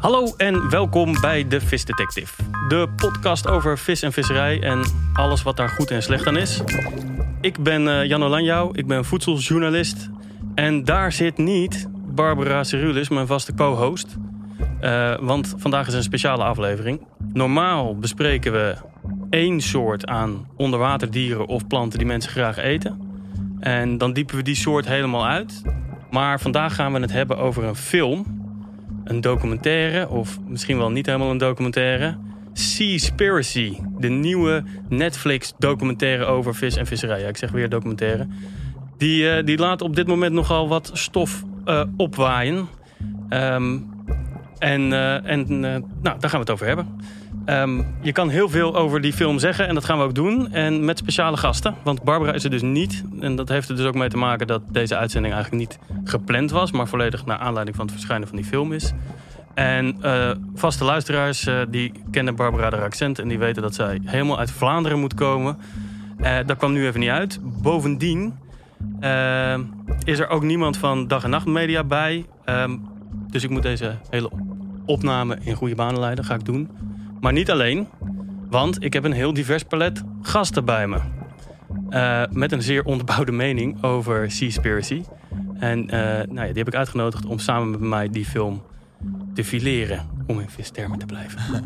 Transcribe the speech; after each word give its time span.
Hallo 0.00 0.34
en 0.36 0.70
welkom 0.70 1.20
bij 1.20 1.48
de 1.48 1.60
Vis 1.60 1.84
Detective. 1.84 2.42
De 2.68 2.88
podcast 2.96 3.48
over 3.48 3.78
vis 3.78 4.02
en 4.02 4.12
visserij 4.12 4.62
en 4.62 4.84
alles 5.12 5.42
wat 5.42 5.56
daar 5.56 5.68
goed 5.68 5.90
en 5.90 6.02
slecht 6.02 6.26
aan 6.26 6.36
is. 6.36 6.62
Ik 7.40 7.62
ben 7.62 7.82
uh, 7.82 8.04
Jan 8.04 8.22
Olanjouw, 8.22 8.70
ik 8.72 8.86
ben 8.86 9.04
voedseljournalist. 9.04 10.10
En 10.54 10.84
daar 10.84 11.12
zit 11.12 11.38
niet 11.38 11.88
Barbara 12.14 12.64
Cerulis, 12.64 13.08
mijn 13.08 13.26
vaste 13.26 13.54
co-host. 13.54 14.16
Uh, 14.80 15.18
want 15.20 15.54
vandaag 15.56 15.86
is 15.86 15.94
een 15.94 16.02
speciale 16.02 16.44
aflevering. 16.44 17.06
Normaal 17.32 17.98
bespreken 17.98 18.52
we 18.52 18.76
één 19.30 19.60
soort 19.60 20.06
aan 20.06 20.48
onderwaterdieren 20.56 21.46
of 21.46 21.66
planten 21.66 21.98
die 21.98 22.08
mensen 22.08 22.30
graag 22.30 22.56
eten. 22.56 23.00
En 23.60 23.98
dan 23.98 24.12
diepen 24.12 24.36
we 24.36 24.42
die 24.42 24.54
soort 24.54 24.86
helemaal 24.86 25.26
uit. 25.26 25.62
Maar 26.10 26.40
vandaag 26.40 26.74
gaan 26.74 26.92
we 26.92 27.00
het 27.00 27.12
hebben 27.12 27.38
over 27.38 27.64
een 27.64 27.76
film. 27.76 28.44
Een 29.06 29.20
documentaire, 29.20 30.08
of 30.08 30.38
misschien 30.48 30.78
wel 30.78 30.90
niet 30.90 31.06
helemaal 31.06 31.30
een 31.30 31.38
documentaire. 31.38 32.16
Seaspiracy, 32.52 33.78
de 33.98 34.08
nieuwe 34.08 34.64
Netflix 34.88 35.54
documentaire 35.58 36.24
over 36.24 36.54
vis 36.54 36.76
en 36.76 36.86
visserij. 36.86 37.22
Ik 37.22 37.36
zeg 37.36 37.50
weer 37.50 37.68
documentaire. 37.68 38.26
Die, 38.98 39.22
uh, 39.22 39.44
die 39.44 39.58
laat 39.58 39.82
op 39.82 39.96
dit 39.96 40.06
moment 40.06 40.32
nogal 40.32 40.68
wat 40.68 40.90
stof 40.92 41.44
uh, 41.66 41.82
opwaaien. 41.96 42.68
Um, 43.30 43.86
en, 44.58 44.80
uh, 44.80 45.30
en 45.30 45.60
nou, 45.60 45.88
daar 46.02 46.18
gaan 46.20 46.30
we 46.30 46.38
het 46.38 46.50
over 46.50 46.66
hebben. 46.66 46.86
Um, 47.46 47.86
je 48.00 48.12
kan 48.12 48.28
heel 48.28 48.48
veel 48.48 48.76
over 48.76 49.00
die 49.00 49.12
film 49.12 49.38
zeggen 49.38 49.68
en 49.68 49.74
dat 49.74 49.84
gaan 49.84 49.98
we 49.98 50.04
ook 50.04 50.14
doen. 50.14 50.52
En 50.52 50.84
met 50.84 50.98
speciale 50.98 51.36
gasten. 51.36 51.74
Want 51.84 52.02
Barbara 52.02 52.32
is 52.32 52.44
er 52.44 52.50
dus 52.50 52.62
niet. 52.62 53.04
En 53.20 53.36
dat 53.36 53.48
heeft 53.48 53.68
er 53.68 53.76
dus 53.76 53.86
ook 53.86 53.94
mee 53.94 54.08
te 54.08 54.16
maken 54.16 54.46
dat 54.46 54.62
deze 54.68 54.96
uitzending 54.96 55.34
eigenlijk 55.34 55.62
niet 55.62 55.78
gepland 56.04 56.50
was. 56.50 56.72
Maar 56.72 56.88
volledig 56.88 57.26
naar 57.26 57.38
aanleiding 57.38 57.76
van 57.76 57.84
het 57.84 57.94
verschijnen 57.94 58.28
van 58.28 58.36
die 58.36 58.46
film 58.46 58.72
is. 58.72 58.92
En 59.54 59.96
uh, 60.02 60.30
vaste 60.54 60.84
luisteraars 60.84 61.46
uh, 61.46 61.60
die 61.68 61.92
kennen 62.10 62.36
Barbara 62.36 62.70
haar 62.70 62.82
accent. 62.82 63.18
En 63.18 63.28
die 63.28 63.38
weten 63.38 63.62
dat 63.62 63.74
zij 63.74 64.00
helemaal 64.04 64.38
uit 64.38 64.50
Vlaanderen 64.50 64.98
moet 64.98 65.14
komen. 65.14 65.58
Uh, 66.20 66.36
dat 66.46 66.56
kwam 66.56 66.72
nu 66.72 66.86
even 66.86 67.00
niet 67.00 67.08
uit. 67.08 67.40
Bovendien 67.62 68.34
is 70.04 70.18
er 70.18 70.28
ook 70.28 70.42
niemand 70.42 70.76
van 70.76 71.08
Dag 71.08 71.24
en 71.24 71.30
Nacht 71.30 71.46
Media 71.46 71.84
bij. 71.84 72.26
Um, 72.44 72.88
dus 73.30 73.44
ik 73.44 73.50
moet 73.50 73.62
deze 73.62 73.96
hele 74.10 74.30
opname 74.84 75.38
in 75.40 75.54
goede 75.54 75.74
banen 75.74 76.00
leiden. 76.00 76.24
Ga 76.24 76.34
ik 76.34 76.44
doen. 76.44 76.70
Maar 77.26 77.34
niet 77.34 77.50
alleen, 77.50 77.88
want 78.50 78.84
ik 78.84 78.92
heb 78.92 79.04
een 79.04 79.12
heel 79.12 79.32
divers 79.32 79.62
palet 79.62 80.02
gasten 80.22 80.64
bij 80.64 80.86
me. 80.86 81.00
Uh, 81.90 82.24
met 82.30 82.52
een 82.52 82.62
zeer 82.62 82.84
onderbouwde 82.84 83.32
mening 83.32 83.82
over 83.82 84.30
Seaspiracy. 84.30 85.02
En 85.58 85.84
uh, 85.84 85.90
nou 85.90 86.34
ja, 86.34 86.46
die 86.46 86.58
heb 86.58 86.66
ik 86.66 86.74
uitgenodigd 86.74 87.24
om 87.24 87.38
samen 87.38 87.70
met 87.70 87.80
mij 87.80 88.08
die 88.08 88.24
film 88.24 88.62
te 89.34 89.44
fileren. 89.44 90.08
Om 90.26 90.40
in 90.40 90.50
vistermen 90.50 90.98
te 90.98 91.06
blijven. 91.06 91.40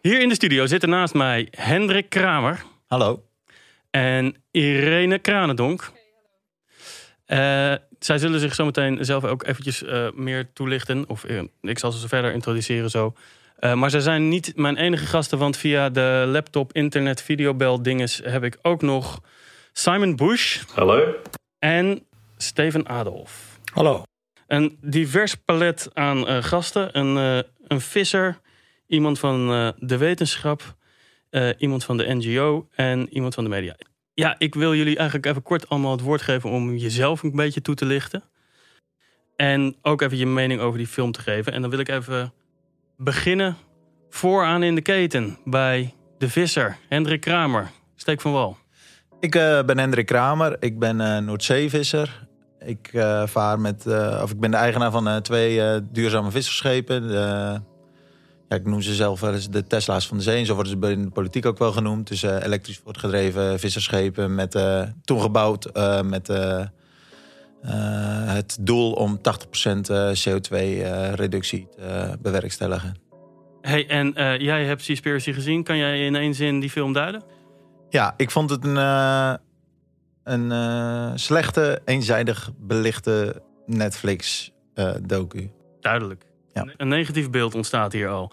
Hier 0.00 0.20
in 0.20 0.28
de 0.28 0.34
studio 0.34 0.66
zitten 0.66 0.88
naast 0.88 1.14
mij 1.14 1.48
Hendrik 1.50 2.08
Kramer. 2.08 2.62
Hallo. 2.86 3.24
En 3.90 4.34
Irene 4.50 5.18
Kranendonk. 5.18 5.92
Uh, 7.26 7.74
zij 8.04 8.18
zullen 8.18 8.40
zich 8.40 8.54
zometeen 8.54 9.04
zelf 9.04 9.24
ook 9.24 9.46
eventjes 9.46 9.82
uh, 9.82 10.10
meer 10.14 10.52
toelichten. 10.52 11.08
Of 11.08 11.24
uh, 11.24 11.42
ik 11.60 11.78
zal 11.78 11.92
ze 11.92 12.08
verder 12.08 12.32
introduceren 12.32 12.90
zo. 12.90 13.14
maar 13.74 13.90
zij 13.90 14.00
zijn 14.00 14.28
niet 14.28 14.52
mijn 14.56 14.76
enige 14.76 15.06
gasten, 15.06 15.38
want 15.38 15.56
via 15.56 15.90
de 15.90 16.24
laptop, 16.26 16.72
internet, 16.72 17.22
videobel 17.22 17.82
dinges 17.82 18.20
heb 18.24 18.44
ik 18.44 18.58
ook 18.62 18.82
nog 18.82 19.20
Simon 19.72 20.16
Bush. 20.16 20.62
Hallo. 20.74 21.14
En 21.58 22.02
Steven 22.36 22.88
Adolf. 22.88 23.58
Hallo. 23.72 24.02
Een 24.46 24.78
divers 24.80 25.34
palet 25.34 25.90
aan 25.92 26.42
gasten. 26.42 26.98
Een, 26.98 27.44
een 27.66 27.80
visser, 27.80 28.40
iemand 28.86 29.18
van 29.18 29.46
de 29.78 29.96
wetenschap, 29.96 30.74
iemand 31.58 31.84
van 31.84 31.96
de 31.96 32.14
NGO 32.14 32.68
en 32.74 33.08
iemand 33.14 33.34
van 33.34 33.44
de 33.44 33.50
media. 33.50 33.76
Ja, 34.20 34.34
ik 34.38 34.54
wil 34.54 34.74
jullie 34.74 34.96
eigenlijk 34.96 35.26
even 35.26 35.42
kort 35.42 35.68
allemaal 35.68 35.92
het 35.92 36.00
woord 36.00 36.22
geven 36.22 36.50
om 36.50 36.76
jezelf 36.76 37.22
een 37.22 37.30
beetje 37.30 37.60
toe 37.60 37.74
te 37.74 37.84
lichten. 37.84 38.22
En 39.36 39.76
ook 39.82 40.00
even 40.00 40.16
je 40.16 40.26
mening 40.26 40.60
over 40.60 40.78
die 40.78 40.86
film 40.86 41.12
te 41.12 41.20
geven. 41.20 41.52
En 41.52 41.60
dan 41.60 41.70
wil 41.70 41.78
ik 41.78 41.88
even 41.88 42.32
beginnen 42.96 43.56
vooraan 44.10 44.62
in 44.62 44.74
de 44.74 44.80
keten 44.80 45.38
bij 45.44 45.94
de 46.18 46.28
visser, 46.28 46.76
Hendrik 46.88 47.20
Kramer. 47.20 47.70
Steek 47.96 48.20
van 48.20 48.32
wal. 48.32 48.56
Ik 49.20 49.34
uh, 49.34 49.62
ben 49.62 49.78
Hendrik 49.78 50.06
Kramer, 50.06 50.56
ik 50.58 50.78
ben 50.78 51.00
uh, 51.00 51.18
Noordzeevisser. 51.18 52.26
Ik 52.58 52.92
uh, 52.92 53.26
vaar 53.26 53.60
met, 53.60 53.86
of 54.22 54.30
ik 54.30 54.40
ben 54.40 54.50
de 54.50 54.56
eigenaar 54.56 54.90
van 54.90 55.22
twee 55.22 55.82
duurzame 55.90 56.30
visserschepen. 56.30 57.02
Ja, 58.50 58.56
ik 58.56 58.66
noem 58.66 58.80
ze 58.80 58.94
zelf 58.94 59.20
wel 59.20 59.32
eens 59.32 59.50
de 59.50 59.66
Tesla's 59.66 60.06
van 60.06 60.16
de 60.16 60.22
zee. 60.22 60.38
En 60.38 60.46
zo 60.46 60.54
worden 60.54 60.80
ze 60.80 60.90
in 60.92 61.02
de 61.02 61.10
politiek 61.10 61.46
ook 61.46 61.58
wel 61.58 61.72
genoemd. 61.72 62.08
Dus 62.08 62.22
uh, 62.22 62.44
elektrisch 62.44 62.80
voortgedreven 62.84 63.58
visserschepen. 63.58 64.34
Met, 64.34 64.54
uh, 64.54 64.82
toen 65.04 65.20
gebouwd 65.20 65.76
uh, 65.76 66.02
met 66.02 66.26
het 68.26 68.58
doel 68.60 68.92
om 68.92 69.18
80% 69.18 69.20
CO2-reductie 70.28 71.68
te 71.76 72.18
bewerkstelligen. 72.20 72.94
Hey, 73.60 73.88
en 73.88 74.12
jij 74.42 74.64
hebt 74.64 74.82
Seaspiracy 74.82 75.32
gezien. 75.32 75.62
Kan 75.62 75.76
jij 75.76 76.06
in 76.06 76.14
één 76.14 76.34
zin 76.34 76.60
die 76.60 76.70
film 76.70 76.92
duiden? 76.92 77.22
Ja, 77.90 78.14
ik 78.16 78.30
vond 78.30 78.50
het 78.50 78.64
een, 78.64 78.76
een 80.24 81.18
slechte, 81.18 81.82
eenzijdig 81.84 82.50
belichte 82.58 83.42
Netflix-docu. 83.66 85.50
Duidelijk. 85.80 86.29
Ja. 86.54 86.66
Een 86.76 86.88
negatief 86.88 87.30
beeld 87.30 87.54
ontstaat 87.54 87.92
hier 87.92 88.08
al. 88.08 88.32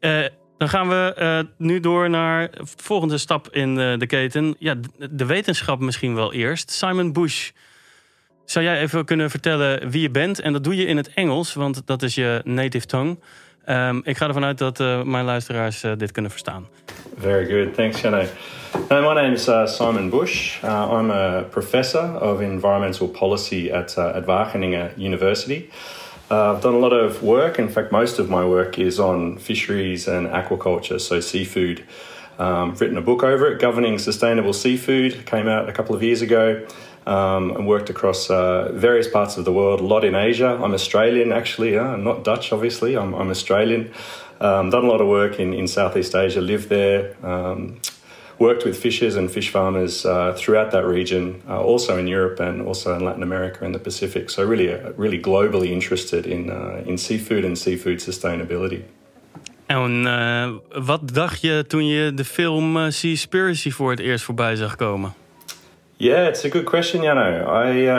Uh, 0.00 0.24
dan 0.58 0.68
gaan 0.68 0.88
we 0.88 1.14
uh, 1.18 1.38
nu 1.56 1.80
door 1.80 2.10
naar 2.10 2.50
de 2.50 2.64
volgende 2.76 3.18
stap 3.18 3.48
in 3.50 3.78
uh, 3.78 3.98
de 3.98 4.06
keten. 4.06 4.54
Ja, 4.58 4.74
de, 5.10 5.26
wetenschap 5.26 5.80
misschien 5.80 6.14
wel 6.14 6.32
eerst. 6.32 6.70
Simon 6.70 7.12
Bush. 7.12 7.50
Zou 8.44 8.64
jij 8.64 8.80
even 8.80 9.04
kunnen 9.04 9.30
vertellen 9.30 9.90
wie 9.90 10.00
je 10.00 10.10
bent? 10.10 10.40
En 10.40 10.52
dat 10.52 10.64
doe 10.64 10.76
je 10.76 10.86
in 10.86 10.96
het 10.96 11.10
Engels, 11.14 11.54
want 11.54 11.86
dat 11.86 12.02
is 12.02 12.14
je 12.14 12.40
native 12.44 12.86
tongue. 12.86 13.18
Um, 13.68 14.00
ik 14.04 14.16
ga 14.16 14.26
ervan 14.26 14.44
uit 14.44 14.58
dat 14.58 14.78
mijn 15.04 15.24
luisteraars 15.24 15.80
dit 15.96 16.12
kunnen 16.12 16.30
verstaan. 16.30 16.66
Very 17.18 17.46
good, 17.46 17.74
thanks 17.74 18.00
Janne. 18.00 18.26
Uh, 18.90 19.00
my 19.00 19.14
name 19.14 19.32
is 19.32 19.48
uh, 19.48 19.66
Simon 19.66 20.10
Bush. 20.10 20.62
Uh, 20.62 20.88
I'm 20.90 21.10
a 21.10 21.42
professor 21.50 22.20
of 22.20 22.40
environmental 22.40 23.08
policy 23.08 23.70
at, 23.72 23.98
at 23.98 24.24
Wageningen 24.24 24.90
University. 24.96 25.68
Uh, 26.30 26.52
I've 26.52 26.62
done 26.62 26.74
a 26.74 26.78
lot 26.78 26.92
of 26.92 27.22
work. 27.22 27.58
In 27.58 27.68
fact, 27.68 27.90
most 27.90 28.18
of 28.18 28.28
my 28.28 28.44
work 28.44 28.78
is 28.78 29.00
on 29.00 29.38
fisheries 29.38 30.06
and 30.06 30.26
aquaculture, 30.26 31.00
so 31.00 31.20
seafood. 31.20 31.84
Um, 32.38 32.74
written 32.74 32.98
a 32.98 33.02
book 33.02 33.22
over 33.22 33.50
it, 33.50 33.60
Governing 33.60 33.98
Sustainable 33.98 34.52
Seafood, 34.52 35.24
came 35.26 35.48
out 35.48 35.68
a 35.68 35.72
couple 35.72 35.96
of 35.96 36.02
years 36.02 36.20
ago, 36.20 36.66
um, 37.06 37.50
and 37.56 37.66
worked 37.66 37.88
across 37.88 38.28
uh, 38.30 38.70
various 38.74 39.08
parts 39.08 39.38
of 39.38 39.44
the 39.46 39.52
world, 39.52 39.80
a 39.80 39.84
lot 39.84 40.04
in 40.04 40.14
Asia. 40.14 40.60
I'm 40.62 40.74
Australian, 40.74 41.32
actually. 41.32 41.78
Uh, 41.78 41.84
I'm 41.84 42.04
not 42.04 42.24
Dutch, 42.24 42.52
obviously. 42.52 42.96
I'm, 42.96 43.14
I'm 43.14 43.30
Australian. 43.30 43.92
Um, 44.40 44.70
done 44.70 44.84
a 44.84 44.88
lot 44.88 45.00
of 45.00 45.08
work 45.08 45.40
in, 45.40 45.54
in 45.54 45.66
Southeast 45.66 46.14
Asia, 46.14 46.42
lived 46.42 46.68
there. 46.68 47.16
Um, 47.26 47.80
worked 48.38 48.64
with 48.64 48.76
fishers 48.76 49.16
and 49.16 49.30
fish 49.30 49.50
farmers 49.50 50.04
uh, 50.04 50.32
throughout 50.36 50.70
that 50.70 50.84
region, 50.84 51.42
uh, 51.48 51.60
also 51.60 51.98
in 51.98 52.06
Europe 52.06 52.40
and 52.40 52.66
also 52.66 52.94
in 52.94 53.04
Latin 53.04 53.22
America 53.22 53.64
and 53.64 53.74
the 53.74 53.80
Pacific. 53.80 54.30
So 54.30 54.44
really, 54.44 54.72
uh, 54.72 54.92
really 54.96 55.20
globally 55.20 55.70
interested 55.70 56.26
in 56.26 56.50
uh, 56.50 56.82
in 56.86 56.98
seafood 56.98 57.44
and 57.44 57.58
seafood 57.58 58.00
sustainability. 58.00 58.82
En 59.66 60.04
uh, 60.04 60.84
wat 60.84 61.14
dacht 61.14 61.40
je 61.40 61.64
toen 61.66 61.86
je 61.86 62.14
de 62.14 62.24
film 62.24 62.76
uh, 62.76 62.84
Seaspiracy 62.88 63.70
voor 63.70 63.90
het 63.90 64.00
eerst 64.00 64.24
voorbij 64.24 64.56
zag 64.56 64.76
komen? 64.76 65.14
Yeah, 65.96 66.28
it's 66.28 66.44
a 66.44 66.48
good 66.48 66.64
question, 66.64 67.02
Jano. 67.02 67.44
I 67.66 67.90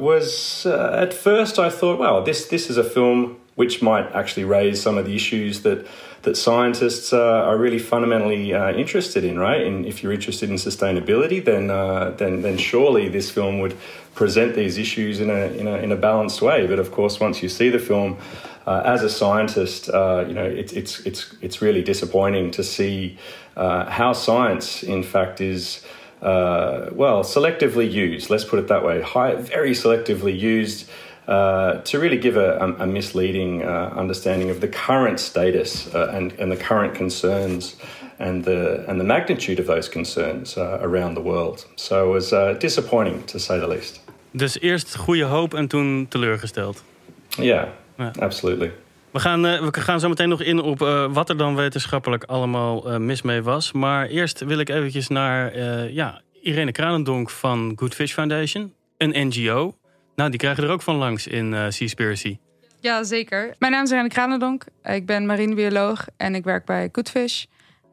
was 0.00 0.66
at 0.66 1.14
first 1.14 1.58
I 1.58 1.68
thought, 1.68 1.98
well, 1.98 2.22
this 2.22 2.48
this 2.48 2.68
is 2.68 2.76
a 2.76 2.84
film 2.84 3.36
which 3.54 3.80
might 3.80 4.14
actually 4.14 4.48
raise 4.48 4.80
some 4.80 4.98
of 5.00 5.04
the 5.04 5.14
issues 5.14 5.60
that 5.60 5.78
that 6.22 6.36
scientists 6.36 7.12
uh, 7.12 7.18
are 7.18 7.56
really 7.56 7.78
fundamentally 7.78 8.54
uh, 8.54 8.72
interested 8.72 9.24
in, 9.24 9.38
right? 9.38 9.66
And 9.66 9.84
if 9.84 10.02
you're 10.02 10.12
interested 10.12 10.50
in 10.50 10.56
sustainability, 10.56 11.44
then 11.44 11.70
uh, 11.70 12.10
then 12.16 12.42
then 12.42 12.58
surely 12.58 13.08
this 13.08 13.30
film 13.30 13.58
would 13.60 13.76
present 14.14 14.54
these 14.54 14.78
issues 14.78 15.20
in 15.20 15.30
a 15.30 15.46
in 15.46 15.66
a, 15.66 15.76
in 15.78 15.92
a 15.92 15.96
balanced 15.96 16.40
way. 16.40 16.66
But 16.66 16.78
of 16.78 16.92
course, 16.92 17.20
once 17.20 17.42
you 17.42 17.48
see 17.48 17.68
the 17.68 17.80
film. 17.80 18.18
Uh, 18.64 18.80
as 18.84 19.02
a 19.02 19.10
scientist, 19.10 19.88
uh, 19.88 20.24
you 20.28 20.34
know 20.34 20.44
it's 20.44 20.72
it's 20.72 21.00
it's 21.00 21.34
it's 21.40 21.60
really 21.60 21.82
disappointing 21.82 22.52
to 22.52 22.62
see 22.62 23.18
how 23.56 24.12
science, 24.12 24.84
in 24.84 25.02
fact, 25.02 25.40
is 25.40 25.84
well 26.22 27.24
selectively 27.24 27.90
used. 27.90 28.30
Let's 28.30 28.44
put 28.44 28.60
it 28.60 28.68
that 28.68 28.84
way. 28.84 29.02
High, 29.02 29.34
very 29.34 29.72
selectively 29.72 30.38
used 30.38 30.88
uh, 31.28 31.82
to 31.82 31.98
really 31.98 32.18
give 32.18 32.36
a, 32.36 32.74
a 32.78 32.86
misleading 32.86 33.62
uh, 33.62 33.92
understanding 34.00 34.50
of 34.50 34.58
the 34.58 34.68
current 34.68 35.20
status 35.20 35.88
uh, 35.94 36.14
and, 36.14 36.32
and 36.40 36.50
the 36.52 36.64
current 36.64 36.96
concerns 36.96 37.76
and 38.18 38.44
the 38.44 38.84
and 38.86 38.98
the 38.98 39.06
magnitude 39.06 39.60
of 39.60 39.66
those 39.66 39.90
concerns 39.90 40.56
uh, 40.56 40.78
around 40.82 41.14
the 41.14 41.22
world. 41.22 41.66
So 41.74 42.08
it 42.08 42.12
was 42.12 42.32
uh, 42.32 42.54
disappointing 42.58 43.24
to 43.26 43.38
say 43.38 43.58
the 43.58 43.68
least. 43.68 44.00
Dus 44.30 44.60
eerst 44.60 44.96
goede 44.96 45.24
hoop 45.24 45.54
en 45.54 45.66
toen 45.68 46.06
teleurgesteld. 46.08 46.82
Yeah, 47.28 47.66
Ja. 47.96 48.10
absolutely. 48.18 48.72
We 49.10 49.20
gaan, 49.20 49.46
eh, 49.46 49.60
we 49.60 49.80
gaan 49.80 50.00
zo 50.00 50.08
meteen 50.08 50.28
nog 50.28 50.42
in 50.42 50.60
op 50.60 50.82
eh, 50.82 51.06
wat 51.12 51.28
er 51.28 51.36
dan 51.36 51.56
wetenschappelijk 51.56 52.24
allemaal 52.24 52.90
eh, 52.90 52.96
mis 52.96 53.22
mee 53.22 53.42
was. 53.42 53.72
Maar 53.72 54.06
eerst 54.06 54.44
wil 54.44 54.58
ik 54.58 54.68
eventjes 54.68 55.08
naar 55.08 55.58
ja, 55.92 56.20
Irene 56.42 56.72
Kranendonk 56.72 57.30
van 57.30 57.72
Good 57.76 57.94
Fish 57.94 58.12
Foundation. 58.12 58.72
Een 58.96 59.26
NGO. 59.26 59.74
Nou, 60.16 60.30
die 60.30 60.38
krijgen 60.38 60.64
er 60.64 60.70
ook 60.70 60.82
van 60.82 60.96
langs 60.96 61.26
in 61.26 61.54
eh 61.54 61.66
Seaspiracy. 61.68 62.38
Ja, 62.80 63.02
zeker. 63.02 63.54
Mijn 63.58 63.72
naam 63.72 63.84
is 63.84 63.90
Renne 63.90 64.08
Kranendonk. 64.08 64.64
Ik 64.82 65.06
ben 65.06 65.26
marinebioloog 65.26 66.06
en 66.16 66.34
ik 66.34 66.44
werk 66.44 66.64
bij 66.64 66.88
Goodfish. 66.92 67.44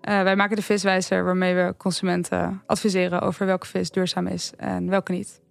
Eh, 0.02 0.22
wij 0.22 0.36
maken 0.36 0.56
de 0.56 0.62
viswijzer 0.62 1.24
waarmee 1.24 1.56
we 1.56 1.74
consumenten 1.78 2.62
adviseren 2.66 3.22
over 3.22 3.46
welke 3.46 3.68
vis 3.68 3.92
duurzaam 3.92 4.28
is 4.28 4.52
en 4.58 4.90
welke 4.90 5.12
niet. 5.12 5.42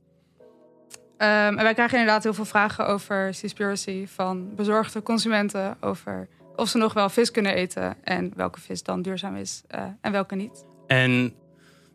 Ehm, 1.17 1.57
en 1.57 1.63
wij 1.63 1.75
krijgen 1.75 1.99
inderdaad 1.99 2.23
heel 2.23 2.35
veel 2.35 2.45
vragen 2.45 2.87
over 2.87 3.35
Seaspiracy 3.35 4.07
van 4.07 4.55
bezorgde 4.55 5.03
consumenten 5.03 5.77
over 5.81 6.29
of 6.57 6.69
ze 6.69 6.79
nog 6.79 6.93
wel 6.93 7.09
vis 7.09 7.31
kunnen 7.31 7.55
eten 7.55 7.97
en 8.05 8.33
welke 8.37 8.61
vis 8.61 8.83
dan 8.83 9.03
duurzaam 9.03 9.37
is 9.37 9.63
eh, 9.69 9.83
en 10.01 10.13
welke 10.13 10.35
niet. 10.35 10.65
En 10.87 11.35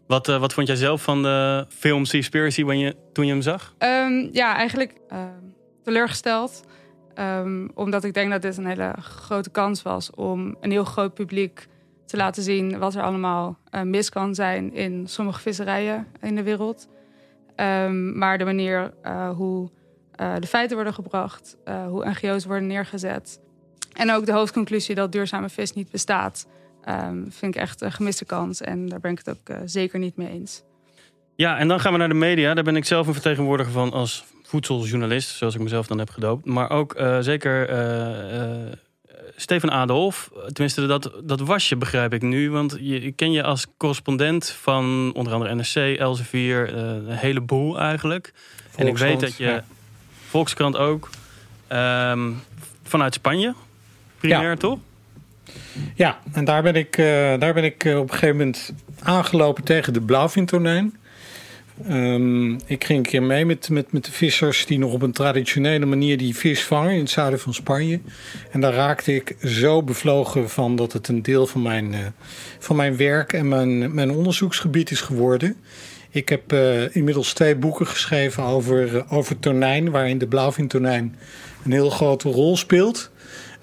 wat, 0.08 0.28
eh, 0.28 0.40
wat 0.40 0.54
vond 0.54 0.68
jij 0.68 0.76
zelf 0.76 1.04
van 1.04 1.22
de 1.22 1.66
film 1.70 2.06
Seaspiracy 2.06 2.64
when 2.64 2.80
je, 2.80 2.96
toen 3.14 3.26
je 3.26 3.32
hem 3.32 3.42
zag? 3.42 3.74
Ehm, 3.78 4.28
ja, 4.32 4.56
eigenlijk 4.56 4.94
ehm, 5.10 5.28
teleurgesteld. 5.84 6.64
Ehm, 7.14 7.68
omdat 7.74 8.04
ik 8.04 8.14
denk 8.14 8.32
dat 8.32 8.42
dit 8.42 8.58
een 8.58 8.66
hele 8.66 8.94
grote 9.00 9.50
kans 9.50 9.82
was 9.82 10.10
om 10.12 10.56
een 10.62 10.72
heel 10.72 10.84
groot 10.84 11.14
publiek 11.14 11.68
te 12.06 12.18
laten 12.18 12.44
zien 12.44 12.80
wat 12.80 12.96
er 12.96 13.02
allemaal 13.02 13.58
eh, 13.70 13.82
mis 13.82 14.10
kan 14.10 14.36
zijn 14.36 14.74
in 14.74 15.08
sommige 15.08 15.40
visserijen 15.40 16.08
in 16.22 16.36
de 16.36 16.44
wereld. 16.44 16.88
Maar 18.14 18.38
de 18.38 18.44
manier 18.44 18.94
eh, 19.02 19.30
hoe 19.30 19.70
eh, 20.16 20.36
de 20.40 20.48
feiten 20.48 20.76
worden 20.76 20.94
gebracht, 20.94 21.58
eh, 21.64 21.86
hoe 21.88 22.10
NGO's 22.10 22.46
worden 22.46 22.68
neergezet. 22.68 23.40
En 23.94 24.12
ook 24.12 24.26
de 24.26 24.32
hoofdconclusie 24.32 24.96
dat 24.96 25.12
duurzame 25.12 25.50
vis 25.50 25.74
niet 25.74 25.90
bestaat, 25.90 26.48
ehm, 26.86 27.18
vind 27.30 27.56
ik 27.56 27.62
echt 27.62 27.82
een 27.82 27.92
gemiste 27.92 28.26
kans. 28.26 28.62
En 28.62 28.90
daar 28.90 29.00
ben 29.00 29.12
ik 29.12 29.18
het 29.18 29.30
ook 29.30 29.50
eh, 29.50 29.58
zeker 29.66 30.00
niet 30.00 30.18
mee 30.18 30.30
eens. 30.30 30.64
Ja, 31.36 31.58
en 31.58 31.68
dan 31.68 31.80
gaan 31.80 31.92
we 31.92 31.98
naar 31.98 32.08
de 32.08 32.14
media. 32.14 32.54
Daar 32.54 32.64
ben 32.64 32.76
ik 32.76 32.86
zelf 32.86 33.08
een 33.08 33.14
vertegenwoordiger 33.14 33.74
van 33.74 33.92
als 33.92 34.24
voedseljournalist, 34.44 35.30
zoals 35.30 35.56
ik 35.56 35.62
mezelf 35.62 35.88
dan 35.88 35.98
heb 35.98 36.10
gedoopt. 36.10 36.46
Maar 36.46 36.70
ook 36.70 36.94
eh, 36.94 37.18
zeker 37.20 37.70
eh, 37.70 38.42
eh, 38.42 38.74
Steven 39.36 39.72
Adolf. 39.72 40.30
Tenminste, 40.52 40.86
dat, 40.86 41.12
dat 41.24 41.40
was 41.40 41.70
je, 41.70 41.76
begrijp 41.76 42.14
ik 42.14 42.22
nu. 42.22 42.52
Want 42.52 42.78
je, 42.80 43.00
ik 43.02 43.16
ken 43.16 43.32
je 43.32 43.44
als 43.44 43.66
correspondent 43.78 44.50
van 44.50 45.12
onder 45.14 45.34
andere 45.34 45.56
NRC, 45.56 45.98
Elsevier, 46.00 46.74
eh, 46.74 46.82
een 46.84 47.08
heleboel 47.08 47.80
eigenlijk. 47.80 48.34
en 48.76 48.88
ik 48.88 48.98
weet 48.98 49.10
Volkskrant, 49.10 49.20
dat 49.20 49.38
je, 49.38 49.44
ja. 49.46 49.64
Volkskrant 50.28 50.78
ook, 50.78 51.10
ehm, 51.68 52.32
vanuit 52.84 53.14
Spanje, 53.14 53.54
primair 54.20 54.50
Ja. 54.50 54.56
toch? 54.56 54.80
Ja, 55.96 56.20
en 56.32 56.46
daar 56.46 56.64
ben 56.64 56.76
ik, 56.76 56.98
eh, 56.98 57.06
daar 57.40 57.54
ben 57.54 57.64
ik 57.64 57.84
eh, 57.84 57.98
op 57.98 58.04
een 58.04 58.14
gegeven 58.14 58.38
moment 58.38 58.74
aangelopen 59.00 59.64
tegen 59.64 59.94
de 59.94 60.02
blauwvintonijn. 60.02 60.98
Ehm, 61.88 62.52
ik 62.54 62.84
ging 62.84 63.00
een 63.00 63.12
keer 63.12 63.24
mee 63.24 63.46
met, 63.46 63.70
met, 63.70 63.92
met 63.92 64.06
de 64.06 64.12
vissers 64.12 64.66
die 64.66 64.80
nog 64.80 64.94
op 64.94 65.02
een 65.02 65.12
traditionele 65.12 65.86
manier 65.86 66.18
die 66.18 66.36
vis 66.36 66.64
vangen 66.64 66.92
in 66.92 67.00
het 67.00 67.10
zuiden 67.10 67.40
van 67.40 67.54
Spanje. 67.54 68.00
En 68.52 68.62
daar 68.62 68.74
raakte 68.74 69.16
ik 69.16 69.36
zo 69.44 69.84
bevlogen 69.84 70.50
van 70.50 70.76
dat 70.76 70.94
het 70.94 71.08
een 71.08 71.22
deel 71.22 71.48
van 71.48 71.62
mijn, 71.62 71.94
eh, 71.94 72.00
van 72.60 72.76
mijn 72.76 72.98
werk 72.98 73.34
en 73.34 73.48
mijn, 73.48 73.94
mijn 73.94 74.12
onderzoeksgebied 74.12 74.92
is 74.92 75.02
geworden. 75.02 75.56
Ik 76.10 76.30
heb 76.30 76.54
inmiddels 76.92 77.34
twee 77.34 77.56
boeken 77.56 77.88
geschreven 77.88 78.44
over, 78.44 79.06
over 79.10 79.40
tonijn, 79.40 79.92
waarin 79.92 80.18
de 80.18 80.28
blauwvintonijn 80.28 81.16
een 81.64 81.72
heel 81.72 81.90
grote 81.90 82.30
rol 82.30 82.58
speelt. 82.58 83.12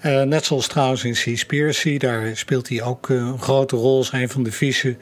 Eh, 0.01 0.21
net 0.21 0.45
zoals 0.45 0.67
trouwens 0.67 1.03
in 1.03 1.15
Seaspiracy, 1.15 1.97
daar 1.97 2.37
speelt 2.37 2.69
hij 2.69 2.83
ook 2.83 3.09
eh, 3.09 3.17
een 3.17 3.39
grote 3.39 3.75
rol 3.75 4.05
een 4.11 4.29
van 4.29 4.43
de 4.43 4.51
vissen 4.51 4.97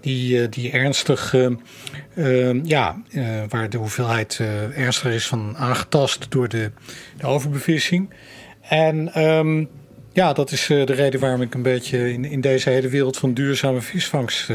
die, 0.00 0.40
eh, 0.40 0.46
die 0.50 0.70
ernstig, 0.70 1.34
ja, 2.62 3.02
waar 3.48 3.70
de 3.70 3.78
hoeveelheid 3.78 4.40
ernstiger 4.74 5.12
is 5.12 5.26
van 5.26 5.56
aangetast 5.56 6.26
door 6.28 6.48
de, 6.48 6.70
de 7.16 7.26
overbevissing. 7.26 8.10
En 8.60 9.12
ehm, 9.14 9.64
ja, 10.12 10.32
dat 10.32 10.50
is 10.50 10.66
de 10.66 10.84
reden 10.84 11.20
waarom 11.20 11.42
ik 11.42 11.54
een 11.54 11.62
beetje 11.62 12.12
in, 12.12 12.24
in 12.24 12.40
deze 12.40 12.70
hele 12.70 12.88
wereld 12.88 13.16
van 13.16 13.34
duurzame 13.34 13.80
visvangst 13.80 14.48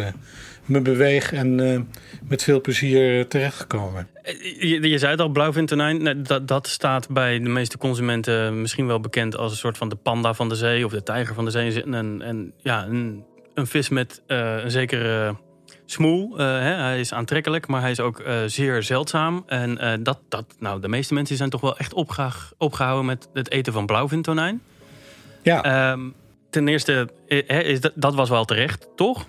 me 0.69 0.81
beweeg 0.81 1.33
en 1.33 1.59
eh, 1.59 1.79
met 2.27 2.43
veel 2.43 2.61
plezier 2.61 3.27
terechtgekomen. 3.27 4.07
Je, 4.59 4.89
je 4.89 4.97
zei 4.97 5.11
het 5.11 5.21
al, 5.21 5.29
blauwvintonijn. 5.29 6.03
Nou, 6.03 6.21
dat, 6.21 6.47
dat 6.47 6.67
staat 6.67 7.09
bij 7.09 7.39
de 7.39 7.49
meeste 7.49 7.77
consumenten 7.77 8.61
misschien 8.61 8.87
wel 8.87 8.99
bekend 8.99 9.37
als 9.37 9.51
een 9.51 9.57
soort 9.57 9.77
van 9.77 9.89
de 9.89 9.95
panda 9.95 10.33
van 10.33 10.49
de 10.49 10.55
zee 10.55 10.85
of 10.85 10.91
de 10.91 11.03
tijger 11.03 11.35
van 11.35 11.45
de 11.45 11.51
zee. 11.51 11.83
En, 11.83 12.21
en 12.21 12.53
ja, 12.57 12.85
een, 12.85 13.23
een 13.53 13.67
vis 13.67 13.89
met 13.89 14.21
eh, 14.27 14.63
een 14.63 14.71
zekere 14.71 15.35
smoel. 15.85 16.37
Eh, 16.37 16.45
hè, 16.45 16.73
hij 16.73 16.99
is 16.99 17.13
aantrekkelijk, 17.13 17.67
maar 17.67 17.81
hij 17.81 17.91
is 17.91 17.99
ook 17.99 18.19
eh, 18.19 18.35
zeer 18.45 18.83
zeldzaam. 18.83 19.43
En 19.47 19.77
eh, 19.77 19.93
dat, 19.99 20.19
dat, 20.29 20.45
nou, 20.59 20.81
de 20.81 20.87
meeste 20.87 21.13
mensen 21.13 21.37
zijn 21.37 21.49
toch 21.49 21.61
wel 21.61 21.77
echt 21.77 21.93
opgehouden 22.57 23.05
met 23.05 23.29
het 23.33 23.51
eten 23.51 23.73
van 23.73 23.85
blauwvintonijn. 23.85 24.61
Ja. 25.41 25.63
Ehm, 25.63 26.09
ten 26.49 26.67
eerste, 26.67 27.09
eh, 27.27 27.59
is 27.59 27.81
dat, 27.81 27.91
dat 27.95 28.15
was 28.15 28.29
wel 28.29 28.45
terecht, 28.45 28.87
toch? 28.95 29.25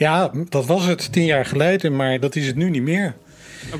Ja, 0.00 0.30
dat 0.48 0.66
was 0.66 0.86
het 0.86 1.12
tien 1.12 1.24
jaar 1.24 1.46
geleden, 1.46 1.96
maar 1.96 2.20
dat 2.20 2.36
is 2.36 2.46
het 2.46 2.56
nu 2.56 2.70
niet 2.70 2.82
meer. 2.82 3.14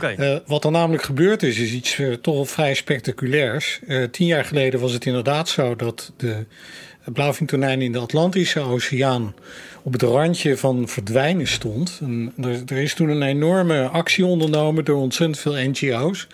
Eh, 0.01 0.37
wat 0.47 0.65
er 0.65 0.71
namelijk 0.71 1.03
gebeurd 1.03 1.43
is, 1.43 1.59
is 1.59 1.73
iets 1.73 1.99
eh, 1.99 2.13
toch 2.13 2.51
vrij 2.51 2.75
spectaculairs. 2.75 3.81
Eh, 3.87 4.03
tien 4.05 4.27
jaar 4.27 4.45
geleden 4.45 4.81
was 4.81 4.93
het 4.93 5.07
inderdaad 5.07 5.49
zo 5.49 5.77
dat 5.77 6.13
de 6.17 6.45
blauwvintonijn 7.05 7.83
in 7.83 7.93
de 7.93 7.99
Atlantische 7.99 8.61
Oceaan 8.61 9.35
op 9.83 9.93
het 9.93 10.03
randje 10.03 10.57
van 10.57 10.89
verdwijnen 10.89 11.47
stond. 11.47 11.99
En 12.01 12.33
er, 12.43 12.63
er 12.67 12.79
is 12.79 12.95
toen 12.95 13.09
een 13.09 13.23
enorme 13.23 13.89
actie 13.89 14.27
ondernomen 14.27 14.85
door 14.85 15.01
ontzettend 15.01 15.39
veel 15.39 15.69
NGO's, 15.71 16.27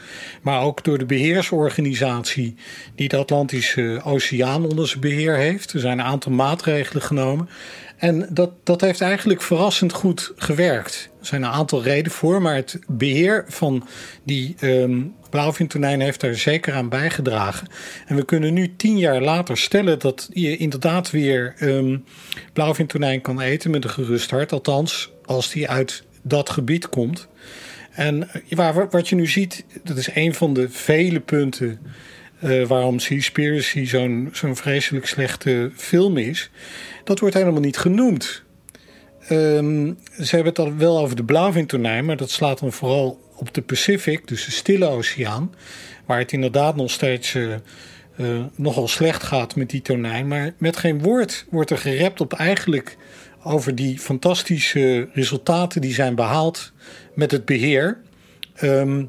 maar 0.42 0.62
ook 0.62 0.84
door 0.84 0.98
de 0.98 1.06
beheersorganisatie 1.06 2.54
die 2.94 3.08
de 3.08 3.16
Atlantische 3.16 4.00
Oceaan 4.04 4.64
onder 4.64 4.88
zijn 4.88 5.00
beheer 5.00 5.36
heeft. 5.36 5.72
Er 5.72 5.80
zijn 5.80 5.98
een 5.98 6.04
aantal 6.04 6.32
maatregelen 6.32 7.02
genomen. 7.02 7.48
En 7.96 8.28
dat, 8.30 8.50
dat 8.64 8.80
heeft 8.80 9.00
eigenlijk 9.00 9.42
verrassend 9.42 9.92
goed 9.92 10.32
gewerkt. 10.36 11.10
Er 11.20 11.26
zijn 11.26 11.42
een 11.42 11.50
aantal 11.50 11.82
redenen 11.82 12.10
voor, 12.10 12.42
maar 12.42 12.54
het 12.54 12.78
beheer 12.86 13.44
van 13.48 13.86
die 14.24 14.54
ehm 14.60 15.02
blauwvintonijn 15.30 16.00
heeft 16.00 16.20
daar 16.20 16.34
zeker 16.34 16.74
aan 16.74 16.88
bijgedragen. 16.88 17.68
En 18.06 18.16
we 18.16 18.24
kunnen 18.24 18.54
nu 18.54 18.76
tien 18.76 18.98
jaar 18.98 19.20
later 19.20 19.56
stellen 19.56 19.98
dat 19.98 20.28
je 20.32 20.56
inderdaad 20.56 21.10
weer 21.10 21.54
ehm 21.58 21.98
blauwvintonijn 22.52 23.20
kan 23.20 23.40
eten 23.40 23.70
met 23.70 23.84
een 23.84 23.90
gerust 23.90 24.30
hart. 24.30 24.52
Althans, 24.52 25.12
als 25.24 25.50
die 25.50 25.68
uit 25.68 26.04
dat 26.22 26.50
gebied 26.50 26.88
komt. 26.88 27.28
En 27.92 28.28
eh, 28.56 28.76
wat 28.90 29.08
je 29.08 29.14
nu 29.14 29.26
ziet, 29.26 29.64
dat 29.82 29.96
is 29.96 30.08
een 30.14 30.34
van 30.34 30.54
de 30.54 30.70
vele 30.70 31.20
punten 31.20 31.78
eh, 32.40 32.66
waarom 32.66 32.98
Seaspiracy 32.98 33.84
zo'n 33.84 34.28
zo'n 34.32 34.56
vreselijk 34.56 35.06
slechte 35.06 35.70
film 35.74 36.16
is. 36.16 36.50
Dat 37.06 37.18
wordt 37.18 37.34
helemaal 37.34 37.60
niet 37.60 37.76
genoemd. 37.76 38.42
Ehm, 39.20 39.92
ze 40.20 40.34
hebben 40.34 40.52
het 40.52 40.58
al 40.58 40.76
wel 40.76 40.98
over 40.98 41.16
de 41.16 41.24
blauwvintonijn, 41.24 42.04
maar 42.04 42.16
dat 42.16 42.30
slaat 42.30 42.58
dan 42.58 42.72
vooral 42.72 43.20
op 43.36 43.54
de 43.54 43.62
Pacific, 43.62 44.28
dus 44.28 44.44
de 44.44 44.50
Stille 44.50 44.86
Oceaan, 44.86 45.54
waar 46.06 46.18
het 46.18 46.32
inderdaad 46.32 46.76
nog 46.76 46.90
steeds 46.90 47.34
eh, 47.34 47.54
eh, 47.54 47.60
nogal 48.54 48.88
slecht 48.88 49.22
gaat 49.22 49.56
met 49.56 49.70
die 49.70 49.82
tonijn. 49.82 50.28
Maar 50.28 50.54
met 50.58 50.76
geen 50.76 51.02
woord 51.02 51.46
wordt 51.50 51.70
er 51.70 51.78
gerept 51.78 52.20
op 52.20 52.32
eigenlijk 52.32 52.96
over 53.42 53.74
die 53.74 53.98
fantastische 53.98 55.08
resultaten 55.12 55.80
die 55.80 55.94
zijn 55.94 56.14
behaald 56.14 56.72
met 57.14 57.30
het 57.30 57.44
beheer. 57.44 58.00
Ehm, 58.54 59.04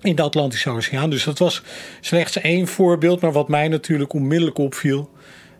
in 0.00 0.14
de 0.14 0.22
Atlantische 0.22 0.70
Oceaan. 0.70 1.10
Dus 1.10 1.24
dat 1.24 1.38
was 1.38 1.62
slechts 2.00 2.40
één 2.40 2.66
voorbeeld, 2.66 3.20
maar 3.20 3.32
wat 3.32 3.48
mij 3.48 3.68
natuurlijk 3.68 4.12
onmiddellijk 4.12 4.58
opviel. 4.58 5.10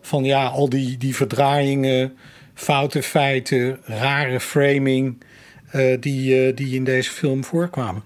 Van 0.05 0.23
ja, 0.23 0.47
al 0.47 0.69
die, 0.69 0.97
die 0.97 1.15
verdraaiingen, 1.15 2.17
foute 2.53 3.03
feiten, 3.03 3.79
rare 3.83 4.39
framing. 4.39 5.23
eh, 5.71 5.97
die, 5.99 6.47
eh, 6.47 6.55
die 6.55 6.75
in 6.75 6.83
deze 6.83 7.11
film 7.11 7.43
voorkwamen. 7.43 8.03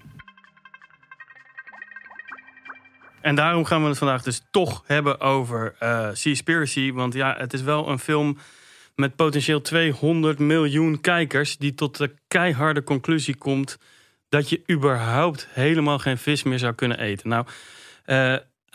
En 3.20 3.34
daarom 3.34 3.64
gaan 3.64 3.82
we 3.82 3.88
het 3.88 3.98
vandaag 3.98 4.22
dus 4.22 4.42
toch 4.50 4.82
hebben 4.86 5.20
over 5.20 5.74
eh 5.78 6.08
Seaspiracy. 6.12 6.92
Want 6.92 7.14
ja, 7.14 7.34
het 7.38 7.52
is 7.52 7.62
wel 7.62 7.88
een 7.88 7.98
film 7.98 8.38
met 8.94 9.16
potentieel 9.16 9.60
200 9.60 10.38
miljoen 10.38 11.00
kijkers... 11.00 11.56
die 11.56 11.74
tot 11.74 11.96
de 11.96 12.14
keiharde 12.28 12.82
conclusie 12.82 13.36
komt... 13.36 13.78
dat 14.28 14.48
je 14.48 14.62
überhaupt 14.70 15.48
helemaal 15.50 15.98
geen 15.98 16.18
vis 16.18 16.42
meer 16.42 16.58
zou 16.58 16.74
kunnen 16.74 16.98
eten. 16.98 17.28
Nou, 17.28 17.46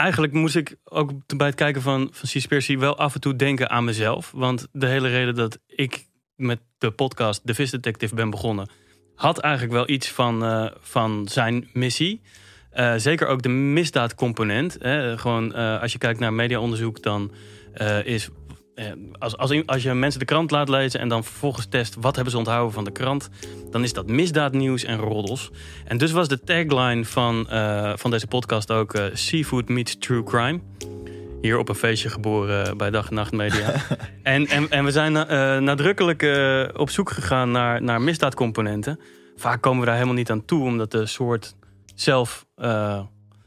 eigenlijk 0.04 0.34
moest 0.34 0.56
ik 0.56 0.76
ook 0.84 1.12
bij 1.38 1.48
het 1.48 1.56
kijken 1.56 1.82
van, 1.82 2.10
van 2.12 2.80
wel 2.80 2.98
af 2.98 3.14
en 3.14 3.22
toe 3.22 3.36
denken 3.36 3.70
aan 3.70 3.84
mezelf. 3.84 4.32
Want 4.36 4.68
de 4.72 4.88
hele 4.88 5.08
reden 5.08 5.36
dat 5.36 5.60
ik 5.68 6.06
met 6.36 6.60
de 6.78 6.92
podcast 6.92 7.42
The 7.46 7.54
Vis 7.54 7.72
Detective 7.72 8.16
ben 8.16 8.30
begonnen, 8.30 8.70
had 9.16 9.40
eigenlijk 9.40 9.74
wel 9.74 9.90
iets 9.90 10.10
van, 10.10 10.44
eh, 10.44 10.72
van 10.80 11.28
zijn 11.28 11.70
missie. 11.74 12.22
Eh, 12.70 12.94
zeker 12.98 13.28
ook 13.28 13.42
de 13.42 13.50
misdaadcomponent. 13.50 14.78
Hè. 14.80 15.18
Gewoon 15.18 15.54
eh, 15.54 15.82
als 15.82 15.92
je 15.92 15.98
kijkt 15.98 16.20
naar 16.20 16.34
mediaonderzoek, 16.34 17.04
dan 17.04 17.32
is 18.04 18.30
als, 19.20 19.38
als, 19.38 19.66
als 19.66 19.84
je 19.84 19.94
mensen 19.94 20.20
de 20.20 20.26
krant 20.26 20.52
laat 20.52 20.70
lezen 20.70 21.00
en 21.00 21.08
dan 21.08 21.24
vervolgens 21.24 21.66
test 21.70 21.96
wat 22.00 22.16
hebben 22.16 22.32
ze 22.32 22.40
onthouden 22.40 22.74
van 22.74 22.84
de 22.84 22.92
krant, 22.92 23.30
dan 23.72 23.84
is 23.84 23.94
dat 23.94 24.08
misdaadnieuws 24.08 24.84
en 24.84 24.98
roddels. 24.98 25.52
En 25.86 25.98
dus 25.98 26.12
was 26.12 26.28
de 26.28 26.40
tagline 26.40 27.06
van, 27.06 27.48
van 27.98 28.12
deze 28.12 28.28
podcast 28.28 28.72
ook 28.72 28.96
Seafood 29.14 29.70
meets 29.70 29.98
True 29.98 30.24
Crime. 30.24 30.60
Hier 31.42 31.58
op 31.58 31.70
een 31.70 31.76
feestje 31.76 32.10
geboren 32.10 32.78
bij 32.78 32.90
Dag 32.90 33.10
en 33.10 33.16
Nacht 33.16 33.32
Media. 33.32 33.74
en, 34.24 34.48
en, 34.48 34.70
en 34.70 34.84
we 34.84 34.92
zijn 34.92 35.14
uh, 35.14 35.58
nadrukkelijk 35.58 36.22
op 36.78 36.90
zoek 36.90 37.10
gegaan 37.10 37.52
naar, 37.52 37.82
naar 37.82 38.02
misdaadcomponenten. 38.02 39.00
Vaak 39.36 39.62
komen 39.62 39.80
we 39.80 39.86
daar 39.86 39.96
helemaal 39.96 40.16
niet 40.16 40.32
aan 40.32 40.46
toe, 40.46 40.64
omdat 40.64 40.92
de 40.92 41.06
soort 41.06 41.56
zelf. 41.96 42.46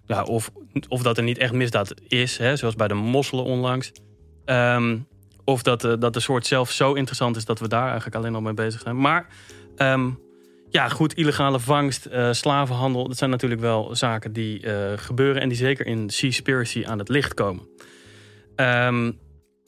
Ja, 0.06 0.22
of, 0.22 0.50
of 0.88 1.02
dat 1.02 1.16
er 1.16 1.22
niet 1.22 1.38
echt 1.38 1.52
misdaad 1.52 1.94
is, 2.08 2.38
hè, 2.38 2.56
zoals 2.56 2.74
bij 2.74 2.88
de 2.88 2.94
mosselen 2.94 3.44
onlangs. 3.44 3.92
Um, 4.44 5.06
of 5.46 5.62
dat, 5.62 5.80
dat 5.80 6.14
de 6.14 6.20
soort 6.20 6.46
zelf 6.46 6.70
zo 6.70 6.92
interessant 6.92 7.36
is 7.36 7.44
dat 7.44 7.58
we 7.58 7.68
daar 7.68 7.86
eigenlijk 7.86 8.16
alleen 8.16 8.34
al 8.34 8.40
mee 8.40 8.54
bezig 8.54 8.80
zijn. 8.80 9.00
Maar 9.00 9.26
um, 9.76 10.18
ja, 10.68 10.88
goed, 10.88 11.14
illegale 11.14 11.60
vangst, 11.60 12.08
slavenhandel, 12.30 13.08
dat 13.08 13.16
zijn 13.16 13.30
natuurlijk 13.30 13.60
wel 13.60 13.94
zaken 13.94 14.32
die 14.32 14.68
gebeuren 14.96 15.42
en 15.42 15.48
die 15.48 15.58
zeker 15.58 15.86
in 15.86 16.10
Seaspiracy 16.10 16.84
aan 16.86 16.98
het 16.98 17.08
licht 17.08 17.34
komen. 17.34 17.68
Um, 18.56 19.18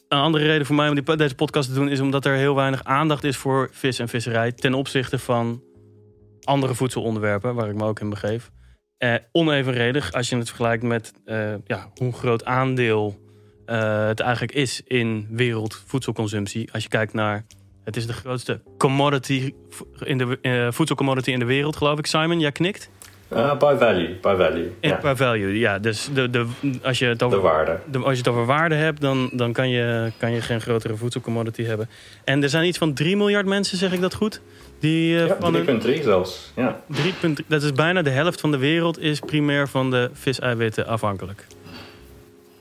een 0.09 0.19
andere 0.19 0.45
reden 0.45 0.67
voor 0.67 0.77
mij 0.77 0.89
om 0.89 1.17
deze 1.17 1.35
podcast 1.35 1.69
te 1.69 1.75
doen 1.75 1.89
is 1.89 2.01
omdat 2.01 2.25
er 2.25 2.35
heel 2.35 2.55
weinig 2.55 2.85
aandacht 2.85 3.25
is 3.25 3.37
voor 3.37 3.69
vis 3.73 3.99
en 3.99 4.09
visserij 4.09 4.53
ten 4.53 4.75
opzichte 4.75 5.19
van 5.19 5.63
andere 6.43 6.75
voedselonderwerpen 6.75 7.55
waar 7.55 7.69
ik 7.69 7.75
me 7.75 7.85
ook 7.85 8.01
in 8.01 8.11
begeef. 8.11 8.51
Eh, 8.97 9.15
onevenredig 9.33 10.13
als 10.13 10.29
je 10.29 10.37
het 10.37 10.49
vergelijkt 10.49 10.83
met 10.83 11.13
ja, 11.67 11.91
hoe 11.95 12.13
groot 12.13 12.45
aandeel 12.45 13.28
uh, 13.71 14.07
het 14.07 14.21
eigenlijk 14.21 14.53
is 14.53 14.83
in 14.85 15.27
wereldvoedselconsumptie. 15.31 16.73
Als 16.73 16.83
je 16.83 16.89
kijkt 16.89 17.13
naar, 17.13 17.45
het 17.85 17.97
is 17.97 18.07
de 18.07 18.13
grootste 18.13 18.61
commodity 18.79 19.55
in 19.99 20.19
de, 20.19 20.39
uh, 20.43 20.67
voedselcommodity 20.71 21.31
in 21.31 21.39
de 21.39 21.45
wereld, 21.45 21.77
geloof 21.77 21.99
ik. 21.99 22.07
Simon, 22.07 22.41
jij 22.41 22.53
knikt? 22.53 22.91
Uh, 23.33 23.59
by 23.59 23.77
value, 23.79 24.17
by 24.21 24.35
value. 24.39 24.73
Yeah. 24.81 25.01
By 25.01 25.15
value, 25.17 25.59
ja. 25.59 25.79
Dus 25.79 26.09
de, 26.15 26.31
de, 26.31 26.47
als, 26.83 26.99
je 26.99 27.07
het 27.07 27.23
over, 27.23 27.39
de 27.39 27.45
waarde. 27.45 27.79
De, 27.91 27.99
als 27.99 28.13
je 28.13 28.19
het 28.19 28.29
over 28.29 28.47
waarde 28.47 28.75
hebt, 28.75 29.01
dan, 29.01 29.31
dan 29.33 29.53
kan, 29.53 29.69
je, 29.69 30.13
kan 30.19 30.33
je 30.33 30.41
geen 30.41 30.61
grotere 30.61 30.97
voedselcommodity 30.97 31.63
hebben. 31.63 31.89
En 32.25 32.43
er 32.43 32.49
zijn 32.49 32.67
iets 32.67 32.79
van 32.79 32.95
3 32.95 33.17
miljard 33.17 33.47
mensen, 33.47 33.79
zeg 33.79 33.93
ik 33.93 34.01
dat 34.01 34.15
goed? 34.15 34.41
Die, 34.79 35.15
uh, 35.15 35.27
ja, 35.27 35.37
3,3 35.99 36.03
zelfs. 36.03 36.53
Ja. 36.57 36.81
3,3. 36.93 37.31
Dat 37.47 37.63
is 37.63 37.73
bijna 37.73 38.03
de 38.03 38.11
helft 38.11 38.41
van 38.41 38.51
de 38.51 38.59
wereld 38.59 38.99
is 38.99 39.21
primair 39.21 39.69
van 39.69 39.91
de 39.91 40.11
viseiwitten 40.13 40.87
afhankelijk. 40.87 41.47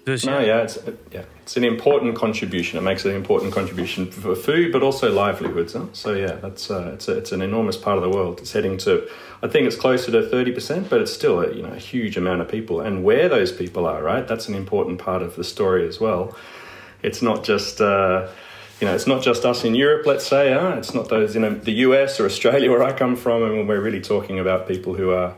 Dus, 0.08 0.26
no, 0.26 0.40
yeah, 0.40 0.62
it's, 0.62 0.80
yeah, 1.12 1.26
it's 1.42 1.58
an 1.58 1.66
important 1.66 2.16
contribution. 2.16 2.80
It 2.80 2.82
makes 2.82 3.04
an 3.04 3.12
important 3.12 3.54
contribution 3.54 4.10
for 4.10 4.36
food, 4.36 4.72
but 4.72 4.82
also 4.82 5.12
livelihoods. 5.12 5.74
Huh? 5.74 5.88
So 5.92 6.14
yeah, 6.14 6.36
that's 6.36 6.72
uh, 6.72 6.92
it's 6.94 7.10
a, 7.10 7.18
it's 7.18 7.34
an 7.34 7.42
enormous 7.42 7.76
part 7.76 7.98
of 7.98 8.04
the 8.04 8.10
world. 8.10 8.40
It's 8.40 8.54
heading 8.54 8.78
to, 8.78 9.06
I 9.44 9.50
think 9.50 9.68
it's 9.68 9.76
closer 9.76 10.10
to 10.14 10.26
thirty 10.30 10.54
percent, 10.54 10.90
but 10.90 11.02
it's 11.02 11.12
still 11.12 11.42
a, 11.42 11.54
you 11.54 11.62
know 11.62 11.74
a 11.74 11.78
huge 11.78 12.16
amount 12.16 12.40
of 12.40 12.48
people. 12.48 12.80
And 12.80 13.04
where 13.04 13.28
those 13.28 13.52
people 13.52 13.86
are, 13.86 14.02
right? 14.02 14.26
That's 14.26 14.48
an 14.48 14.56
important 14.56 15.00
part 15.00 15.22
of 15.22 15.36
the 15.36 15.44
story 15.44 15.86
as 15.86 16.00
well. 16.00 16.34
It's 17.04 17.22
not 17.22 17.44
just. 17.44 17.82
Uh, 17.82 18.30
you 18.80 18.88
know, 18.88 18.94
it's 18.94 19.08
not 19.08 19.24
just 19.24 19.44
us 19.44 19.64
in 19.66 19.74
Europe, 19.74 20.06
let's 20.06 20.28
say. 20.28 20.54
Huh? 20.54 20.76
It's 20.78 20.94
not 20.94 21.10
those 21.10 21.36
in 21.36 21.62
the 21.62 21.72
US 21.88 22.20
or 22.20 22.26
Australia 22.28 22.70
where 22.74 22.84
I 22.84 22.94
come 22.94 23.16
from, 23.18 23.44
and 23.44 23.68
we're 23.68 23.82
really 23.82 24.02
talking 24.02 24.40
about 24.40 24.68
people 24.68 24.94
who 24.94 25.10
are 25.10 25.34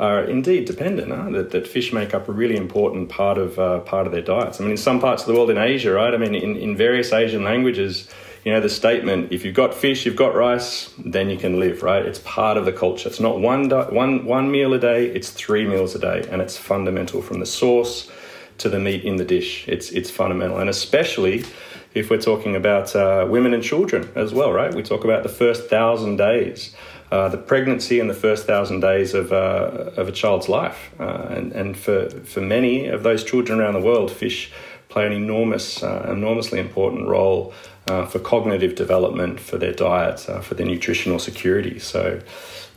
are 0.00 0.24
indeed 0.24 0.64
dependent. 0.64 1.12
Huh? 1.12 1.30
That, 1.30 1.50
that 1.50 1.68
fish 1.68 1.92
make 1.92 2.14
up 2.14 2.28
a 2.28 2.32
really 2.32 2.56
important 2.56 3.10
part 3.10 3.38
of 3.38 3.58
uh, 3.58 3.80
part 3.80 4.06
of 4.06 4.12
their 4.12 4.22
diets. 4.22 4.58
I 4.58 4.64
mean, 4.64 4.72
in 4.72 4.76
some 4.78 4.98
parts 4.98 5.22
of 5.22 5.28
the 5.28 5.34
world, 5.34 5.50
in 5.50 5.58
Asia, 5.58 5.92
right? 5.92 6.12
I 6.12 6.16
mean, 6.16 6.34
in, 6.34 6.56
in 6.56 6.76
various 6.76 7.12
Asian 7.12 7.44
languages, 7.44 8.08
you 8.44 8.50
know, 8.52 8.60
the 8.60 8.70
statement 8.70 9.30
"if 9.30 9.44
you've 9.44 9.54
got 9.54 9.74
fish, 9.74 10.06
you've 10.06 10.16
got 10.16 10.34
rice, 10.34 10.92
then 10.98 11.28
you 11.28 11.36
can 11.36 11.60
live." 11.60 11.82
Right? 11.82 12.04
It's 12.04 12.20
part 12.20 12.56
of 12.56 12.64
the 12.64 12.72
culture. 12.72 13.08
It's 13.10 13.20
not 13.20 13.40
one 13.40 13.68
di- 13.68 13.90
one 13.90 14.24
one 14.24 14.50
meal 14.50 14.72
a 14.72 14.78
day. 14.78 15.06
It's 15.06 15.30
three 15.30 15.66
meals 15.66 15.94
a 15.94 15.98
day, 15.98 16.26
and 16.30 16.40
it's 16.40 16.56
fundamental 16.56 17.20
from 17.20 17.38
the 17.40 17.46
source 17.46 18.10
to 18.58 18.68
the 18.70 18.78
meat 18.78 19.04
in 19.04 19.16
the 19.16 19.24
dish. 19.24 19.68
It's 19.68 19.90
it's 19.90 20.10
fundamental, 20.10 20.58
and 20.58 20.70
especially 20.70 21.44
if 21.92 22.08
we're 22.08 22.20
talking 22.20 22.56
about 22.56 22.94
uh, 22.94 23.26
women 23.28 23.52
and 23.52 23.62
children 23.62 24.08
as 24.14 24.32
well, 24.32 24.52
right? 24.52 24.72
We 24.72 24.82
talk 24.82 25.04
about 25.04 25.24
the 25.24 25.28
first 25.28 25.68
thousand 25.68 26.16
days 26.16 26.74
uh, 27.10 27.28
the 27.28 27.36
pregnancy 27.36 28.00
and 28.00 28.08
the 28.08 28.14
first 28.14 28.46
thousand 28.46 28.80
days 28.80 29.14
of, 29.14 29.32
uh, 29.32 30.00
of 30.00 30.08
a 30.08 30.12
child's 30.12 30.48
life. 30.48 30.90
Uh, 30.98 31.36
and 31.36 31.52
and 31.52 31.76
for, 31.76 32.08
for 32.24 32.40
many 32.40 32.86
of 32.86 33.02
those 33.02 33.24
children 33.24 33.60
around 33.60 33.74
the 33.74 33.86
world, 33.86 34.10
fish 34.10 34.50
play 34.86 35.06
an 35.06 35.12
enormous, 35.12 35.82
uh, 35.82 36.06
enormously 36.08 36.58
important 36.58 37.08
role 37.08 37.52
uh, 37.90 38.06
for 38.06 38.20
cognitive 38.20 38.74
development, 38.74 39.40
for 39.40 39.58
their 39.58 39.74
diet, 39.74 40.20
for 40.42 40.54
their 40.54 40.66
nutritional 40.66 41.18
security. 41.18 41.78
So 41.78 42.18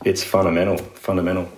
it's 0.02 0.24
fundamental, 0.24 0.78
fundamental. 0.92 1.48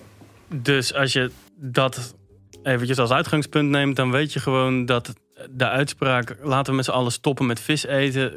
Dus 0.49 0.95
als 0.95 1.13
je 1.13 1.31
dat 1.57 2.15
eventjes 2.63 2.99
als 2.99 3.11
uitgangspunt 3.11 3.71
neemt, 3.71 3.97
dan 3.97 4.11
weet 4.11 4.33
je 4.33 4.41
gewoon 4.41 4.87
dat 4.87 5.13
de 5.51 5.69
uitspraak 5.69 6.37
laten 6.43 6.71
we 6.71 6.77
met 6.77 6.85
z'n 6.85 6.91
allen 6.91 7.13
stoppen 7.13 7.47
met 7.47 7.61
vis 7.61 7.87
eten. 7.87 8.33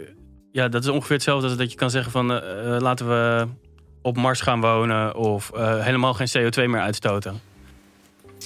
Ja, 0.52 0.68
dat 0.68 0.84
is 0.84 0.90
ongeveer 0.90 1.16
hetzelfde 1.16 1.48
als 1.48 1.58
dat 1.58 1.72
je 1.72 1.78
kan 1.78 1.90
zeggen 1.90 2.12
van 2.12 2.26
laten 2.80 3.08
we 3.08 3.48
op 4.02 4.18
Mars 4.18 4.42
gaan 4.42 4.62
wonen 4.62 5.16
of 5.16 5.52
uh, 5.56 5.84
helemaal 5.84 6.14
geen 6.14 6.28
CO2 6.28 6.70
meer 6.70 6.82
uitstoten? 6.82 7.42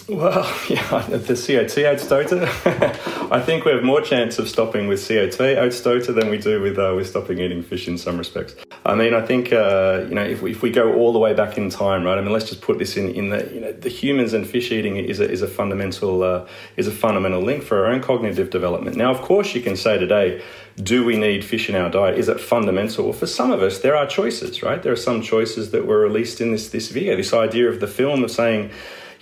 Well, 0.08 0.44
yeah, 0.68 1.04
the 1.08 1.36
CO2 1.36 1.86
uitstoten. 1.86 2.42
I 3.32 3.40
think 3.40 3.64
we 3.64 3.72
have 3.72 3.84
more 3.84 4.02
chance 4.02 4.42
of 4.42 4.48
stopping 4.48 4.88
with 4.88 5.08
CO2 5.08 5.58
uitstoten 5.58 6.16
than 6.16 6.30
we 6.30 6.38
do 6.38 6.62
with 6.62 6.78
uh, 6.78 6.96
with 6.96 7.08
stopping 7.08 7.40
eating 7.40 7.64
fish 7.64 7.88
in 7.88 7.98
some 7.98 8.18
respects. 8.18 8.56
I 8.86 8.96
mean, 8.96 9.14
I 9.14 9.22
think 9.26 9.52
uh, 9.52 10.06
you 10.08 10.16
know 10.16 10.24
if 10.24 10.42
we, 10.42 10.52
if 10.52 10.62
we 10.62 10.72
go 10.72 10.94
all 10.94 11.14
the 11.14 11.20
way 11.20 11.34
back 11.34 11.58
in 11.58 11.70
time, 11.70 12.04
right? 12.04 12.18
I 12.18 12.22
mean, 12.22 12.34
let's 12.34 12.50
just 12.50 12.62
put 12.62 12.78
this 12.78 12.98
in 12.98 13.10
in 13.10 13.30
the 13.30 13.50
you 13.54 13.62
know 13.62 13.72
the 13.72 13.90
humans 13.90 14.34
and 14.34 14.46
fish 14.46 14.72
eating 14.72 14.98
is 14.98 15.20
a, 15.20 15.30
is 15.30 15.42
a 15.42 15.48
fundamental 15.48 16.24
uh, 16.24 16.48
is 16.76 16.88
a 16.88 16.92
fundamental 16.92 17.42
link 17.42 17.64
for 17.64 17.86
our 17.86 17.94
own 17.94 18.02
cognitive 18.02 18.50
development. 18.50 18.98
Now, 18.98 19.12
of 19.12 19.22
course, 19.22 19.56
you 19.56 19.62
can 19.62 19.78
say 19.78 19.98
today 19.98 20.42
do 20.82 21.06
we 21.06 21.18
need 21.18 21.46
fish 21.46 21.70
in 21.70 21.76
our 21.76 21.90
diet? 21.90 22.18
Is 22.18 22.30
it 22.30 22.40
fundamental? 22.40 23.06
Well, 23.06 23.14
for 23.14 23.28
some 23.28 23.52
of 23.52 23.62
us, 23.62 23.80
there 23.80 23.96
are 23.96 24.08
choices, 24.08 24.64
right? 24.64 24.82
There 24.82 24.92
are 24.92 24.98
some 24.98 25.22
choices 25.22 25.72
that 25.72 25.86
were 25.86 26.00
released 26.00 26.42
in 26.42 26.52
this 26.52 26.70
this 26.70 26.90
video. 26.90 27.16
This 27.16 27.34
idea 27.34 27.70
of 27.70 27.80
the 27.80 27.88
film 27.88 28.24
of 28.24 28.32
saying, 28.32 28.72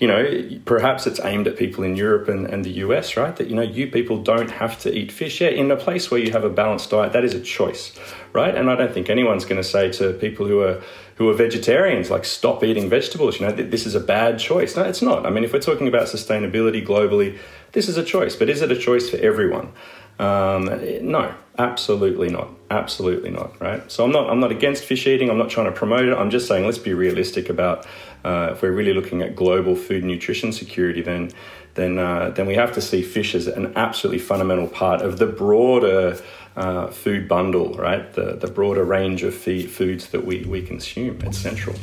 you 0.01 0.07
know, 0.07 0.59
perhaps 0.65 1.05
it's 1.05 1.19
aimed 1.23 1.47
at 1.47 1.57
people 1.57 1.83
in 1.83 1.95
Europe 1.95 2.27
and, 2.27 2.47
and 2.47 2.65
the 2.65 2.71
US, 2.85 3.15
right? 3.17 3.35
That, 3.35 3.49
you 3.49 3.55
know, 3.55 3.61
you 3.61 3.87
people 3.91 4.23
don't 4.23 4.49
have 4.49 4.79
to 4.79 4.91
eat 4.91 5.11
fish. 5.11 5.41
Yeah, 5.41 5.49
in 5.49 5.69
a 5.69 5.75
place 5.75 6.09
where 6.09 6.19
you 6.19 6.31
have 6.31 6.43
a 6.43 6.49
balanced 6.49 6.89
diet, 6.89 7.13
that 7.13 7.23
is 7.23 7.33
a 7.33 7.41
choice, 7.41 7.99
right? 8.33 8.55
And 8.55 8.69
I 8.69 8.75
don't 8.75 8.93
think 8.93 9.09
anyone's 9.09 9.45
going 9.45 9.61
to 9.61 9.67
say 9.67 9.91
to 9.93 10.13
people 10.13 10.47
who 10.47 10.61
are 10.61 10.81
who 11.15 11.29
are 11.29 11.35
vegetarians, 11.35 12.09
like 12.09 12.25
stop 12.25 12.63
eating 12.63 12.89
vegetables. 12.89 13.39
You 13.39 13.45
know, 13.45 13.51
this 13.51 13.85
is 13.85 13.93
a 13.93 13.99
bad 13.99 14.39
choice. 14.39 14.75
No, 14.75 14.83
it's 14.83 15.03
not. 15.03 15.27
I 15.27 15.29
mean, 15.29 15.43
if 15.43 15.53
we're 15.53 15.59
talking 15.59 15.87
about 15.87 16.07
sustainability 16.07 16.83
globally, 16.83 17.37
this 17.73 17.87
is 17.87 17.95
a 17.95 18.03
choice. 18.03 18.35
But 18.35 18.49
is 18.49 18.63
it 18.63 18.71
a 18.71 18.75
choice 18.75 19.07
for 19.07 19.17
everyone? 19.17 19.71
Um, 20.21 20.65
no, 21.01 21.33
absolutely 21.57 22.29
not. 22.29 22.49
Absolutely 22.69 23.31
not. 23.31 23.59
Right. 23.59 23.91
So 23.91 24.05
I'm 24.05 24.11
not. 24.11 24.29
I'm 24.29 24.39
not 24.39 24.51
against 24.51 24.85
fish 24.85 25.07
eating. 25.07 25.29
I'm 25.31 25.37
not 25.37 25.49
trying 25.49 25.65
to 25.65 25.71
promote 25.71 26.05
it. 26.05 26.13
I'm 26.15 26.29
just 26.29 26.47
saying 26.47 26.63
let's 26.65 26.77
be 26.77 26.93
realistic 26.93 27.49
about 27.49 27.87
uh, 28.23 28.49
if 28.51 28.61
we're 28.61 28.71
really 28.71 28.93
looking 28.93 29.23
at 29.23 29.35
global 29.35 29.75
food 29.75 30.03
nutrition 30.03 30.51
security. 30.51 31.01
Then, 31.01 31.31
then, 31.73 31.97
uh, 31.97 32.29
then 32.29 32.45
we 32.45 32.53
have 32.53 32.71
to 32.73 32.81
see 32.81 33.01
fish 33.01 33.33
as 33.33 33.47
an 33.47 33.73
absolutely 33.75 34.19
fundamental 34.19 34.67
part 34.67 35.01
of 35.01 35.17
the 35.17 35.25
broader 35.25 36.21
uh, 36.55 36.87
food 36.87 37.27
bundle. 37.27 37.73
Right. 37.73 38.13
The 38.13 38.35
the 38.35 38.47
broader 38.47 38.83
range 38.83 39.23
of 39.23 39.33
feed, 39.33 39.71
foods 39.71 40.09
that 40.09 40.23
we 40.23 40.45
we 40.45 40.61
consume. 40.61 41.19
It's 41.23 41.39
central. 41.39 41.75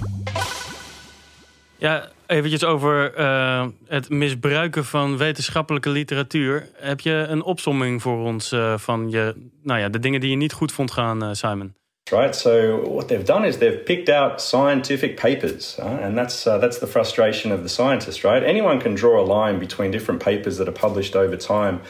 Ja, 1.80 2.06
eventjes 2.28 2.64
over 2.64 3.18
uh, 3.18 3.66
het 3.86 4.10
misbruiken 4.10 4.84
van 4.84 5.16
wetenschappelijke 5.16 5.90
literatuur. 5.90 6.68
Heb 6.74 7.00
je 7.00 7.26
een 7.28 7.42
opsomming 7.42 8.02
voor 8.02 8.24
ons 8.24 8.52
uh, 8.52 8.78
van 8.78 9.10
je, 9.10 9.34
nou 9.62 9.80
ja, 9.80 9.88
de 9.88 9.98
dingen 9.98 10.20
die 10.20 10.30
je 10.30 10.36
niet 10.36 10.52
goed 10.52 10.72
vond 10.72 10.90
gaan, 10.90 11.24
uh, 11.24 11.28
Simon? 11.32 11.74
Right. 12.10 12.36
So 12.36 12.82
what 12.94 13.08
they've 13.08 13.24
done 13.24 13.46
is 13.46 13.58
they've 13.58 13.82
picked 13.84 14.08
out 14.08 14.40
scientific 14.40 15.20
papers, 15.20 15.78
and 15.78 16.16
that's 16.16 16.42
that's 16.42 16.78
the 16.78 16.86
frustration 16.86 17.52
of 17.52 17.60
the 17.60 17.68
scientist, 17.68 18.22
right? 18.22 18.42
Anyone 18.42 18.78
can 18.78 18.94
draw 18.94 19.20
a 19.20 19.46
line 19.46 19.58
between 19.58 19.90
different 19.90 20.22
papers 20.22 20.56
that 20.56 20.66
are 20.66 20.80
published 20.80 21.14
over 21.16 21.36
time. 21.36 21.80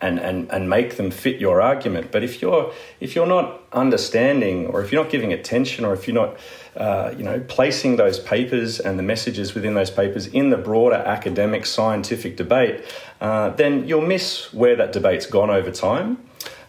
And, 0.00 0.18
and, 0.18 0.50
and 0.50 0.68
make 0.68 0.96
them 0.96 1.10
fit 1.10 1.40
your 1.40 1.60
argument. 1.60 2.12
But 2.12 2.22
if 2.22 2.42
you're 2.42 2.72
if 3.00 3.14
you're 3.14 3.26
not 3.26 3.62
understanding, 3.72 4.66
or 4.66 4.82
if 4.82 4.92
you're 4.92 5.02
not 5.02 5.10
giving 5.10 5.32
attention, 5.32 5.84
or 5.84 5.94
if 5.94 6.06
you're 6.06 6.14
not 6.14 6.36
uh, 6.76 7.14
you 7.16 7.24
know 7.24 7.40
placing 7.48 7.96
those 7.96 8.18
papers 8.18 8.80
and 8.80 8.98
the 8.98 9.02
messages 9.02 9.54
within 9.54 9.74
those 9.74 9.90
papers 9.90 10.26
in 10.26 10.50
the 10.50 10.56
broader 10.56 10.96
academic 10.96 11.66
scientific 11.66 12.36
debate, 12.36 12.84
uh, 13.20 13.50
then 13.50 13.86
you'll 13.86 14.06
miss 14.06 14.52
where 14.52 14.76
that 14.76 14.92
debate's 14.92 15.26
gone 15.26 15.50
over 15.50 15.70
time. 15.70 16.18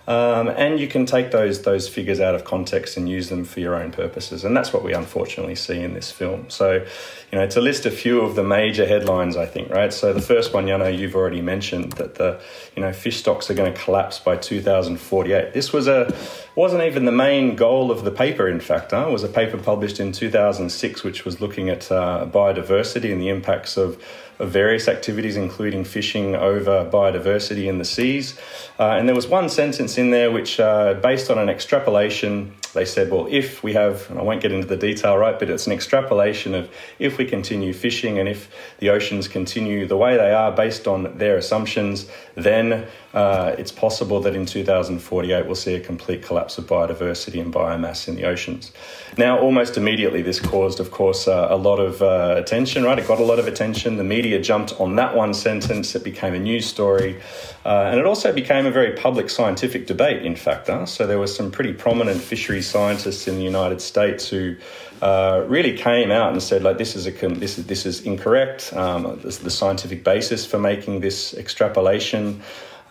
Um, 0.09 0.47
and 0.47 0.79
you 0.79 0.87
can 0.87 1.05
take 1.05 1.29
those 1.29 1.61
those 1.61 1.87
figures 1.87 2.19
out 2.19 2.33
of 2.33 2.43
context 2.43 2.97
and 2.97 3.07
use 3.07 3.29
them 3.29 3.45
for 3.45 3.59
your 3.59 3.75
own 3.75 3.91
purposes, 3.91 4.43
and 4.43 4.57
that's 4.57 4.73
what 4.73 4.83
we 4.83 4.91
unfortunately 4.91 5.53
see 5.53 5.79
in 5.83 5.93
this 5.93 6.11
film. 6.11 6.49
So, 6.49 6.83
you 7.31 7.37
know, 7.37 7.45
to 7.45 7.61
list 7.61 7.85
a 7.85 7.91
few 7.91 8.21
of 8.21 8.33
the 8.33 8.43
major 8.43 8.87
headlines, 8.87 9.37
I 9.37 9.45
think, 9.45 9.69
right. 9.69 9.93
So 9.93 10.11
the 10.11 10.21
first 10.21 10.51
one, 10.51 10.65
Yano, 10.65 10.97
you've 10.97 11.15
already 11.15 11.41
mentioned 11.41 11.91
that 11.93 12.15
the 12.15 12.41
you 12.75 12.81
know 12.81 12.91
fish 12.91 13.17
stocks 13.17 13.51
are 13.51 13.53
going 13.53 13.71
to 13.71 13.79
collapse 13.79 14.17
by 14.17 14.35
2048. 14.35 15.53
This 15.53 15.71
was 15.71 15.87
a 15.87 16.11
wasn't 16.55 16.81
even 16.81 17.05
the 17.05 17.11
main 17.11 17.55
goal 17.55 17.91
of 17.91 18.03
the 18.03 18.11
paper. 18.11 18.47
In 18.47 18.59
fact, 18.59 18.89
huh? 18.89 19.05
it 19.07 19.11
was 19.11 19.23
a 19.23 19.29
paper 19.29 19.59
published 19.59 19.99
in 19.99 20.11
2006, 20.11 21.03
which 21.03 21.23
was 21.23 21.39
looking 21.39 21.69
at 21.69 21.91
uh, 21.91 22.25
biodiversity 22.33 23.11
and 23.11 23.21
the 23.21 23.29
impacts 23.29 23.77
of 23.77 24.03
of 24.39 24.49
various 24.49 24.87
activities, 24.87 25.35
including 25.35 25.83
fishing 25.83 26.35
over 26.35 26.89
biodiversity 26.91 27.67
in 27.67 27.77
the 27.77 27.85
seas. 27.85 28.39
Uh, 28.79 28.91
and 28.97 29.07
there 29.07 29.15
was 29.15 29.27
one 29.27 29.49
sentence 29.49 29.97
in 29.97 30.11
there 30.11 30.31
which, 30.31 30.59
uh, 30.59 30.93
based 30.95 31.29
on 31.29 31.37
an 31.37 31.49
extrapolation, 31.49 32.53
they 32.73 32.85
said, 32.85 33.11
well, 33.11 33.27
if 33.29 33.63
we 33.63 33.73
have, 33.73 34.09
and 34.09 34.19
I 34.19 34.21
won't 34.21 34.41
get 34.41 34.51
into 34.51 34.67
the 34.67 34.77
detail, 34.77 35.17
right, 35.17 35.37
but 35.37 35.49
it's 35.49 35.65
an 35.65 35.73
extrapolation 35.73 36.53
of 36.53 36.69
if 36.99 37.17
we 37.17 37.25
continue 37.25 37.73
fishing 37.73 38.19
and 38.19 38.29
if 38.29 38.53
the 38.77 38.89
oceans 38.89 39.27
continue 39.27 39.87
the 39.87 39.97
way 39.97 40.17
they 40.17 40.31
are 40.31 40.51
based 40.51 40.87
on 40.87 41.17
their 41.17 41.37
assumptions, 41.37 42.07
then 42.35 42.85
uh, 43.13 43.55
it's 43.57 43.71
possible 43.71 44.21
that 44.21 44.35
in 44.35 44.45
2048 44.45 45.45
we'll 45.45 45.55
see 45.55 45.73
a 45.73 45.79
complete 45.79 46.21
collapse 46.21 46.57
of 46.59 46.65
biodiversity 46.65 47.41
and 47.41 47.51
biomass 47.51 48.07
in 48.07 48.15
the 48.15 48.25
oceans. 48.25 48.71
Now, 49.17 49.39
almost 49.39 49.75
immediately, 49.75 50.21
this 50.21 50.39
caused, 50.39 50.79
of 50.79 50.91
course, 50.91 51.27
uh, 51.27 51.47
a 51.49 51.57
lot 51.57 51.79
of 51.79 52.01
uh, 52.03 52.35
attention, 52.37 52.83
right? 52.83 52.99
It 52.99 53.07
got 53.07 53.19
a 53.19 53.23
lot 53.23 53.39
of 53.39 53.47
attention. 53.47 53.97
The 53.97 54.03
media 54.03 54.39
jumped 54.39 54.79
on 54.79 54.95
that 54.97 55.15
one 55.15 55.33
sentence. 55.33 55.95
It 55.95 56.03
became 56.03 56.35
a 56.35 56.39
news 56.39 56.67
story. 56.67 57.19
Uh, 57.65 57.89
and 57.91 57.99
it 57.99 58.05
also 58.05 58.31
became 58.31 58.65
a 58.65 58.71
very 58.71 58.95
public 58.95 59.29
scientific 59.29 59.87
debate, 59.87 60.25
in 60.25 60.35
fact. 60.35 60.59
So 60.87 61.07
there 61.07 61.17
were 61.17 61.27
some 61.27 61.51
pretty 61.51 61.73
prominent 61.73 62.21
scientists 62.61 63.27
in 63.27 63.35
the 63.35 63.43
United 63.43 63.81
States 63.81 64.29
who 64.29 64.55
uh, 65.01 65.43
really 65.47 65.77
came 65.77 66.11
out 66.11 66.31
and 66.31 66.41
said, 66.43 66.63
like, 66.63 66.77
this 66.77 66.95
is, 66.95 67.07
a, 67.07 67.11
this 67.11 67.57
is, 67.57 67.65
this 67.65 67.85
is 67.85 68.01
incorrect. 68.01 68.73
Um, 68.73 69.19
this, 69.23 69.37
the 69.37 69.49
scientific 69.49 70.03
basis 70.03 70.45
for 70.45 70.59
making 70.59 70.99
this 70.99 71.33
extrapolation 71.33 72.41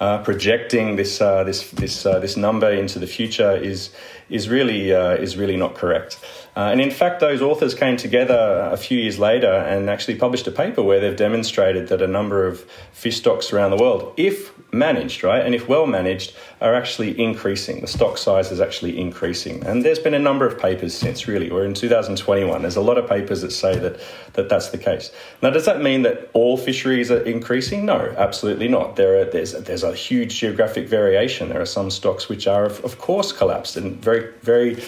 uh, 0.01 0.19
projecting 0.23 0.97
this 0.97 1.21
uh, 1.21 1.43
this 1.45 1.71
this 1.73 2.07
uh, 2.07 2.21
this 2.21 2.37
number 2.37 2.71
into 2.71 2.99
the 2.99 3.07
future 3.07 3.57
is 3.57 3.91
is 4.31 4.49
really 4.49 4.95
uh, 4.95 5.15
is 5.15 5.37
really 5.37 5.57
not 5.57 5.75
correct. 5.75 6.21
Uh, 6.57 6.71
and 6.73 6.81
in 6.81 6.91
fact, 6.91 7.21
those 7.21 7.43
authors 7.43 7.75
came 7.75 7.97
together 7.97 8.69
a 8.73 8.77
few 8.77 8.99
years 8.99 9.19
later 9.19 9.51
and 9.51 9.89
actually 9.89 10.17
published 10.17 10.47
a 10.47 10.51
paper 10.51 10.83
where 10.83 11.01
they've 11.01 11.17
demonstrated 11.17 11.89
that 11.89 12.03
a 12.03 12.07
number 12.07 12.47
of 12.47 12.61
fish 12.93 13.17
stocks 13.17 13.53
around 13.53 13.71
the 13.71 13.77
world, 13.77 14.13
if 14.17 14.53
managed, 14.73 15.23
right, 15.23 15.45
and 15.45 15.55
if 15.55 15.69
well 15.69 15.87
managed, 15.87 16.35
are 16.61 16.75
actually 16.75 17.19
increasing. 17.21 17.81
The 17.81 17.87
stock 17.87 18.19
size 18.19 18.51
is 18.51 18.61
actually 18.61 18.99
increasing. 18.99 19.65
And 19.65 19.85
there's 19.85 19.99
been 19.99 20.15
a 20.15 20.19
number 20.19 20.47
of 20.47 20.59
papers 20.59 20.95
since, 20.95 21.29
really. 21.29 21.51
We're 21.51 21.65
in 21.65 21.75
2021. 21.75 22.63
There's 22.63 22.77
a 22.77 22.81
lot 22.81 22.99
of 22.99 23.09
papers 23.09 23.43
that 23.43 23.53
say 23.53 23.79
that, 23.79 24.01
that 24.33 24.49
that's 24.49 24.71
the 24.71 24.79
case. 24.79 25.13
Now, 25.41 25.51
does 25.51 25.67
that 25.67 25.81
mean 25.83 26.03
that 26.03 26.31
all 26.33 26.57
fisheries 26.57 27.11
are 27.11 27.23
increasing? 27.23 27.85
No, 27.87 28.13
absolutely 28.17 28.69
not. 28.69 28.97
There 28.97 29.21
are, 29.21 29.25
there's, 29.25 29.53
there's 29.53 29.85
a 29.85 29.95
huge 29.95 30.39
geographic 30.41 30.89
variation. 30.89 31.49
There 31.49 31.61
are 31.61 31.67
some 31.67 31.91
stocks 31.91 32.29
which 32.29 32.47
are, 32.47 32.65
of, 32.65 32.85
of 32.85 32.99
course, 32.99 33.31
collapsed 33.31 33.77
and 33.77 33.97
very, 34.03 34.33
very 34.43 34.83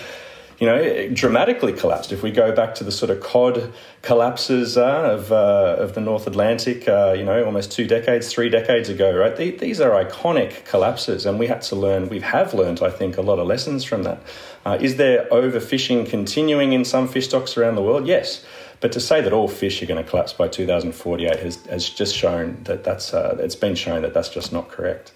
you 0.60 0.66
know, 0.66 1.08
dramatically 1.08 1.72
collapsed. 1.72 2.12
If 2.12 2.22
we 2.22 2.30
go 2.30 2.54
back 2.54 2.74
to 2.76 2.84
the 2.84 2.92
sort 2.92 3.10
of 3.10 3.20
cod 3.20 3.72
collapses 4.02 4.76
uh, 4.76 5.16
of, 5.16 5.32
uh, 5.32 5.76
of 5.78 5.94
the 5.94 6.02
North 6.02 6.26
Atlantic, 6.26 6.86
uh, 6.86 7.14
you 7.16 7.24
know, 7.24 7.42
almost 7.44 7.72
two 7.72 7.86
decades, 7.86 8.30
three 8.30 8.50
decades 8.50 8.90
ago, 8.90 9.16
right? 9.16 9.34
these 9.36 9.80
are 9.80 10.04
iconic 10.04 10.66
collapses, 10.66 11.24
and 11.24 11.38
we 11.38 11.46
had 11.46 11.62
to 11.62 11.76
learn, 11.76 12.10
we 12.10 12.20
have 12.20 12.52
learned, 12.52 12.82
I 12.82 12.90
think, 12.90 13.16
a 13.16 13.22
lot 13.22 13.38
of 13.38 13.46
lessons 13.46 13.84
from 13.84 14.02
that. 14.02 14.22
Uh, 14.66 14.76
is 14.78 14.96
there 14.96 15.26
overfishing 15.30 16.06
continuing 16.06 16.74
in 16.74 16.84
some 16.84 17.08
fish 17.08 17.28
stocks 17.28 17.56
around 17.56 17.76
the 17.76 17.82
world? 17.82 18.06
Yes. 18.06 18.44
But 18.80 18.92
to 18.92 19.00
say 19.00 19.20
that 19.22 19.32
all 19.32 19.48
fish 19.48 19.82
are 19.82 19.86
going 19.86 20.02
to 20.02 20.08
collapse 20.08 20.32
by 20.34 20.48
2048 20.48 21.38
has, 21.38 21.56
has 21.66 21.88
just 21.88 22.14
shown 22.14 22.62
that 22.64 22.84
that's, 22.84 23.14
uh, 23.14 23.36
it's 23.40 23.54
been 23.54 23.74
shown 23.74 24.02
that 24.02 24.12
that's 24.12 24.28
just 24.28 24.52
not 24.52 24.68
correct. 24.68 25.12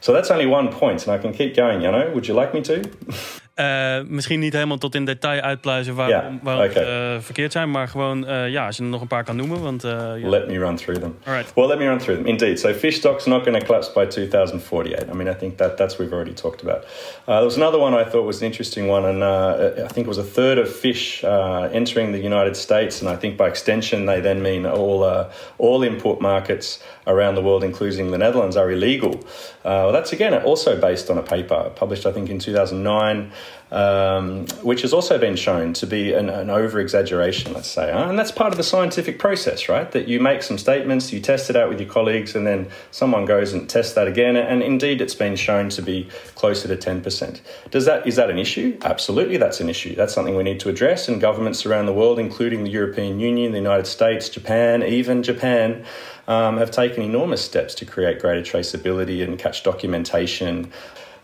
So 0.00 0.14
that's 0.14 0.30
only 0.30 0.46
one 0.46 0.72
point, 0.72 1.06
and 1.06 1.12
I 1.12 1.18
can 1.18 1.34
keep 1.34 1.54
going, 1.54 1.82
you 1.82 1.90
know. 1.90 2.10
Would 2.14 2.26
you 2.26 2.34
like 2.34 2.54
me 2.54 2.62
to? 2.62 2.90
Uh, 3.60 3.98
misschien 4.06 4.40
niet 4.40 4.52
helemaal 4.52 4.78
tot 4.78 4.94
in 4.94 5.04
detail 5.04 5.40
uitpluizen 5.40 5.94
waarom, 5.94 6.40
waarom 6.42 6.64
okay. 6.70 7.14
uh, 7.14 7.20
verkeerd 7.20 7.52
zijn, 7.52 7.70
maar 7.70 7.88
gewoon 7.88 8.30
uh, 8.30 8.48
ja, 8.48 8.66
als 8.66 8.76
je 8.76 8.82
er 8.82 8.88
nog 8.88 9.00
een 9.00 9.06
paar 9.06 9.24
kan 9.24 9.36
noemen. 9.36 9.62
Want, 9.62 9.82
yeah. 9.82 10.28
Let 10.28 10.48
me 10.48 10.58
run 10.58 10.76
through 10.76 11.00
them. 11.00 11.16
All 11.24 11.34
right. 11.34 11.52
Well, 11.54 11.66
let 11.66 11.78
me 11.78 11.86
run 11.86 11.98
through 11.98 12.18
them. 12.18 12.26
Indeed. 12.26 12.60
So 12.60 12.72
fish 12.72 12.96
stocks 12.96 13.26
not 13.26 13.44
going 13.44 13.58
to 13.58 13.66
collapse 13.66 13.92
by 13.92 14.06
2048. 14.06 15.10
I 15.10 15.14
mean, 15.14 15.28
I 15.28 15.34
think 15.34 15.56
that 15.56 15.76
that's 15.76 15.98
we've 15.98 16.12
already 16.12 16.34
talked 16.34 16.62
about. 16.62 16.86
there 17.26 17.44
was 17.44 17.56
another 17.56 17.78
one 17.78 17.94
I 17.94 18.04
thought 18.10 18.26
was 18.26 18.40
an 18.40 18.46
interesting 18.46 18.90
one, 18.90 19.04
and 19.08 19.24
I 19.24 19.88
think 19.88 20.06
it 20.06 20.08
was 20.08 20.18
a 20.18 20.30
third 20.34 20.58
of 20.58 20.68
fish 20.68 21.24
entering 21.72 22.12
the 22.12 22.22
United 22.22 22.56
States, 22.56 23.02
and 23.02 23.10
I 23.10 23.16
think 23.16 23.36
by 23.36 23.48
extension 23.48 24.06
they 24.06 24.20
then 24.20 24.40
mean 24.40 24.66
all 24.66 25.26
all 25.58 25.82
import 25.82 26.20
markets 26.20 26.78
around 27.08 27.34
the 27.34 27.42
world, 27.42 27.64
including 27.64 28.10
the 28.10 28.18
Netherlands, 28.18 28.56
are 28.56 28.70
illegal. 28.70 29.24
well, 29.64 29.92
that's 29.92 30.12
again 30.12 30.34
also 30.42 30.80
based 30.80 31.10
on 31.10 31.18
a 31.18 31.22
paper 31.22 31.72
published, 31.74 32.06
I 32.06 32.12
think, 32.12 32.30
in 32.30 32.38
2009 32.38 33.32
um, 33.70 34.46
which 34.62 34.82
has 34.82 34.92
also 34.92 35.18
been 35.18 35.36
shown 35.36 35.72
to 35.74 35.86
be 35.86 36.14
an, 36.14 36.28
an 36.30 36.48
over 36.48 36.80
exaggeration, 36.80 37.52
let's 37.52 37.68
say. 37.68 37.92
Huh? 37.92 38.06
And 38.08 38.18
that's 38.18 38.30
part 38.30 38.52
of 38.52 38.56
the 38.56 38.64
scientific 38.64 39.18
process, 39.18 39.68
right? 39.68 39.90
That 39.92 40.08
you 40.08 40.20
make 40.20 40.42
some 40.42 40.56
statements, 40.56 41.12
you 41.12 41.20
test 41.20 41.50
it 41.50 41.56
out 41.56 41.68
with 41.68 41.80
your 41.80 41.88
colleagues, 41.88 42.34
and 42.34 42.46
then 42.46 42.68
someone 42.90 43.26
goes 43.26 43.52
and 43.52 43.68
tests 43.68 43.92
that 43.94 44.06
again. 44.06 44.36
And 44.36 44.62
indeed, 44.62 45.00
it's 45.00 45.14
been 45.14 45.36
shown 45.36 45.68
to 45.70 45.82
be 45.82 46.08
closer 46.34 46.68
to 46.68 46.76
10%. 46.76 47.40
Does 47.70 47.84
that, 47.84 48.06
is 48.06 48.16
that 48.16 48.30
an 48.30 48.38
issue? 48.38 48.78
Absolutely, 48.82 49.36
that's 49.36 49.60
an 49.60 49.68
issue. 49.68 49.94
That's 49.94 50.14
something 50.14 50.34
we 50.34 50.44
need 50.44 50.60
to 50.60 50.70
address. 50.70 51.08
And 51.08 51.20
governments 51.20 51.66
around 51.66 51.86
the 51.86 51.92
world, 51.92 52.18
including 52.18 52.64
the 52.64 52.70
European 52.70 53.20
Union, 53.20 53.52
the 53.52 53.58
United 53.58 53.86
States, 53.86 54.28
Japan, 54.30 54.82
even 54.82 55.22
Japan, 55.22 55.84
um, 56.28 56.58
have 56.58 56.70
taken 56.70 57.02
enormous 57.02 57.44
steps 57.44 57.74
to 57.76 57.84
create 57.84 58.20
greater 58.20 58.42
traceability 58.42 59.24
and 59.24 59.38
catch 59.38 59.64
documentation. 59.64 60.70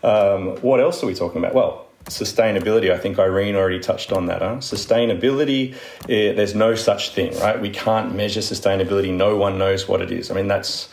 Um, 0.03 0.57
what 0.57 0.81
else 0.81 1.01
are 1.03 1.07
we 1.07 1.15
talking 1.15 1.37
about? 1.37 1.53
Well, 1.53 1.85
sustainability 2.05 2.91
i 2.91 2.97
think 2.99 3.17
irene 3.17 3.55
already 3.55 3.79
touched 3.79 4.11
on 4.11 4.27
that 4.27 4.39
huh? 4.39 4.57
sustainability 4.57 5.73
eh, 6.07 6.33
there's 6.33 6.53
no 6.53 6.75
such 6.75 7.09
thing 7.09 7.35
right 7.39 7.59
we 7.59 7.69
can't 7.71 8.13
measure 8.13 8.41
sustainability 8.41 9.11
no 9.11 9.35
one 9.35 9.57
knows 9.57 9.87
what 9.87 10.03
it 10.03 10.11
is 10.11 10.29
i 10.29 10.35
mean 10.35 10.47
that's 10.47 10.85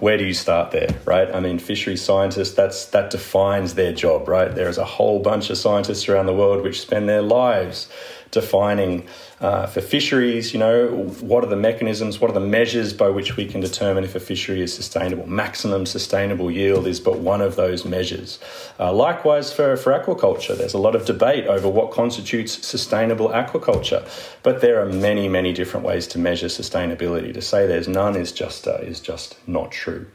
where 0.00 0.18
do 0.18 0.26
you 0.26 0.34
start 0.34 0.70
there 0.70 0.88
right 1.06 1.34
i 1.34 1.40
mean 1.40 1.58
fishery 1.58 1.96
scientists 1.96 2.52
that's 2.52 2.84
that 2.86 3.08
defines 3.08 3.76
their 3.76 3.94
job 3.94 4.28
right 4.28 4.54
there's 4.56 4.76
a 4.76 4.84
whole 4.84 5.20
bunch 5.20 5.48
of 5.48 5.56
scientists 5.56 6.06
around 6.06 6.26
the 6.26 6.34
world 6.34 6.62
which 6.62 6.82
spend 6.82 7.08
their 7.08 7.22
lives 7.22 7.88
defining 8.30 9.06
uh, 9.40 9.66
for 9.66 9.80
fisheries, 9.80 10.52
you 10.52 10.58
know, 10.58 10.88
what 11.20 11.44
are 11.44 11.48
the 11.48 11.56
mechanisms, 11.56 12.20
what 12.20 12.30
are 12.30 12.34
the 12.34 12.40
measures 12.40 12.92
by 12.92 13.08
which 13.08 13.36
we 13.36 13.46
can 13.46 13.60
determine 13.60 14.02
if 14.02 14.14
a 14.14 14.20
fishery 14.20 14.60
is 14.60 14.74
sustainable? 14.74 15.26
Maximum 15.28 15.86
sustainable 15.86 16.50
yield 16.50 16.86
is 16.86 16.98
but 16.98 17.18
one 17.18 17.40
of 17.40 17.54
those 17.54 17.84
measures. 17.84 18.38
Uh, 18.80 18.92
likewise, 18.92 19.52
for, 19.52 19.76
for 19.76 19.92
aquaculture, 19.92 20.56
there's 20.56 20.74
a 20.74 20.78
lot 20.78 20.96
of 20.96 21.04
debate 21.04 21.46
over 21.46 21.68
what 21.68 21.92
constitutes 21.92 22.66
sustainable 22.66 23.28
aquaculture, 23.28 24.08
but 24.42 24.60
there 24.60 24.82
are 24.82 24.86
many, 24.86 25.28
many 25.28 25.52
different 25.52 25.86
ways 25.86 26.08
to 26.08 26.18
measure 26.18 26.46
sustainability. 26.46 27.32
To 27.32 27.42
say 27.42 27.66
there's 27.66 27.88
none 27.88 28.16
is 28.16 28.32
just, 28.32 28.66
uh, 28.66 28.78
is 28.78 28.98
just 28.98 29.36
not 29.46 29.70
true. 29.70 30.06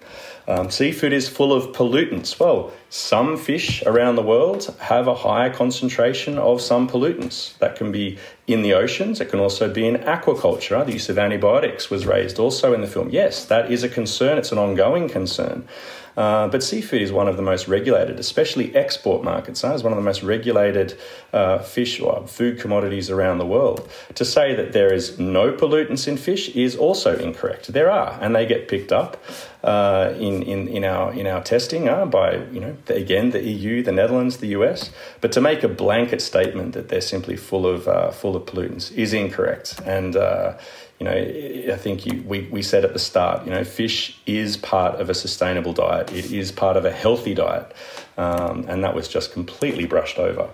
Um, 0.46 0.70
seafood 0.70 1.14
is 1.14 1.30
full 1.30 1.54
of 1.54 1.74
pollutants. 1.74 2.38
Well, 2.38 2.74
some 2.90 3.38
fish 3.38 3.82
around 3.84 4.16
the 4.16 4.22
world 4.22 4.76
have 4.80 5.08
a 5.08 5.16
higher 5.16 5.50
concentration 5.50 6.38
of 6.38 6.60
some 6.60 6.90
pollutants. 6.90 7.58
That 7.60 7.78
can 7.78 7.94
be 7.94 8.18
in 8.45 8.62
the 8.62 8.73
oceans, 8.73 9.21
it 9.21 9.29
can 9.29 9.39
also 9.39 9.71
be 9.71 9.88
in 9.88 9.95
aquaculture. 9.95 10.86
The 10.86 10.93
use 10.93 11.10
of 11.10 11.17
antibiotics 11.17 11.89
was 11.89 12.06
raised 12.06 12.39
also 12.39 12.73
in 12.73 12.82
the 12.82 12.88
film. 12.88 13.10
Yes, 13.10 13.45
that 13.45 13.71
is 13.71 13.84
a 13.84 13.89
concern, 13.89 14.38
it's 14.38 14.51
an 14.51 14.58
ongoing 14.58 15.08
concern. 15.08 15.67
Uh, 16.15 16.47
but 16.47 16.63
seafood 16.63 17.02
is 17.02 17.12
one 17.12 17.28
of 17.28 17.38
the 17.38 17.43
most 17.43 17.67
regulated, 17.67 18.19
especially 18.19 18.76
export 18.76 19.23
markets. 19.23 19.62
Huh? 19.62 19.73
It's 19.73 19.84
one 19.84 19.93
of 19.93 19.97
the 19.97 20.04
most 20.04 20.23
regulated 20.23 20.97
uh, 21.32 21.60
fish 21.60 21.99
or 21.99 22.28
food 22.28 22.60
commodities 22.60 23.10
around 23.10 23.39
the 23.39 23.45
world. 23.45 23.89
To 24.15 24.26
say 24.26 24.56
that 24.56 24.73
there 24.73 24.93
is 24.93 25.19
no 25.19 25.52
pollutants 25.52 26.08
in 26.08 26.17
fish 26.17 26.49
is 26.49 26.76
also 26.76 27.17
incorrect. 27.17 27.73
There 27.73 27.89
are, 27.89 28.17
and 28.21 28.36
they 28.36 28.45
get 28.45 28.67
picked 28.67 28.91
up 28.91 29.23
uh, 29.63 30.13
in, 30.17 30.43
in, 30.43 30.67
in, 30.67 30.84
our, 30.84 31.13
in 31.13 31.26
our 31.26 31.41
testing 31.41 31.86
by, 32.10 32.36
you 32.52 32.60
know, 32.60 32.76
the, 32.86 32.95
again, 32.95 33.32
the 33.32 33.41
EU, 33.43 33.82
the 33.82 33.91
Netherlands, 33.91 34.38
the 34.38 34.47
US. 34.47 34.91
But 35.21 35.32
to 35.32 35.41
make 35.41 35.63
a 35.63 35.69
blanket 35.69 36.21
statement 36.21 36.73
that 36.73 36.89
they're 36.89 37.02
simply 37.02 37.36
full 37.38 37.65
of, 37.65 37.88
uh, 37.88 38.12
full 38.12 38.36
of 38.36 38.45
pollutants 38.45 38.91
is 38.91 39.13
incorrect. 39.13 39.80
And 39.86 40.15
uh, 40.15 40.58
you 41.04 41.68
know, 41.68 41.74
I 41.74 41.78
think 41.78 42.06
you, 42.06 42.24
we, 42.24 42.42
we 42.52 42.62
said 42.62 42.84
at 42.84 42.94
the 42.94 43.00
start, 43.00 43.46
you 43.46 43.52
know, 43.52 43.63
fish 43.63 44.18
is 44.26 44.58
part 44.58 45.00
of 45.00 45.10
a 45.10 45.13
sustainable 45.13 45.74
diet 45.74 45.84
diet. 45.94 46.12
It 46.13 46.32
is 46.32 46.52
part 46.52 46.78
of 46.78 46.86
a 46.86 46.92
healthy 46.92 47.34
diet. 47.34 47.74
Um, 48.15 48.65
and 48.67 48.84
that 48.84 48.93
was 48.93 49.08
just 49.08 49.34
completely 49.34 49.86
brushed 49.86 50.19
over. 50.19 50.49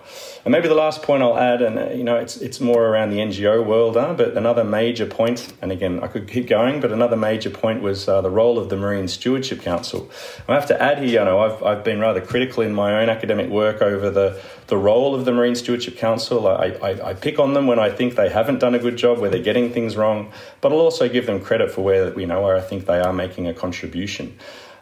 And 0.45 0.52
maybe 0.54 0.69
the 0.69 0.76
last 0.76 1.04
point 1.04 1.22
I'll 1.22 1.38
add, 1.38 1.62
and 1.62 1.78
uh, 1.78 1.89
you 1.89 2.06
know, 2.06 2.15
it's 2.15 2.38
it's 2.38 2.62
more 2.62 2.88
around 2.88 3.10
the 3.10 3.17
NGO 3.17 3.65
world, 3.65 3.98
huh? 3.98 4.13
but 4.15 4.38
another 4.38 4.63
major 4.63 5.06
point, 5.06 5.52
and 5.62 5.69
again, 5.69 6.00
I 6.02 6.08
could 6.08 6.30
keep 6.30 6.48
going, 6.48 6.80
but 6.80 6.93
another 6.93 7.17
major 7.17 7.50
point 7.50 7.82
was 7.82 8.08
uh, 8.08 8.22
the 8.22 8.30
role 8.30 8.58
of 8.58 8.69
the 8.69 8.78
Marine 8.78 9.10
Stewardship 9.10 9.62
Council. 9.62 10.10
I 10.48 10.54
have 10.54 10.67
to 10.67 10.82
add 10.82 11.00
here, 11.00 11.19
you 11.19 11.26
know, 11.26 11.39
I've, 11.39 11.62
I've 11.62 11.84
been 11.84 12.00
rather 12.00 12.22
critical 12.22 12.63
in 12.63 12.74
my 12.74 13.02
own 13.02 13.10
academic 13.10 13.50
work 13.50 13.82
over 13.82 14.10
the, 14.10 14.41
the 14.67 14.78
role 14.78 15.13
of 15.13 15.26
the 15.26 15.34
Marine 15.34 15.56
Stewardship 15.56 15.98
Council. 15.98 16.48
I, 16.48 16.78
I, 16.82 17.10
I 17.10 17.13
pick 17.13 17.39
on 17.39 17.54
them 17.54 17.67
when 17.67 17.80
I 17.80 17.89
think 17.89 18.15
they 18.15 18.30
haven't 18.30 18.60
done 18.60 18.76
a 18.76 18.80
good 18.80 18.95
job, 18.95 19.19
where 19.19 19.30
they're 19.30 19.43
getting 19.43 19.74
things 19.74 19.98
wrong, 19.98 20.32
but 20.62 20.72
I'll 20.72 20.80
also 20.80 21.10
give 21.10 21.26
them 21.26 21.41
credit 21.41 21.72
for 21.72 21.84
where, 21.84 22.17
you 22.17 22.26
know, 22.26 22.41
where 22.41 22.56
I 22.56 22.62
think 22.62 22.86
they 22.86 23.02
are 23.02 23.12
making 23.12 23.48
a 23.48 23.54
contribution. 23.54 24.38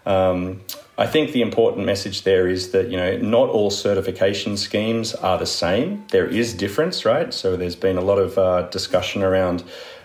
Um, 0.07 0.61
I 0.97 1.05
think 1.05 1.31
the 1.31 1.41
important 1.41 1.85
message 1.85 2.23
there 2.23 2.47
is 2.47 2.71
that 2.71 2.89
you 2.89 2.97
know 2.97 3.17
not 3.17 3.49
all 3.49 3.69
certification 3.69 4.57
schemes 4.57 5.13
are 5.13 5.37
the 5.37 5.45
same. 5.45 6.05
There 6.09 6.25
is 6.25 6.53
difference, 6.53 7.05
right? 7.05 7.31
So 7.33 7.55
there's 7.55 7.75
been 7.75 7.97
a 7.97 8.01
lot 8.01 8.17
of 8.17 8.37
uh, 8.37 8.63
discussion 8.69 9.21
around 9.21 9.63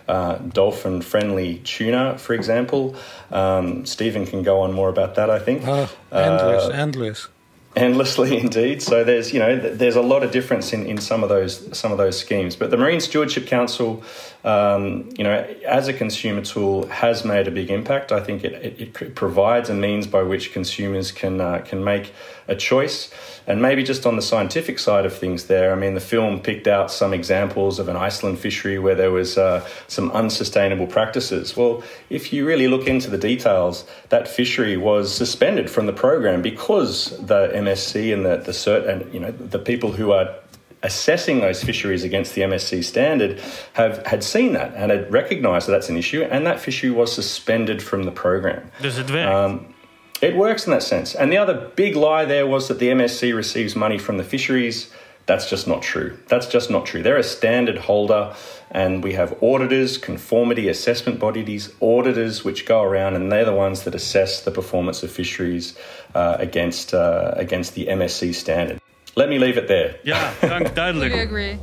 uh, 0.09 0.37
dolphin 0.37 1.01
friendly 1.01 1.59
tuna, 1.65 2.19
for 2.19 2.35
example. 2.35 2.95
Um, 3.31 3.87
Stephen 3.87 4.27
can 4.27 4.43
go 4.43 4.61
on 4.61 4.73
more 4.73 4.91
about 4.91 5.15
that. 5.15 5.31
I 5.31 5.39
think 5.39 5.67
uh, 5.67 5.87
endless, 6.13 6.69
endless 6.75 7.29
endlessly 7.75 8.39
indeed. 8.41 8.83
So 8.83 9.05
there's 9.05 9.33
you 9.33 9.39
know 9.39 9.57
there's 9.57 9.97
a 9.97 10.03
lot 10.03 10.23
of 10.23 10.31
difference 10.31 10.73
in, 10.73 10.87
in 10.87 10.99
some 10.99 11.23
of 11.23 11.29
those 11.29 11.77
some 11.77 11.93
of 11.93 11.99
those 11.99 12.19
schemes. 12.19 12.57
But 12.57 12.71
the 12.71 12.77
marine 12.77 13.01
stewardship 13.01 13.47
council 13.47 14.03
um, 14.45 15.09
you 15.17 15.25
know 15.25 15.33
as 15.67 15.89
a 15.89 15.93
consumer 15.93 16.43
tool 16.43 16.87
has 16.89 17.25
made 17.25 17.49
a 17.49 17.51
big 17.51 17.71
impact. 17.71 18.13
I 18.13 18.21
think 18.21 18.45
it, 18.45 18.53
it, 18.81 19.03
it 19.03 19.15
provides 19.15 19.71
a 19.71 19.75
means 19.75 20.07
by 20.07 20.23
which 20.23 20.53
consumers 20.53 21.13
can 21.13 21.41
uh, 21.41 21.59
can 21.59 21.83
make 21.85 22.13
a 22.49 22.57
choice. 22.57 23.11
And 23.47 23.61
maybe 23.61 23.83
just 23.83 24.07
on 24.07 24.17
the 24.17 24.23
scientific 24.23 24.79
side 24.79 25.05
of 25.05 25.13
things 25.17 25.47
there 25.47 25.73
i 25.73 25.75
mean 25.75 25.95
the 25.95 26.01
film 26.01 26.41
picked 26.41 26.67
out 26.67 26.91
some 26.91 27.13
examples 27.13 27.79
of 27.79 27.89
an 27.89 27.97
iceland 27.97 28.39
fishery 28.39 28.79
where 28.79 28.95
there 28.95 29.11
was 29.11 29.37
uh, 29.39 29.67
some 29.89 30.11
unsustainable 30.13 30.87
practices. 30.87 31.57
Well 31.57 31.83
if 32.11 32.33
you 32.33 32.47
really 32.47 32.69
look 32.69 32.87
into 32.87 33.11
the 33.11 33.19
details 33.19 33.85
that 34.11 34.29
fishery 34.29 34.77
was 34.77 35.15
suspended 35.15 35.71
from 35.71 35.87
the 35.87 35.93
program 35.93 36.43
because 36.43 37.17
the 37.25 37.51
MSC 37.65 38.13
and 38.13 38.25
the, 38.25 38.37
the 38.37 38.53
cert 38.53 38.89
and 38.89 39.13
you 39.13 39.21
know 39.21 39.31
the 39.31 39.59
people 39.59 39.93
who 39.93 40.13
are 40.13 40.35
assessing 40.83 41.41
those 41.41 41.63
fisheries 41.63 42.03
against 42.03 42.35
the 42.35 42.43
MSC 42.43 42.83
standard 42.83 43.41
have 43.75 44.05
had 44.07 44.25
seen 44.25 44.53
that 44.55 44.75
and 44.75 44.91
had 44.91 45.13
recognised 45.13 45.69
that 45.69 45.73
that's 45.73 45.89
an 45.89 45.97
issue, 45.97 46.23
and 46.23 46.47
that 46.47 46.61
fishery 46.61 46.91
was 46.91 47.13
suspended 47.13 47.83
from 47.83 48.03
the 48.03 48.11
program. 48.11 48.71
Does 48.81 48.99
it 48.99 49.11
work? 49.11 49.27
Um, 49.27 49.75
it 50.21 50.37
works 50.37 50.67
in 50.67 50.73
that 50.73 50.85
sense. 50.85 51.15
And 51.15 51.33
the 51.33 51.37
other 51.37 51.71
big 51.75 51.97
lie 51.97 52.25
there 52.25 52.47
was 52.47 52.69
that 52.69 52.79
the 52.79 52.89
MSC 52.89 53.35
receives 53.35 53.75
money 53.75 53.99
from 53.99 54.19
the 54.19 54.25
fisheries. 54.25 54.93
That's 55.27 55.49
just 55.49 55.67
not 55.67 55.83
true. 55.83 56.19
That's 56.29 56.47
just 56.47 56.71
not 56.71 56.85
true. 56.85 57.03
They're 57.03 57.17
a 57.17 57.23
standard 57.23 57.79
holder, 57.79 58.35
and 58.71 59.05
we 59.05 59.13
have 59.15 59.37
auditors, 59.41 59.99
conformity 59.99 60.69
assessment 60.69 61.19
bodies, 61.19 61.73
auditors, 61.81 62.45
which 62.45 62.67
go 62.67 62.83
around, 62.83 63.15
and 63.15 63.31
they're 63.31 63.45
the 63.45 63.55
ones 63.55 63.83
that 63.83 63.95
assess 63.95 64.43
the 64.43 64.51
performance 64.51 65.03
of 65.05 65.13
fisheries 65.13 65.77
uh, 66.15 66.37
against 66.39 66.93
uh, 66.93 67.33
against 67.37 67.75
the 67.75 67.87
MSC 67.87 68.35
standard. 68.35 68.81
Let 69.15 69.29
me 69.29 69.39
leave 69.39 69.59
it 69.59 69.67
there. 69.67 69.95
Ja, 70.03 70.33
dank, 70.41 70.75
duidelijk. 70.83 71.15
I 71.15 71.21
agree. 71.21 71.59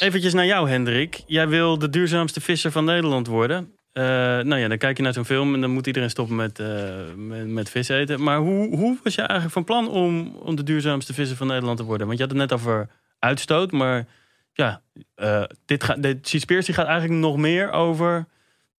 Eventjes 0.00 0.34
naar 0.34 0.46
jou, 0.46 0.68
Hendrik. 0.68 1.20
Jij 1.26 1.48
wil 1.48 1.78
de 1.78 1.88
duurzaamste 1.88 2.40
visser 2.40 2.72
van 2.72 2.84
Nederland 2.84 3.26
worden. 3.26 3.77
Uh, 3.98 4.04
nou 4.44 4.56
ja, 4.56 4.68
dan 4.68 4.78
kijk 4.78 4.96
je 4.96 5.02
naar 5.02 5.12
zo'n 5.12 5.24
film 5.24 5.54
en 5.54 5.60
dan 5.60 5.70
moet 5.70 5.86
iedereen 5.86 6.10
stoppen 6.10 6.36
met, 6.36 6.58
uh, 6.58 7.46
met, 7.46 7.70
vis 7.70 7.88
eten. 7.88 8.22
Maar 8.22 8.38
hoe, 8.38 8.76
hoe 8.76 8.98
was 9.02 9.14
je 9.14 9.20
eigenlijk 9.20 9.52
van 9.52 9.64
plan 9.64 9.88
om, 9.88 10.36
om 10.36 10.56
de 10.56 10.62
duurzaamste 10.62 11.14
visser 11.14 11.36
van 11.36 11.46
Nederland 11.46 11.78
te 11.78 11.84
worden? 11.84 12.06
Want 12.06 12.18
je 12.18 12.24
had 12.24 12.32
het 12.32 12.42
net 12.42 12.52
over 12.52 12.88
uitstoot, 13.18 13.72
maar 13.72 14.06
ja, 14.52 14.80
uh, 15.16 15.42
dit 15.64 15.84
gaat, 15.84 16.02
de 16.02 16.18
Seaspiracy 16.22 16.72
gaat 16.72 16.86
eigenlijk 16.86 17.20
nog 17.20 17.36
meer 17.36 17.70
over 17.70 18.26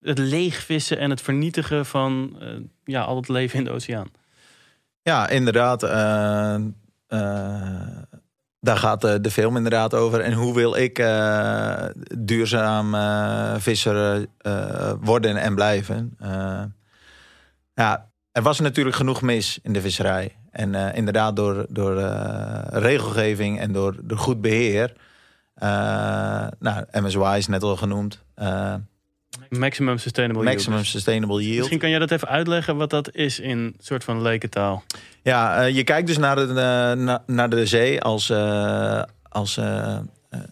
het 0.01 0.17
leegvissen 0.17 0.97
en 0.97 1.09
het 1.09 1.21
vernietigen 1.21 1.85
van 1.85 2.37
ja, 2.83 3.01
al 3.01 3.15
het 3.15 3.27
leven 3.27 3.57
in 3.59 3.63
de 3.63 3.71
oceaan. 3.71 4.07
Ja, 5.01 5.29
inderdaad 5.29 5.83
daar 8.59 8.77
gaat 8.77 9.01
de, 9.01 9.21
de, 9.21 9.31
film 9.31 9.55
inderdaad 9.55 9.93
over. 9.93 10.19
En 10.19 10.33
hoe 10.33 10.53
wil 10.53 10.75
ik 10.75 10.99
uh, 10.99 11.85
duurzaam 12.17 12.95
uh, 12.95 13.53
visser 13.57 14.27
worden 14.99 15.37
en 15.37 15.55
blijven? 15.55 16.17
ja, 17.73 18.09
er 18.31 18.41
was 18.41 18.59
natuurlijk 18.59 18.95
genoeg 18.95 19.21
mis 19.21 19.59
in 19.63 19.73
de 19.73 19.81
visserij. 19.81 20.35
En 20.51 20.75
inderdaad 20.75 21.35
door, 21.35 21.65
door 21.69 21.99
regelgeving 22.69 23.59
en 23.59 23.71
door, 23.71 23.95
door 24.03 24.17
goed 24.17 24.41
beheer. 24.41 24.93
nou, 26.59 26.85
MSY 26.91 27.35
is 27.37 27.47
net 27.47 27.63
al 27.63 27.75
genoemd. 27.75 28.23
Maximum 29.49 29.97
Sustainable 29.97 30.43
Maximum 30.43 30.77
Yield. 30.77 30.89
Sustainable 30.89 31.41
Yield. 31.41 31.57
Misschien 31.57 31.79
kan 31.79 31.89
jij 31.89 31.99
dat 31.99 32.11
even 32.11 32.27
uitleggen 32.27 32.75
wat 32.75 32.89
dat 32.89 33.15
is 33.15 33.39
in 33.39 33.75
soort 33.79 34.03
van 34.03 34.21
lekentaal. 34.21 34.83
Ja, 35.23 35.65
uh, 35.65 35.75
je 35.75 35.83
kijkt 35.83 36.07
dus 36.07 36.17
naar 36.17 36.35
de, 36.35 36.93
uh, 36.97 37.15
naar 37.35 37.49
de 37.49 37.65
zee 37.65 38.01
als, 38.01 38.29
uh, 38.29 39.01
als 39.29 39.57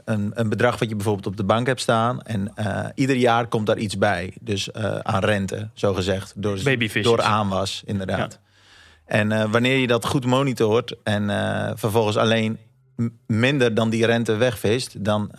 een, 0.06 0.32
een 0.34 0.50
bedrag 0.50 0.80
wat 0.80 0.90
je 0.90 0.96
bijvoorbeeld 0.96 1.28
op 1.28 1.38
de 1.38 1.44
bank 1.44 1.68
hebt 1.68 1.82
staan. 1.82 2.22
En 2.22 2.54
ieder 2.96 3.16
jaar 3.16 3.48
komt 3.48 3.68
daar 3.68 3.78
iets 3.78 3.98
bij. 3.98 4.34
Dus 4.42 4.74
aan 5.02 5.24
rente, 5.24 5.70
zo 5.74 5.94
gezegd. 5.94 6.34
Door, 6.36 6.60
door 7.02 7.22
aanwas, 7.22 7.82
inderdaad. 7.86 8.40
Ja. 9.08 9.18
En 9.18 9.52
wanneer 9.52 9.78
je 9.78 9.88
dat 9.88 10.06
goed 10.06 10.26
monitort 10.26 10.96
en 11.04 11.30
vervolgens 11.78 12.18
alleen 12.18 12.58
minder 13.28 13.74
dan 13.74 13.90
die 13.90 14.06
rente 14.06 14.36
wegvist, 14.36 15.04
dan 15.06 15.32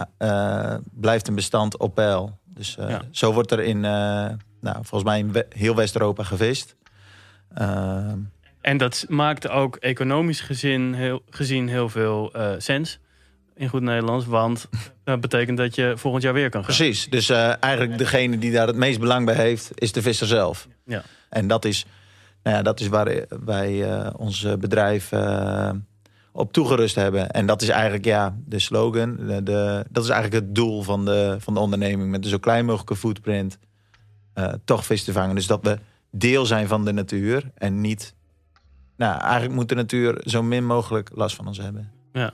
blijft 0.91 1.29
een 1.29 1.35
bestand 1.35 1.79
op 1.79 1.95
peil. 1.95 2.39
Dus 2.59 2.77
ja. 2.79 3.03
zo 3.11 3.33
wordt 3.33 3.51
er 3.51 3.61
in, 3.61 3.81
nou, 3.81 4.39
volgens 4.61 5.03
mij 5.03 5.19
in 5.19 5.45
heel 5.49 5.75
West-Europa 5.75 6.23
gevist. 6.23 6.77
Ehm, 7.55 8.19
en 8.61 8.77
dat 8.77 9.05
maakt 9.09 9.49
ook 9.49 9.77
economisch 9.77 10.41
gezien 10.41 10.95
heel, 10.95 11.23
gezien 11.31 11.69
heel 11.69 11.89
veel 11.89 12.33
sens. 12.59 12.99
In 13.55 13.69
goed 13.69 13.83
Nederlands, 13.83 14.27
want 14.27 14.69
dat 15.05 15.21
betekent 15.21 15.59
dat 15.59 15.75
je 15.75 15.93
volgend 15.97 16.23
jaar 16.23 16.33
weer 16.33 16.51
kan 16.51 16.65
gaan. 16.65 16.75
Precies, 16.75 17.09
dus 17.11 17.29
eigenlijk 17.31 17.99
degene 17.99 18.39
die 18.39 18.53
daar 18.53 18.67
het 18.67 18.77
meest 18.77 19.01
belang 19.01 19.27
bij 19.27 19.35
heeft, 19.35 19.71
is 19.75 19.93
de 19.93 20.03
visser 20.03 20.27
zelf. 20.27 20.69
Ja. 20.85 21.03
En 21.29 21.47
dat 21.47 21.65
is, 21.65 21.87
nou 22.43 22.57
ja, 22.57 22.63
dat 22.63 22.81
is 22.81 22.89
waar 22.89 23.27
wij 23.45 23.85
ons 24.13 24.47
bedrijf 24.59 25.11
op 26.39 26.53
toegerust 26.53 26.95
hebben. 26.95 27.31
En 27.31 27.47
dat 27.47 27.63
is 27.63 27.69
eigenlijk 27.69 28.05
ja, 28.05 28.37
de 28.45 28.59
slogan. 28.59 29.17
De, 29.17 29.43
de, 29.43 29.85
dat 29.91 30.05
is 30.05 30.11
eigenlijk 30.11 30.45
het 30.45 30.55
doel 30.55 30.83
van 30.83 31.05
de, 31.05 31.37
van 31.39 31.55
de 31.55 31.61
onderneming. 31.61 32.11
Met 32.11 32.25
een 32.25 32.31
zo 32.31 32.39
klein 32.39 32.65
mogelijke 32.65 32.97
footprint 32.97 33.59
toch 34.65 34.87
vis 34.87 35.05
te 35.05 35.13
vangen. 35.13 35.35
Dus 35.35 35.47
dat 35.47 35.63
we 35.63 35.79
deel 36.11 36.47
zijn 36.47 36.69
van 36.69 36.85
de 36.85 36.93
natuur 36.93 37.51
en 37.55 37.81
niet 37.81 38.15
nou, 38.99 39.21
eigenlijk 39.21 39.55
moet 39.55 39.69
de 39.69 39.75
natuur 39.75 40.21
zo 40.25 40.43
min 40.43 40.67
mogelijk 40.67 41.11
last 41.15 41.37
van 41.37 41.47
ons 41.47 41.59
hebben. 41.59 41.91
Ja. 42.13 42.33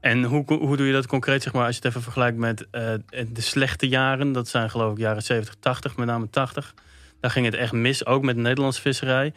En 0.00 0.22
hoe, 0.22 0.44
hoe 0.46 0.76
doe 0.76 0.86
je 0.86 0.92
dat 0.92 1.06
concreet, 1.06 1.42
zeg 1.42 1.52
maar, 1.52 1.66
als 1.66 1.76
je 1.76 1.80
het 1.80 1.90
even 1.90 2.02
vergelijkt 2.02 2.38
met 2.38 2.60
uh, 2.60 2.94
de 3.32 3.40
slechte 3.40 3.88
jaren? 3.88 4.32
Dat 4.32 4.48
zijn 4.48 4.70
geloof 4.70 4.92
ik 4.92 4.98
jaren 4.98 5.22
70, 5.22 5.54
80, 5.60 5.96
met 5.96 6.06
name 6.06 6.30
80. 6.30 6.74
Daar 7.20 7.30
ging 7.30 7.46
het 7.46 7.54
echt 7.54 7.72
mis, 7.72 8.06
ook 8.06 8.22
met 8.22 8.34
de 8.34 8.40
Nederlandse 8.40 8.80
visserij. 8.80 9.32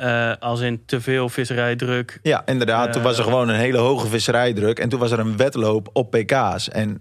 Uh, 0.00 0.32
als 0.38 0.60
in 0.60 0.82
te 0.86 1.00
veel 1.00 1.28
visserijdruk. 1.28 2.18
Ja, 2.22 2.46
inderdaad. 2.46 2.92
toen 2.92 3.02
was 3.02 3.18
er 3.18 3.24
eh, 3.24 3.30
gewoon 3.30 3.48
een 3.48 3.58
hele 3.58 3.78
hoge 3.78 4.06
visserijdruk. 4.06 4.78
En 4.78 4.88
toen 4.88 5.00
was 5.00 5.10
er 5.10 5.18
een 5.18 5.36
wedloop 5.36 5.90
op 5.92 6.10
PK's. 6.10 6.68
En 6.68 7.00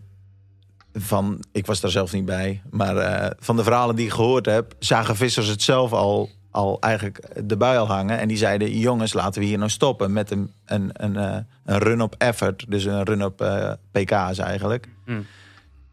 van, 0.93 1.43
ik 1.51 1.65
was 1.65 1.79
daar 1.79 1.91
zelf 1.91 2.13
niet 2.13 2.25
bij, 2.25 2.61
maar 2.69 2.95
uh, 2.95 3.29
van 3.39 3.55
de 3.55 3.63
verhalen 3.63 3.95
die 3.95 4.05
ik 4.05 4.11
gehoord 4.11 4.45
heb, 4.45 4.73
zagen 4.79 5.15
vissers 5.15 5.47
het 5.47 5.61
zelf 5.61 5.93
al 5.93 6.29
al 6.57 6.77
eigenlijk 6.79 7.19
de 7.43 7.57
bui 7.57 7.77
al 7.77 7.87
hangen. 7.87 8.19
En 8.19 8.27
die 8.27 8.37
zeiden, 8.37 8.77
jongens, 8.77 9.13
laten 9.13 9.41
we 9.41 9.47
hier 9.47 9.57
nou 9.57 9.69
stoppen 9.69 10.13
met 10.13 10.31
een, 10.31 10.51
een, 10.65 10.89
een, 10.93 11.15
eh, 11.15 11.37
een 11.65 11.77
run-up 11.77 12.15
effort. 12.17 12.65
Dus 12.67 12.83
een 12.83 13.03
run-up 13.03 13.41
eh, 13.41 13.71
PK's 13.91 14.37
eigenlijk. 14.37 14.87
Hmm. 15.05 15.25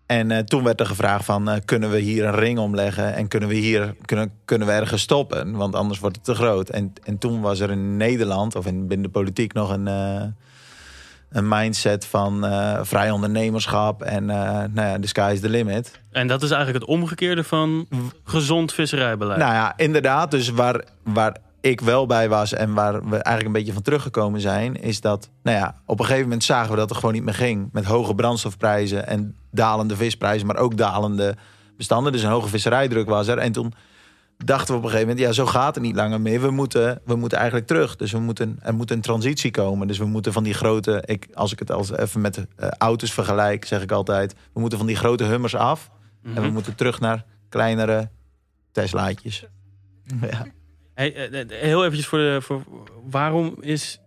En 0.06 0.30
uh, 0.30 0.38
toen 0.38 0.62
werd 0.64 0.80
er 0.80 0.86
gevraagd 0.86 1.24
van, 1.24 1.48
uh, 1.48 1.56
kunnen 1.64 1.90
we 1.90 1.98
hier 1.98 2.24
een 2.24 2.34
ring 2.34 2.58
omleggen? 2.58 3.14
En 3.14 3.28
kunnen 3.28 3.48
we 3.48 3.54
hier 3.54 3.94
kunnen, 4.04 4.32
kunnen 4.44 4.68
we 4.68 4.72
ergens 4.74 5.02
stoppen? 5.02 5.56
Want 5.56 5.74
anders 5.74 5.98
wordt 5.98 6.16
het 6.16 6.24
te 6.24 6.34
groot. 6.34 6.68
En, 6.68 6.92
en 7.02 7.18
toen 7.18 7.40
was 7.40 7.60
er 7.60 7.70
in 7.70 7.96
Nederland, 7.96 8.56
of 8.56 8.66
in, 8.66 8.86
binnen 8.86 9.06
de 9.06 9.12
politiek, 9.12 9.52
nog 9.52 9.70
een 9.70 9.86
een 11.30 11.48
mindset 11.48 12.06
van 12.06 12.44
vrij 12.82 13.10
ondernemerschap 13.10 14.02
en 14.02 14.24
nou 14.24 14.70
ja, 14.74 14.98
the 14.98 15.08
sky 15.08 15.30
is 15.34 15.40
the 15.40 15.48
limit. 15.48 16.00
En 16.10 16.26
dat 16.26 16.42
is 16.42 16.50
eigenlijk 16.50 16.84
het 16.84 16.94
omgekeerde 16.94 17.44
van 17.44 17.88
gezond 18.24 18.72
visserijbeleid. 18.72 19.38
Nou 19.38 19.52
ja, 19.52 19.72
inderdaad. 19.76 20.30
Dus 20.30 20.48
waar, 20.48 20.84
waar 21.02 21.36
ik 21.64 21.80
wel 21.80 22.06
bij 22.06 22.28
was 22.28 22.52
en 22.52 22.74
waar 22.74 22.92
we 22.92 23.16
eigenlijk 23.16 23.46
een 23.46 23.52
beetje 23.52 23.72
van 23.72 23.82
teruggekomen 23.82 24.40
zijn, 24.40 24.76
is 24.82 25.00
dat, 25.00 25.30
nou 25.42 25.56
ja, 25.58 25.80
op 25.86 25.98
een 25.98 26.04
gegeven 26.04 26.26
moment 26.28 26.44
zagen 26.44 26.70
we 26.70 26.76
dat 26.76 26.88
het 26.88 26.98
gewoon 26.98 27.14
niet 27.14 27.24
meer 27.24 27.34
ging 27.34 27.68
met 27.72 27.84
hoge 27.84 28.14
brandstofprijzen 28.14 29.06
en 29.06 29.36
dalende 29.50 29.96
visprijzen, 29.96 30.46
maar 30.46 30.56
ook 30.56 30.76
dalende 30.76 31.36
bestanden. 31.76 32.12
Dus 32.12 32.22
een 32.22 32.30
hoge 32.30 32.48
visserijdruk 32.48 33.08
was 33.08 33.26
er. 33.26 33.38
En 33.38 33.52
toen 33.52 33.72
dachten 34.36 34.66
we 34.72 34.78
op 34.78 34.84
een 34.84 34.90
gegeven 34.90 35.08
moment, 35.08 35.26
ja, 35.26 35.32
zo 35.32 35.46
gaat 35.46 35.74
het 35.74 35.84
niet 35.84 35.94
langer 35.96 36.20
meer. 36.20 36.40
We 36.40 36.50
moeten, 36.50 37.00
we 37.04 37.14
moeten 37.16 37.38
eigenlijk 37.38 37.66
terug. 37.68 37.96
Dus 37.96 38.12
we 38.12 38.18
moeten, 38.18 38.58
er 38.62 38.74
moet 38.74 38.90
een 38.90 39.00
transitie 39.00 39.50
komen. 39.50 39.86
Dus 39.86 39.98
we 39.98 40.04
moeten 40.04 40.32
van 40.32 40.42
die 40.42 40.54
grote, 40.54 41.02
ik, 41.06 41.28
als 41.34 41.52
ik 41.52 41.58
het 41.58 41.70
als 41.70 41.96
even 41.96 42.20
met 42.20 42.36
uh, 42.38 42.44
auto's 42.78 43.12
vergelijk, 43.12 43.64
zeg 43.64 43.82
ik 43.82 43.92
altijd, 43.92 44.34
we 44.52 44.60
moeten 44.60 44.78
van 44.78 44.86
die 44.86 44.96
grote 44.96 45.24
hummers 45.24 45.54
af. 45.56 45.90
En 46.24 46.34
we 46.34 46.40
Mhm. 46.40 46.52
moeten 46.52 46.74
terug 46.74 47.00
naar 47.00 47.24
kleinere 47.48 48.08
Teslaatjes. 48.72 49.46
Ja. 50.20 50.46
Hey, 50.94 51.14
eh, 51.14 51.40
eh, 51.40 51.46
heel 51.48 51.80
eventjes 51.84 52.06
voor 52.06 52.18
de. 52.18 52.38
Voor, 52.42 52.62
waarom 53.10 53.56
is 53.60 54.00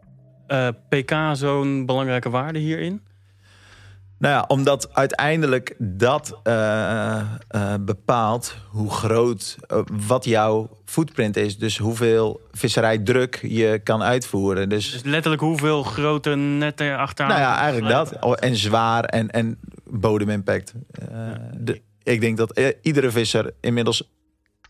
eh, 0.47 0.67
PK 0.89 1.13
zo'n 1.33 1.85
belangrijke 1.85 2.29
waarde 2.29 2.59
hierin? 2.59 3.01
Nou 4.19 4.33
ja, 4.33 4.45
omdat 4.47 4.93
uiteindelijk 4.93 5.75
dat 5.79 6.39
eh, 6.43 7.19
eh, 7.19 7.25
bepaalt 7.81 8.55
hoe 8.69 8.89
groot, 8.91 9.57
eh, 9.67 9.79
wat 10.07 10.25
jouw 10.25 10.69
footprint 10.85 11.37
is. 11.37 11.57
Dus 11.57 11.77
hoeveel 11.77 12.41
visserijdruk 12.51 13.39
je 13.41 13.79
kan 13.83 14.03
uitvoeren. 14.03 14.69
Dus, 14.69 14.91
Dus 14.91 15.03
letterlijk 15.03 15.41
hoeveel 15.41 15.83
grote 15.83 16.29
netten 16.35 16.85
er 16.85 16.97
achteraan. 16.97 17.31
nou 17.31 17.41
ja, 17.43 17.57
eigenlijk 17.57 17.93
dat. 17.93 18.17
Oh, 18.23 18.33
En 18.39 18.55
zwaar 18.55 19.03
en, 19.03 19.31
en 19.31 19.59
bodemimpact. 19.83 20.73
Eh, 20.91 21.07
de, 21.57 21.81
ik 22.03 22.21
denk 22.21 22.37
dat 22.37 22.51
eh, 22.53 22.67
iedere 22.81 23.11
visser 23.11 23.53
inmiddels 23.61 24.09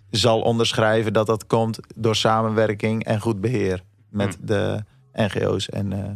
zal 0.09 0.41
onderschrijven 0.41 1.13
dat 1.13 1.25
dat 1.27 1.47
komt 1.47 1.79
door 1.95 2.15
samenwerking 2.15 3.03
en 3.03 3.19
goed 3.21 3.41
beheer 3.41 3.83
met 4.09 4.37
de 4.41 4.83
NGO's 5.13 5.69
en 5.69 5.93
eh, 5.93 6.11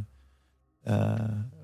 eh, 0.83 1.19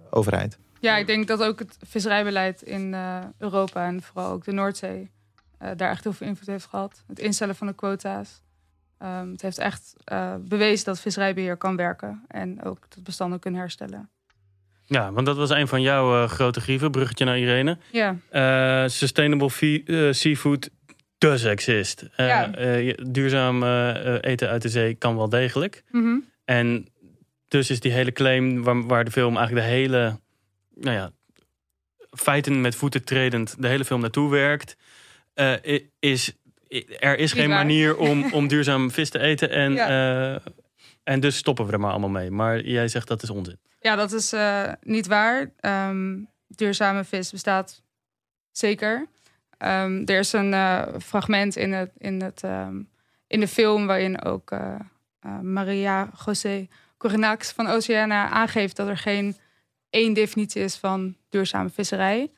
overheid. 0.09 0.57
Ja, 0.79 0.97
ik 0.97 1.07
denk 1.07 1.27
dat 1.27 1.43
ook 1.43 1.59
het 1.59 1.77
visserijbeleid 1.85 2.61
in 2.61 2.93
eh, 2.93 3.17
Europa 3.37 3.85
en 3.87 4.01
vooral 4.01 4.31
ook 4.31 4.43
de 4.45 4.51
Noordzee 4.51 5.11
eh, 5.57 5.69
daar 5.75 5.89
echt 5.89 6.03
heel 6.03 6.13
veel 6.13 6.27
invloed 6.27 6.47
heeft 6.47 6.65
gehad. 6.65 7.03
Het 7.07 7.19
instellen 7.19 7.55
van 7.55 7.67
de 7.67 7.73
quota's. 7.73 8.41
Ehm, 8.97 9.31
het 9.31 9.41
heeft 9.41 9.57
echt 9.57 9.93
eh, 10.03 10.33
bewezen 10.39 10.85
dat 10.85 10.99
visserijbeheer 10.99 11.57
kan 11.57 11.75
werken 11.75 12.23
en 12.27 12.63
ook 12.63 12.85
dat 12.89 13.03
bestanden 13.03 13.39
kunnen 13.39 13.59
herstellen. 13.59 14.09
Ja, 14.85 15.11
want 15.11 15.25
dat 15.25 15.37
was 15.37 15.49
een 15.49 15.67
van 15.67 15.81
jouw 15.81 16.23
eh, 16.23 16.29
grote 16.29 16.61
grieven, 16.61 16.91
bruggetje 16.91 17.25
naar 17.25 17.39
Irene. 17.39 17.77
Ja, 17.91 18.15
Eh, 18.29 18.89
sustainable 18.89 20.13
seafood 20.13 20.69
does 21.17 21.43
exist. 21.43 22.05
Eh, 22.15 22.27
Ja. 22.27 22.53
eh, 22.55 22.93
duurzaam 23.07 23.63
eh, 23.63 24.17
eten 24.21 24.49
uit 24.49 24.61
de 24.61 24.69
zee 24.69 24.93
kan 24.95 25.17
wel 25.17 25.29
degelijk. 25.29 25.83
Mhm. 25.91 26.17
En 26.45 26.87
dus 27.47 27.69
is 27.69 27.79
die 27.79 27.91
hele 27.91 28.11
claim 28.11 28.63
waar, 28.63 28.87
waar 28.87 29.05
de 29.05 29.11
film 29.11 29.37
eigenlijk 29.37 29.67
de 29.67 29.73
hele, 29.73 30.19
nou 30.73 30.95
ja, 30.95 31.11
feiten 32.11 32.61
met 32.61 32.75
voeten 32.75 33.03
tredend 33.03 33.55
de 33.61 33.67
hele 33.67 33.85
film 33.85 34.01
naartoe 34.01 34.29
werkt, 34.31 34.77
is 35.99 36.33
er 36.99 37.17
is 37.17 37.31
geen 37.31 37.49
manier 37.49 37.97
om, 37.97 38.25
om 38.33 38.47
duurzaam 38.47 38.91
vis 38.91 39.09
te 39.09 39.19
eten 39.19 39.49
en, 39.49 39.77
en 41.03 41.19
dus 41.19 41.37
stoppen 41.37 41.65
we 41.65 41.71
er 41.71 41.79
maar 41.79 41.91
allemaal 41.91 42.09
mee. 42.09 42.31
Maar 42.31 42.61
jij 42.61 42.87
zegt 42.87 43.07
dat 43.07 43.23
is 43.23 43.29
onzin. 43.29 43.59
ja 43.79 43.95
dat 43.95 44.11
is 44.11 44.33
niet 44.81 45.07
waar. 45.07 45.51
Ehm, 45.59 46.19
duurzame 46.47 47.03
vis 47.03 47.31
bestaat 47.31 47.83
zeker. 48.51 49.07
Ehm, 49.57 50.01
er 50.05 50.19
is 50.19 50.33
een 50.33 50.53
eh, 50.53 50.81
fragment 51.03 51.55
in, 51.55 51.73
het, 51.73 51.91
in, 51.97 52.21
het, 52.21 52.43
ehm, 52.43 52.81
in 53.27 53.39
de 53.39 53.47
film 53.47 53.87
waarin 53.87 54.23
ook 54.23 54.51
eh, 54.51 54.75
eh, 55.19 55.39
Maria 55.39 56.09
José 56.25 56.67
Corinax 56.97 57.51
van 57.51 57.67
Oceana 57.67 58.29
aangeeft 58.29 58.75
dat 58.75 58.87
er 58.87 58.97
geen 58.97 59.37
één 59.89 60.13
definitie 60.13 60.61
is 60.61 60.75
van 60.75 61.15
duurzame 61.29 61.69
visserij. 61.69 62.31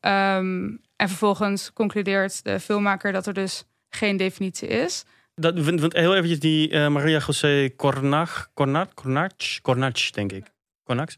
Ehm, 0.00 0.68
en 0.96 1.08
vervolgens 1.08 1.72
concludeert 1.72 2.44
de 2.44 2.60
filmmaker 2.60 3.12
dat 3.12 3.26
er 3.26 3.34
dus 3.34 3.64
geen 3.88 4.16
definitie 4.16 4.68
is. 4.68 5.04
Dat, 5.34 5.58
want 5.58 5.92
heel 5.92 6.14
eventjes 6.14 6.40
die 6.40 6.88
Maria 6.88 7.18
José 7.18 7.70
Cornach, 7.76 8.50
Cornach, 8.54 8.94
Cornach, 8.94 9.60
Cornach, 9.62 10.10
denk 10.10 10.32
ik. 10.32 10.46
Cornax. 10.84 11.16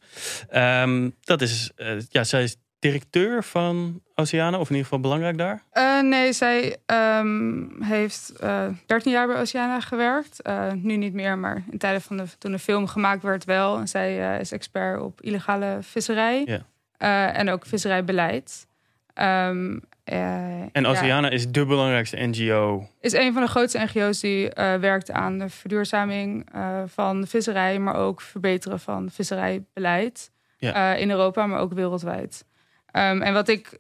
Dat 1.21 1.41
is, 1.41 1.71
ja, 2.09 2.25
zij 2.25 2.43
is 2.43 2.57
directeur 2.83 3.45
van 3.45 4.01
Oceana, 4.15 4.59
of 4.59 4.69
in 4.69 4.75
ieder 4.77 4.83
geval 4.85 5.01
belangrijk 5.01 5.39
daar. 5.39 5.63
Eh, 5.71 6.01
nee, 6.01 6.33
zij 6.33 6.77
ehm, 6.87 7.83
heeft 7.83 8.33
eh 8.41 8.67
13 8.87 9.13
jaar 9.13 9.27
bij 9.27 9.41
Oceana 9.41 9.81
gewerkt. 9.81 10.43
Eh, 10.43 10.73
nu 10.73 10.97
niet 10.97 11.13
meer, 11.13 11.39
maar 11.39 11.63
in 11.71 11.79
tijden 11.79 12.01
van 12.01 12.17
de, 12.17 12.25
toen 12.39 12.53
de 12.53 12.59
film 12.59 12.87
gemaakt 12.87 13.23
werd 13.23 13.45
wel. 13.45 13.79
En 13.79 13.89
zij 13.89 14.39
is 14.41 14.53
expert 14.53 15.01
op 15.01 15.21
illegale 15.21 15.79
visserij. 15.81 16.63
En 16.99 17.51
ook 17.51 17.67
visserijbeleid. 17.67 18.67
Ehm, 19.15 19.79
eh, 20.05 20.61
En 20.61 20.83
ja, 20.83 20.89
Oceana 20.89 21.31
is 21.31 21.49
de 21.51 21.67
belangrijkste 21.67 22.17
NGO. 22.17 22.89
is 23.01 23.13
een 23.13 23.33
van 23.33 23.43
de 23.43 23.49
grootste 23.49 23.79
NGO's 23.79 24.21
die 24.21 24.49
werkt 24.81 25.11
aan 25.11 25.39
de 25.39 25.49
verduurzaming 25.49 26.47
van 26.87 27.21
de 27.21 27.27
visserij, 27.27 27.79
maar 27.79 27.95
ook 27.95 28.21
verbeteren 28.21 28.81
van 28.81 29.11
visserijbeleid 29.11 30.31
Ja. 30.57 30.95
in 30.95 31.11
Europa, 31.11 31.47
maar 31.47 31.61
ook 31.61 31.73
wereldwijd. 31.73 32.45
Ehm, 32.93 33.23
en 33.23 33.33
wat 33.33 33.49
ik 33.49 33.79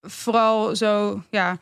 vooral 0.00 0.76
zo 0.76 1.22
ja, 1.30 1.58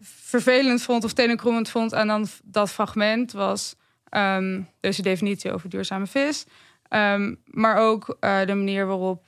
vervelend 0.00 0.82
vond 0.82 1.04
of 1.04 1.12
tenenkrommend 1.12 1.70
vond 1.70 1.94
aan 1.94 2.06
dan 2.06 2.26
dat 2.44 2.70
fragment 2.70 3.32
was 3.32 3.74
ehm 4.08 4.62
deze 4.80 5.02
definitie 5.02 5.52
over 5.52 5.68
duurzame 5.68 6.06
vis, 6.06 6.46
Ehm, 6.94 7.34
maar 7.44 7.76
ook 7.76 8.16
eh, 8.20 8.46
de 8.46 8.54
manier 8.54 8.86
waarop 8.86 9.26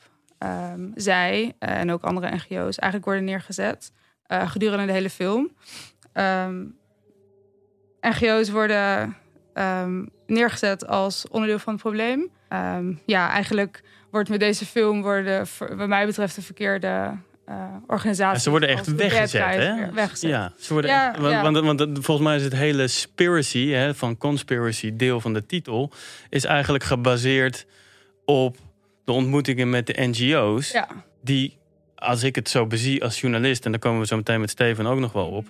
zij 0.94 1.54
eh, 1.58 1.78
en 1.78 1.92
ook 1.92 2.02
andere 2.02 2.34
NGO's 2.34 2.76
eigenlijk 2.78 3.04
worden 3.04 3.24
neergezet 3.24 3.92
eh, 4.22 4.50
gedurende 4.50 4.86
de 4.86 4.92
hele 4.92 5.10
film. 5.10 5.50
NGO's 8.00 8.50
worden 8.50 9.16
neergezet 10.26 10.86
als 10.86 11.28
onderdeel 11.28 11.58
van 11.58 11.72
het 11.72 11.82
probleem. 11.82 12.30
Ja, 13.06 13.30
eigenlijk 13.30 13.82
wordt 14.10 14.28
met 14.28 14.40
deze 14.40 14.66
film 14.66 15.02
worden, 15.02 15.46
wat 15.76 15.88
mij 15.88 16.06
betreft, 16.06 16.34
de 16.34 16.42
verkeerde 16.42 17.12
uh, 17.48 17.64
organisaties. 17.86 18.36
Ja, 18.36 18.42
ze 18.44 18.50
worden 18.50 18.68
echt 18.68 18.94
weggezet, 18.94 19.42
hè? 19.54 19.92
Weggezet. 19.92 20.30
Ja, 20.30 20.52
ze 20.58 20.72
worden 20.72 20.90
Ja, 20.90 21.08
echt- 21.12 21.18
want, 21.20 21.32
ja. 21.32 21.42
want, 21.42 21.58
want, 21.60 21.78
want 21.80 22.04
volgens 22.04 22.26
mij 22.26 22.36
is 22.36 22.42
het 22.44 22.52
hele 22.52 22.88
spiracy, 22.88 23.68
hè, 23.68 23.94
van 23.94 24.16
conspiracy, 24.16 24.96
deel 24.96 25.20
van 25.20 25.32
de 25.32 25.46
titel, 25.46 25.92
is 26.30 26.44
eigenlijk 26.44 26.84
gebaseerd 26.84 27.66
op 28.24 28.56
de 29.04 29.12
ontmoetingen 29.12 29.70
met 29.70 29.86
de 29.86 29.94
NGO's. 29.96 30.70
Ja. 30.70 30.88
Die, 31.22 31.58
als 31.94 32.22
ik 32.22 32.34
het 32.34 32.48
zo 32.48 32.66
bezie 32.66 33.02
als 33.04 33.20
journalist, 33.20 33.64
en 33.64 33.70
daar 33.70 33.80
komen 33.80 34.00
we 34.00 34.06
zo 34.06 34.16
meteen 34.16 34.40
met 34.40 34.50
Steven 34.50 34.86
ook 34.86 34.98
nog 34.98 35.12
wel 35.12 35.26
op, 35.28 35.46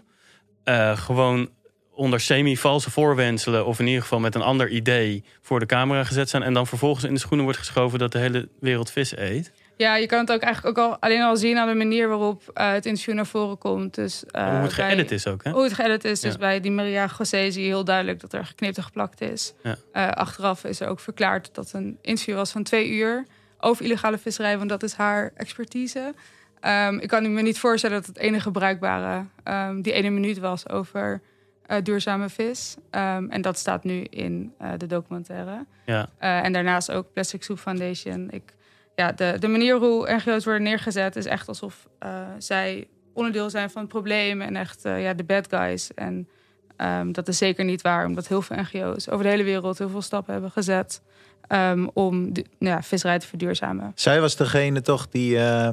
eh, 0.64 0.96
gewoon 0.98 1.48
onder 1.96 2.20
semi-valse 2.20 2.90
voorwenselen, 2.90 3.66
of 3.66 3.78
in 3.78 3.86
ieder 3.86 4.02
geval 4.02 4.20
met 4.20 4.34
een 4.34 4.42
ander 4.42 4.68
idee, 4.68 5.24
voor 5.42 5.60
de 5.60 5.66
camera 5.66 6.04
gezet 6.04 6.28
zijn. 6.28 6.42
En 6.42 6.52
dan 6.52 6.66
vervolgens 6.66 7.04
in 7.04 7.14
de 7.14 7.20
schoenen 7.20 7.44
wordt 7.44 7.58
geschoven 7.60 7.98
dat 7.98 8.12
de 8.12 8.18
hele 8.18 8.48
wereld 8.60 8.90
vis 8.90 9.16
eet. 9.16 9.52
Ja, 9.76 9.96
je 9.96 10.06
kan 10.06 10.18
het 10.18 10.32
ook 10.32 10.40
eigenlijk 10.40 10.78
ook 10.78 10.84
al 10.84 10.96
alleen 11.00 11.22
al 11.22 11.36
zien 11.36 11.58
aan 11.58 11.68
de 11.68 11.74
manier 11.74 12.08
waarop 12.08 12.42
eh, 12.54 12.72
het 12.72 12.86
interview 12.86 13.14
naar 13.14 13.26
voren 13.26 13.58
komt. 13.58 13.94
Dus, 13.94 14.24
eh, 14.30 14.48
Hoe 14.48 14.62
het 14.62 14.72
geëdit 14.72 15.10
is 15.10 15.26
ook, 15.26 15.44
hè? 15.44 15.50
Hoe 15.50 15.62
het 15.62 15.72
geëdit 15.72 16.04
is. 16.04 16.20
Dus 16.20 16.36
bij 16.36 16.60
die 16.60 16.70
Maria 16.70 17.08
José 17.18 17.50
zie 17.50 17.62
je 17.62 17.68
heel 17.68 17.84
duidelijk 17.84 18.20
dat 18.20 18.32
er 18.32 18.46
geknipt 18.46 18.76
en 18.76 18.82
geplakt 18.82 19.20
is. 19.20 19.54
Ja. 19.62 19.76
Eh, 19.92 20.08
achteraf 20.08 20.64
is 20.64 20.80
er 20.80 20.88
ook 20.88 21.00
verklaard 21.00 21.54
dat 21.54 21.72
een 21.72 21.98
interview 22.02 22.34
was 22.34 22.50
van 22.50 22.62
twee 22.62 22.88
uur 22.88 23.26
over 23.60 23.84
illegale 23.84 24.18
visserij, 24.18 24.58
want 24.58 24.68
dat 24.68 24.82
is 24.82 24.92
haar 24.92 25.32
expertise. 25.34 26.14
Ehm, 26.60 26.98
ik 26.98 27.08
kan 27.08 27.34
me 27.34 27.42
niet 27.42 27.58
voorstellen 27.58 27.96
dat 27.96 28.06
het 28.06 28.18
enige 28.18 28.50
bruikbare 28.50 29.24
ehm, 29.42 29.80
die 29.80 29.92
ene 29.92 30.10
minuut 30.10 30.38
was 30.38 30.68
over 30.68 31.20
eh, 31.66 31.82
duurzame 31.82 32.28
vis. 32.28 32.76
Ehm, 32.90 33.26
en 33.30 33.42
dat 33.42 33.58
staat 33.58 33.84
nu 33.84 34.00
in 34.02 34.52
eh, 34.58 34.70
de 34.76 34.86
documentaire. 34.86 35.66
Ja. 35.86 36.08
Eh, 36.18 36.44
en 36.44 36.52
daarnaast 36.52 36.90
ook 36.90 37.12
Plastic 37.12 37.42
Soup 37.42 37.58
Foundation. 37.58 38.30
Ik, 38.30 38.54
ja, 38.94 39.12
de, 39.12 39.36
de 39.38 39.48
manier 39.48 39.76
hoe 39.76 40.12
NGO's 40.12 40.44
worden 40.44 40.62
neergezet 40.62 41.16
is 41.16 41.24
echt 41.26 41.48
alsof 41.48 41.88
eh, 41.98 42.10
zij 42.38 42.86
onderdeel 43.12 43.50
zijn 43.50 43.70
van 43.70 43.82
het 43.82 43.90
probleem 43.90 44.40
en 44.40 44.56
echt 44.56 44.84
eh, 44.84 45.02
ja, 45.02 45.14
de 45.14 45.24
bad 45.24 45.46
guys. 45.50 45.94
En 45.94 46.28
ehm, 46.76 47.12
dat 47.12 47.28
is 47.28 47.38
zeker 47.38 47.64
niet 47.64 47.82
waar, 47.82 48.06
omdat 48.06 48.28
heel 48.28 48.42
veel 48.42 48.56
NGO's 48.56 49.08
over 49.08 49.24
de 49.24 49.30
hele 49.30 49.42
wereld 49.42 49.78
heel 49.78 49.88
veel 49.88 50.02
stappen 50.02 50.32
hebben 50.32 50.50
gezet 50.50 51.02
ehm, 51.46 51.86
om 51.92 52.32
de, 52.32 52.44
nou 52.58 52.74
ja, 52.76 52.82
visserij 52.82 53.18
te 53.18 53.26
verduurzamen. 53.26 53.92
Zij 53.94 54.20
was 54.20 54.36
degene 54.36 54.80
toch 54.80 55.08
die 55.08 55.36
eh, 55.38 55.68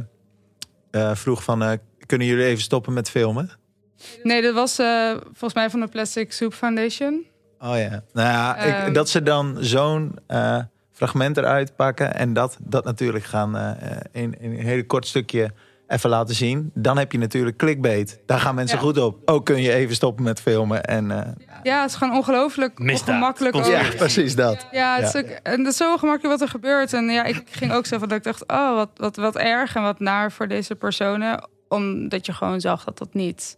eh, 0.91 1.15
vroeg 1.15 1.43
van... 1.43 1.63
eh, 1.63 1.71
kunnen 2.06 2.27
jullie 2.27 2.45
even 2.45 2.63
stoppen 2.63 2.93
met 2.93 3.10
filmen? 3.10 3.49
Nee, 4.24 4.42
dat 4.42 4.54
was 4.54 4.80
eh, 4.80 5.12
volgens 5.24 5.54
mij 5.54 5.70
van 5.70 5.80
de 5.80 5.88
Plastic 5.88 6.32
Soup 6.34 6.54
Foundation. 6.54 7.26
Oh 7.60 7.78
ja. 7.78 8.04
Nou 8.13 8.28
ja, 8.30 8.58
ik- 8.58 8.74
Ehm. 8.74 8.94
dat 8.94 9.10
ze 9.10 9.24
dan 9.24 9.58
zo'n 9.60 10.16
eh, 10.28 10.60
fragment 10.92 11.38
eruit 11.38 11.76
pakken... 11.76 12.16
en 12.16 12.34
dat, 12.34 12.58
dat 12.62 12.84
natuurlijk 12.86 13.24
gaan 13.26 13.58
eh, 13.58 13.98
in, 14.12 14.36
in 14.39 14.52
een 14.52 14.66
hele 14.66 14.86
kort 14.86 15.08
stukje 15.08 15.52
even 15.88 16.10
laten 16.10 16.36
zien... 16.36 16.72
dan 16.74 16.98
heb 16.98 17.12
je 17.12 17.18
natuurlijk 17.18 17.58
clickbait. 17.58 18.20
Daar 18.26 18.39
gaan 18.39 18.56
mensen 18.56 18.78
Ja. 18.78 18.84
goed 18.84 18.98
op. 18.98 19.18
Ook 19.26 19.46
kun 19.46 19.62
je 19.62 19.74
even 19.74 19.96
stoppen 19.96 20.24
met 20.24 20.42
filmen. 20.42 20.84
En, 20.84 21.12
eh, 21.12 21.32
Ja, 21.63 21.82
het 21.82 21.89
is 21.89 21.96
gewoon 21.96 22.16
ongelooflijk 22.16 22.80
ongemakkelijk. 22.80 23.56
ook. 23.56 23.66
Ja, 23.66 23.82
precies 23.98 24.36
dat. 24.36 24.68
Ja, 24.72 24.96
het 24.96 25.06
is 25.06 25.12
Ja. 25.12 25.20
ook, 25.20 25.26
en 25.44 25.63
dat 25.63 25.72
is 25.72 25.78
zo 25.78 25.92
ongemakkelijk 25.92 26.39
wat 26.39 26.42
er 26.42 26.54
gebeurt. 26.54 26.94
En 26.94 27.06
ja, 27.10 27.24
ik 27.24 27.44
ging 27.50 27.72
ook 27.74 27.86
zo 27.86 27.98
van 28.00 28.08
dat 28.08 28.18
ik 28.18 28.24
dacht, 28.24 28.48
oh, 28.48 28.76
wat, 28.76 28.89
wat, 28.96 29.16
wat 29.16 29.36
erg 29.38 29.76
en 29.76 29.82
wat 29.82 30.00
naar 30.00 30.32
voor 30.32 30.48
deze 30.48 30.76
personen. 30.76 31.48
Omdat 31.68 32.26
je 32.26 32.34
gewoon 32.34 32.62
zag 32.62 32.84
dat 32.84 32.98
dat 32.98 33.13
niet. 33.13 33.58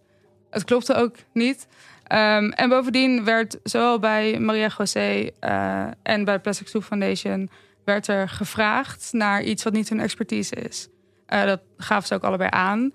Het 0.56 0.64
klopte 0.64 0.94
ook 0.94 1.16
niet. 1.34 1.68
Ehm, 2.04 2.50
en 2.50 2.70
bovendien 2.70 3.24
werd 3.24 3.58
zowel 3.64 4.00
bij 4.00 4.40
Maria 4.40 4.70
José 4.78 5.30
uh, 5.42 5.88
en 6.04 6.26
bij 6.26 6.40
Plastic 6.40 6.68
Soup 6.68 6.84
Foundation 6.84 7.50
werd 7.86 8.08
er 8.08 8.30
gevraagd 8.30 9.10
naar 9.12 9.44
iets 9.44 9.64
wat 9.64 9.74
niet 9.74 9.90
hun 9.90 10.00
expertise 10.00 10.56
is. 10.56 10.88
Uh, 11.30 11.44
dat 11.44 11.62
gaven 11.78 12.08
ze 12.08 12.14
ook 12.14 12.24
allebei 12.24 12.50
aan. 12.54 12.94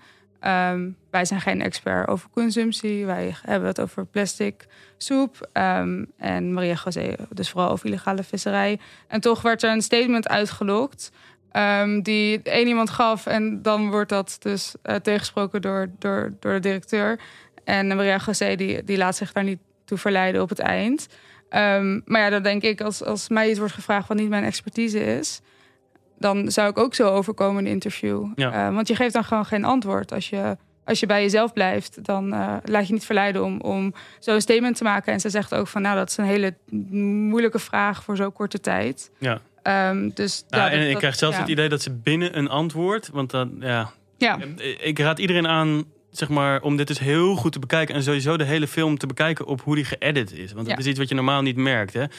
Um, 0.73 0.97
wij 1.11 1.25
zijn 1.25 1.41
geen 1.41 1.61
expert 1.61 2.07
over 2.07 2.29
consumptie. 2.29 3.05
Wij 3.05 3.35
hebben 3.41 3.67
het 3.67 3.81
over 3.81 4.05
plastic 4.05 4.67
soep. 4.97 5.49
Um, 5.53 6.11
en 6.17 6.53
Maria 6.53 6.75
José 6.83 7.15
dus 7.29 7.49
vooral 7.49 7.69
over 7.69 7.85
illegale 7.85 8.23
visserij. 8.23 8.79
En 9.07 9.21
toch 9.21 9.41
werd 9.41 9.63
er 9.63 9.71
een 9.71 9.81
statement 9.81 10.27
uitgelokt... 10.27 11.11
Die 12.01 12.41
één 12.41 12.67
iemand 12.67 12.89
gaf. 12.89 13.25
En 13.25 13.61
dan 13.61 13.89
wordt 13.89 14.09
dat 14.09 14.35
dus 14.39 14.73
uh, 14.83 14.95
door, 15.61 15.89
door, 15.99 16.33
door 16.39 16.53
de 16.53 16.59
directeur. 16.59 17.19
En 17.63 17.87
Maria 17.87 18.19
José 18.25 18.55
die, 18.55 18.83
die 18.83 18.97
laat 18.97 19.15
zich 19.15 19.31
daar 19.31 19.43
niet 19.43 19.59
toe 19.85 19.97
verleiden 19.97 20.41
op 20.41 20.49
het 20.49 20.59
eind. 20.59 21.07
Um, 21.49 22.01
maar 22.05 22.21
ja, 22.21 22.29
dan 22.29 22.43
denk 22.43 22.61
ik, 22.61 22.81
als, 22.81 23.03
als 23.03 23.29
mij 23.29 23.49
iets 23.49 23.59
wordt 23.59 23.73
gevraagd 23.73 24.07
wat 24.07 24.17
niet 24.17 24.29
mijn 24.29 24.43
expertise 24.43 25.17
is, 25.17 25.41
dan 26.17 26.51
zou 26.51 26.69
ik 26.69 26.77
ook 26.77 26.95
zo 26.95 27.09
overkomen 27.09 27.59
in 27.59 27.65
een 27.65 27.71
interview. 27.71 28.25
Ja. 28.35 28.67
Uh, 28.67 28.75
want 28.75 28.87
je 28.87 28.95
geeft 28.95 29.13
dan 29.13 29.23
gewoon 29.23 29.45
geen 29.45 29.63
antwoord. 29.63 30.11
Als 30.13 30.29
je, 30.29 30.57
als 30.85 30.99
je 30.99 31.05
bij 31.05 31.21
jezelf 31.21 31.53
blijft, 31.53 32.05
dan 32.05 32.33
uh, 32.33 32.55
laat 32.63 32.87
je 32.87 32.93
niet 32.93 33.05
verleiden 33.05 33.43
om, 33.43 33.61
om 33.61 33.93
zo'n 34.19 34.41
statement 34.41 34.77
te 34.77 34.83
maken. 34.83 35.13
En 35.13 35.19
ze 35.19 35.29
zegt 35.29 35.53
ook 35.53 35.67
van, 35.67 35.81
nou, 35.81 35.95
dat 35.95 36.09
is 36.09 36.17
een 36.17 36.25
hele 36.25 36.53
moeilijke 37.29 37.59
vraag 37.59 38.03
voor 38.03 38.15
zo'n 38.15 38.33
korte 38.33 38.59
tijd. 38.59 39.11
Ja. 39.17 39.41
Um, 39.89 40.11
dus, 40.13 40.43
Nou, 40.49 40.63
ja, 40.63 40.69
en 40.71 40.79
dat- 40.79 40.89
ik 40.89 40.97
krijg 40.97 41.15
zelfs 41.15 41.35
ja. 41.35 41.41
het 41.41 41.51
idee 41.51 41.69
dat 41.69 41.81
ze 41.81 41.91
binnen 41.91 42.37
een 42.37 42.49
antwoord, 42.49 43.09
want 43.09 43.31
dan, 43.31 43.55
ja, 43.59 43.91
Ja, 44.17 44.37
ik 44.79 44.99
raad 44.99 45.19
iedereen 45.19 45.47
aan, 45.47 45.83
zeg 46.11 46.29
maar, 46.29 46.61
om 46.61 46.75
dit 46.77 46.87
dus 46.87 46.99
heel 46.99 47.35
goed 47.35 47.51
te 47.51 47.59
bekijken 47.59 47.95
en 47.95 48.03
sowieso 48.03 48.37
de 48.37 48.43
hele 48.43 48.67
film 48.67 48.97
te 48.97 49.07
bekijken 49.07 49.45
op 49.45 49.61
hoe 49.61 49.75
die 49.75 49.85
geëdit 49.85 50.31
is. 50.33 50.51
Want 50.53 50.67
dat 50.67 50.75
Ja. 50.75 50.81
is 50.81 50.87
iets 50.89 50.99
wat 50.99 51.09
je 51.09 51.15
normaal 51.15 51.41
niet 51.41 51.55
merkt. 51.55 51.93
Hè? 51.93 52.01
Eh, 52.03 52.09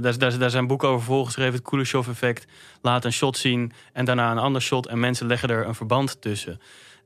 daar, 0.00 0.18
daar, 0.18 0.38
daar 0.38 0.50
zijn 0.50 0.66
boeken 0.66 0.88
over 0.88 1.04
volgeschreven, 1.04 1.54
het 1.54 1.62
Kuleshov-effect. 1.62 2.46
Laat 2.82 3.04
een 3.04 3.12
shot 3.12 3.36
zien 3.36 3.72
en 3.92 4.04
daarna 4.04 4.30
een 4.30 4.38
ander 4.38 4.62
shot 4.62 4.86
en 4.86 5.00
mensen 5.00 5.26
leggen 5.26 5.48
er 5.48 5.66
een 5.66 5.74
verband 5.74 6.20
tussen. 6.20 6.60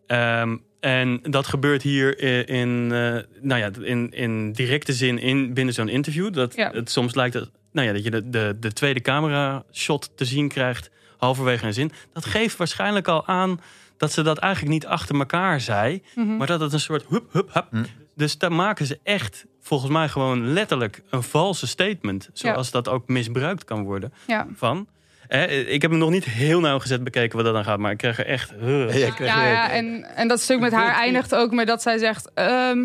Ehm, 0.07 0.57
en 0.81 1.21
dat 1.23 1.47
gebeurt 1.47 1.83
hier 1.83 2.23
i- 2.25 2.55
in, 2.61 2.93
eh, 2.93 3.19
nou 3.41 3.61
ja, 3.61 3.71
in, 3.83 4.11
in 4.13 4.53
directe 4.53 4.93
zin 4.93 5.19
in, 5.19 5.55
binnen 5.55 5.75
zo'n 5.75 5.89
interview. 5.89 6.33
Dat 6.33 6.55
Ja. 6.57 6.71
het 6.73 6.91
soms 6.91 7.15
lijkt 7.15 7.33
dat, 7.33 7.51
nou 7.73 7.87
ja, 7.87 7.93
dat 7.93 8.05
je 8.05 8.11
de, 8.11 8.31
de, 8.31 8.57
de 8.61 8.73
tweede 8.73 9.01
camera 9.01 9.65
shot 9.73 10.11
te 10.17 10.25
zien 10.25 10.49
krijgt 10.49 10.91
halverwege 11.17 11.67
een 11.67 11.75
zin. 11.75 11.93
Dat 12.13 12.25
geeft 12.25 12.57
waarschijnlijk 12.57 13.09
al 13.09 13.27
aan 13.27 13.61
dat 13.97 14.13
ze 14.13 14.23
dat 14.23 14.39
eigenlijk 14.39 14.73
niet 14.73 14.87
achter 14.87 15.19
elkaar 15.19 15.61
zei. 15.61 16.03
Mhm. 16.15 16.37
Maar 16.37 16.47
dat 16.47 16.61
het 16.61 16.73
een 16.73 16.81
soort 16.81 17.05
hup, 17.09 17.33
hup, 17.33 17.55
hup. 17.55 17.67
Hm. 17.71 17.85
Dus 18.15 18.39
daar 18.39 18.53
maken 18.53 18.87
ze 18.87 18.99
echt 19.03 19.45
volgens 19.61 19.91
mij 19.91 20.09
gewoon 20.09 20.53
letterlijk 20.53 21.03
een 21.11 21.23
valse 21.23 21.67
statement. 21.67 22.31
Zoals 22.33 22.71
dat 22.71 22.89
ook 22.89 23.09
misbruikt 23.09 23.65
kan 23.65 23.83
worden 23.85 24.13
ja. 24.27 24.47
van. 24.55 24.87
Eh, 25.29 25.73
ik 25.73 25.83
heb 25.83 25.91
hem 25.91 26.01
nog 26.01 26.11
niet 26.11 26.25
heel 26.25 26.61
nauwgezet 26.61 27.05
bekeken 27.05 27.37
wat 27.37 27.45
dat 27.45 27.55
dan 27.55 27.65
gaat. 27.65 27.79
Maar 27.79 27.91
ik 27.93 27.99
krijg 27.99 28.19
er 28.19 28.27
echt... 28.27 28.53
uh, 28.63 28.99
Ja, 28.99 29.07
ik 29.07 29.13
krijg 29.13 29.35
Ja, 29.35 29.71
en, 29.71 30.05
en 30.15 30.29
dat 30.29 30.41
stuk 30.41 30.61
met 30.61 30.73
haar 30.73 30.95
eindigt 30.95 31.35
ook 31.35 31.53
met 31.53 31.67
dat 31.67 31.83
zij 31.83 31.99
zegt... 31.99 32.31
ehm, 32.35 32.79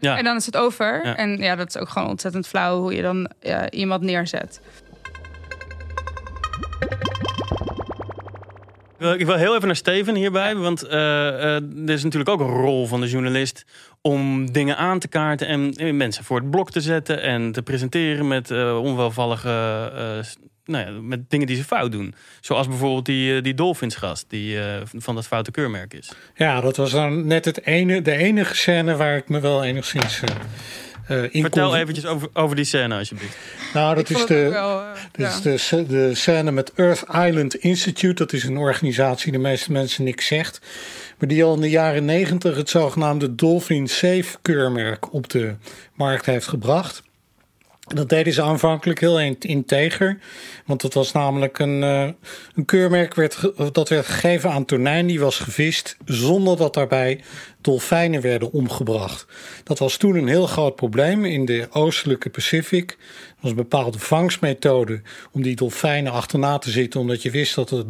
Ja. 0.00 0.18
En 0.18 0.24
dan 0.24 0.36
is 0.36 0.46
het 0.46 0.56
over. 0.56 1.00
Ja. 1.04 1.16
En 1.16 1.38
ja, 1.38 1.56
dat 1.56 1.68
is 1.68 1.78
ook 1.78 1.88
gewoon 1.88 2.08
ontzettend 2.08 2.46
flauw 2.46 2.80
hoe 2.80 2.94
je 2.94 3.02
dan 3.02 3.30
ja, 3.40 3.70
iemand 3.70 4.02
neerzet. 4.02 4.60
Ik 8.98 9.26
wil- 9.26 9.34
heel 9.36 9.54
even 9.54 9.66
naar 9.66 9.76
Steven 9.76 10.14
hierbij. 10.14 10.54
Want 10.56 10.82
eh, 10.82 11.28
eh, 11.28 11.62
er 11.86 11.90
is 11.90 12.02
natuurlijk 12.02 12.30
ook 12.30 12.40
een 12.40 12.54
rol 12.54 12.86
van 12.86 13.00
de 13.00 13.08
journalist 13.08 13.64
om 14.00 14.52
dingen 14.52 14.76
aan 14.76 14.98
te 14.98 15.08
kaarten 15.08 15.46
en 15.46 15.72
eh, 15.74 15.92
mensen 15.92 16.24
voor 16.24 16.38
het 16.40 16.50
blok 16.50 16.70
te 16.70 16.80
zetten 16.80 17.22
en 17.22 17.52
te 17.52 17.62
presenteren 17.62 18.28
met 18.28 18.50
eh, 18.50 18.78
onwelvallige, 18.82 19.48
eh, 19.94 20.24
nou 20.64 20.86
ja, 20.94 21.00
met 21.00 21.30
dingen 21.30 21.46
die 21.46 21.56
ze 21.56 21.64
fout 21.64 21.92
doen. 21.92 22.14
Zoals 22.40 22.68
bijvoorbeeld 22.68 23.06
die, 23.06 23.36
eh, 23.36 23.42
die 23.42 23.54
Dolphinsgast 23.54 24.24
die 24.28 24.60
eh, 24.60 24.80
van 24.96 25.14
dat 25.14 25.26
foute 25.26 25.50
keurmerk 25.50 25.94
is. 25.94 26.12
Ja, 26.34 26.60
dat 26.60 26.76
was 26.76 26.90
dan 26.90 27.26
net 27.26 27.44
het 27.44 27.66
ene, 27.66 28.02
de 28.02 28.12
enige 28.16 28.54
scène 28.56 28.96
waar 28.96 29.16
ik 29.16 29.28
me 29.28 29.40
wel 29.40 29.64
enigszins 29.64 30.20
eh, 30.20 30.28
eh, 30.34 30.36
in 31.08 31.42
Vertel 31.42 31.76
eventjes 31.76 32.06
over, 32.06 32.28
over 32.32 32.56
die 32.56 32.64
scène 32.64 32.98
alsjeblieft. 32.98 33.36
Nou, 33.74 33.94
dat 33.94 34.10
Ik 34.10 34.16
is 34.16 34.26
de, 34.26 34.48
wel, 34.48 34.80
eh, 34.80 34.86
ja. 35.12 35.28
is 35.28 35.68
de, 35.68 35.86
de 35.86 36.14
scène 36.14 36.50
met 36.50 36.72
Earth 36.74 37.04
Island 37.12 37.54
Institute. 37.54 38.14
Dat 38.14 38.32
is 38.32 38.44
een 38.44 38.56
organisatie 38.56 39.32
die 39.32 39.40
de 39.40 39.48
meeste 39.48 39.72
mensen 39.72 40.04
niks 40.04 40.26
zegt. 40.26 40.60
Maar 41.18 41.28
die 41.28 41.44
al 41.44 41.54
in 41.54 41.60
de 41.60 41.70
jaren 41.70 42.04
negentig 42.04 42.56
het 42.56 42.70
zogenaamde 42.70 43.34
Dolphin 43.34 43.88
Safe 43.88 44.36
keurmerk 44.42 45.12
op 45.12 45.30
de 45.30 45.54
markt 45.94 46.26
heeft 46.26 46.46
gebracht. 46.46 47.02
Dat 47.94 48.08
deden 48.08 48.32
ze 48.32 48.42
aanvankelijk 48.42 49.00
heel 49.00 49.20
in- 49.20 49.36
integer. 49.38 50.18
Want 50.64 50.80
dat 50.80 50.94
was 50.94 51.12
namelijk 51.12 51.58
een, 51.58 51.82
eh, 51.82 52.08
een 52.54 52.64
keurmerk 52.64 53.14
werd, 53.14 53.52
dat 53.72 53.88
werd 53.88 54.06
gegeven 54.06 54.50
aan 54.50 54.64
tonijn 54.64 55.06
die 55.06 55.20
was 55.20 55.38
gevist 55.38 55.96
zonder 56.04 56.56
dat 56.56 56.74
daarbij 56.74 57.20
dolfijnen 57.60 58.20
werden 58.20 58.52
omgebracht. 58.52 59.26
Dat 59.64 59.78
was 59.78 59.96
toen 59.96 60.16
een 60.16 60.28
heel 60.28 60.46
groot 60.46 60.76
probleem 60.76 61.24
in 61.24 61.44
de 61.44 61.66
oostelijke 61.70 62.30
Pacific. 62.30 62.90
Er 62.90 63.34
was 63.40 63.50
een 63.50 63.56
bepaalde 63.56 63.98
vangstmethode 63.98 65.00
om 65.32 65.42
die 65.42 65.56
dolfijnen 65.56 66.12
achterna 66.12 66.58
te 66.58 66.70
zitten, 66.70 67.00
omdat 67.00 67.22
je 67.22 67.30
wist 67.30 67.54
dat 67.54 67.70
er, 67.70 67.84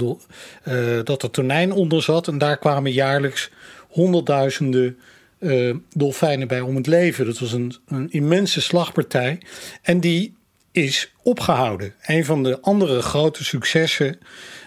eh, 0.63 1.05
dat 1.05 1.23
er 1.23 1.31
tonijn 1.31 1.73
onder 1.73 2.03
zat. 2.03 2.29
En 2.29 2.39
daar 2.39 2.59
kwamen 2.59 2.93
jaarlijks 2.93 3.51
honderdduizenden 3.89 4.99
eh, 5.39 5.75
dolfijnen 5.93 6.49
bij 6.49 6.61
om 6.61 6.77
het 6.77 6.87
leven. 6.87 7.27
Dat 7.27 7.39
was 7.39 7.53
een, 7.53 7.75
een 7.87 8.11
immense 8.11 8.61
slagpartij. 8.61 9.41
En 9.83 10.01
die 10.01 10.35
is 10.73 11.13
opgehouden. 11.23 11.95
Een 12.03 12.25
van 12.25 12.43
de 12.43 12.61
andere 12.61 13.03
grote 13.03 13.45
successen, 13.45 14.19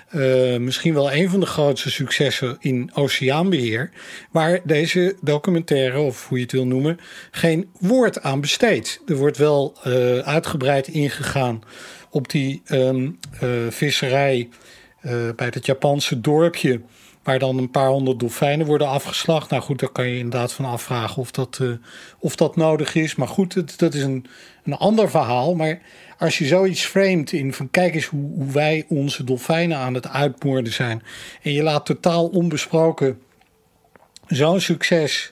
eh, 0.10 0.58
misschien 0.58 0.94
wel 0.94 1.12
een 1.12 1.30
van 1.30 1.40
de 1.40 1.46
grootste 1.46 1.92
successen 1.92 2.58
in 2.60 2.92
oceaanbeheer, 2.94 3.92
waar 4.32 4.60
deze 4.64 5.16
documentaire, 5.22 6.00
of 6.00 6.28
hoe 6.28 6.38
je 6.38 6.44
het 6.44 6.54
wil 6.54 6.66
noemen, 6.66 7.00
geen 7.32 7.70
woord 7.80 8.22
aan 8.22 8.42
besteedt. 8.42 9.02
Er 9.08 9.16
wordt 9.16 9.38
wel 9.38 9.78
eh, 9.84 10.18
uitgebreid 10.18 10.88
ingegaan 10.88 11.62
op 12.10 12.30
die 12.30 12.62
ehm, 12.66 13.10
eh, 13.40 13.50
visserij 13.70 14.50
bij 15.36 15.50
het 15.54 15.66
Japanse 15.66 16.22
dorpje. 16.22 16.82
Waar 17.30 17.40
dan 17.40 17.58
een 17.58 17.72
paar 17.72 17.88
honderd 17.90 18.20
dolfijnen 18.20 18.66
worden 18.66 18.88
afgeslacht. 18.88 19.50
Nou 19.50 19.62
goed, 19.62 19.80
daar 19.80 19.90
kan 19.90 20.08
je 20.08 20.18
inderdaad 20.18 20.54
van 20.54 20.66
afvragen 20.66 21.18
of 21.22 21.32
dat, 21.32 21.58
eh, 21.62 21.68
of 22.20 22.36
dat 22.36 22.56
nodig 22.56 22.96
is. 22.96 23.16
Maar 23.16 23.28
goed, 23.28 23.80
dat, 23.80 23.94
is 23.94 24.04
een, 24.04 24.26
een 24.64 24.74
ander 24.74 25.10
verhaal. 25.10 25.56
Maar 25.56 25.82
als 26.18 26.38
je 26.38 26.46
zoiets 26.46 26.86
framet 26.86 27.32
in 27.32 27.54
van 27.54 27.70
kijk 27.70 27.96
eens 27.96 28.06
hoe, 28.06 28.32
hoe 28.34 28.52
wij 28.52 28.86
onze 28.88 29.24
dolfijnen 29.24 29.78
aan 29.78 29.94
het 29.94 30.08
uitmoorden 30.08 30.74
zijn. 30.74 31.04
En 31.42 31.54
je 31.54 31.64
laat 31.64 31.86
totaal 31.86 32.28
onbesproken 32.28 33.22
zo'n 34.28 34.62
succes. 34.62 35.32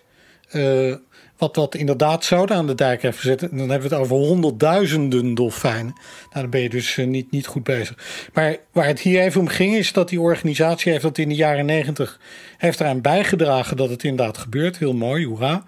eh, 0.49 0.95
wat 1.37 1.53
dat 1.55 1.75
inderdaad 1.75 2.25
zouden 2.25 2.55
aan 2.55 2.67
de 2.67 2.75
dijk 2.75 3.01
heeft 3.01 3.19
gezet. 3.19 3.39
Dan 3.39 3.57
hebben 3.57 3.89
we 3.89 3.95
het 3.95 4.03
over 4.03 4.15
honderdduizenden 4.15 5.33
dolfijnen. 5.33 5.93
Nou, 5.93 6.41
dan 6.41 6.49
ben 6.49 6.61
je 6.61 6.69
dus 6.69 6.97
eh, 6.97 7.07
niet, 7.07 7.31
niet 7.31 7.47
goed 7.47 7.63
bezig. 7.63 8.29
Maar 8.33 8.57
waar 8.71 8.85
het 8.85 8.99
hier 8.99 9.21
even 9.21 9.41
om 9.41 9.47
ging, 9.47 9.75
is 9.75 9.93
dat 9.93 10.09
die 10.09 10.21
organisatie 10.21 10.91
heeft 10.91 11.03
dat 11.03 11.17
in 11.17 11.29
de 11.29 11.35
jaren 11.35 11.65
negentig 11.65 12.19
heeft 12.57 12.79
eraan 12.79 13.01
bijgedragen 13.01 13.77
dat 13.77 13.89
het 13.89 14.03
inderdaad 14.03 14.37
gebeurt. 14.37 14.77
Heel 14.77 14.93
mooi, 14.93 15.25
hoera. 15.25 15.63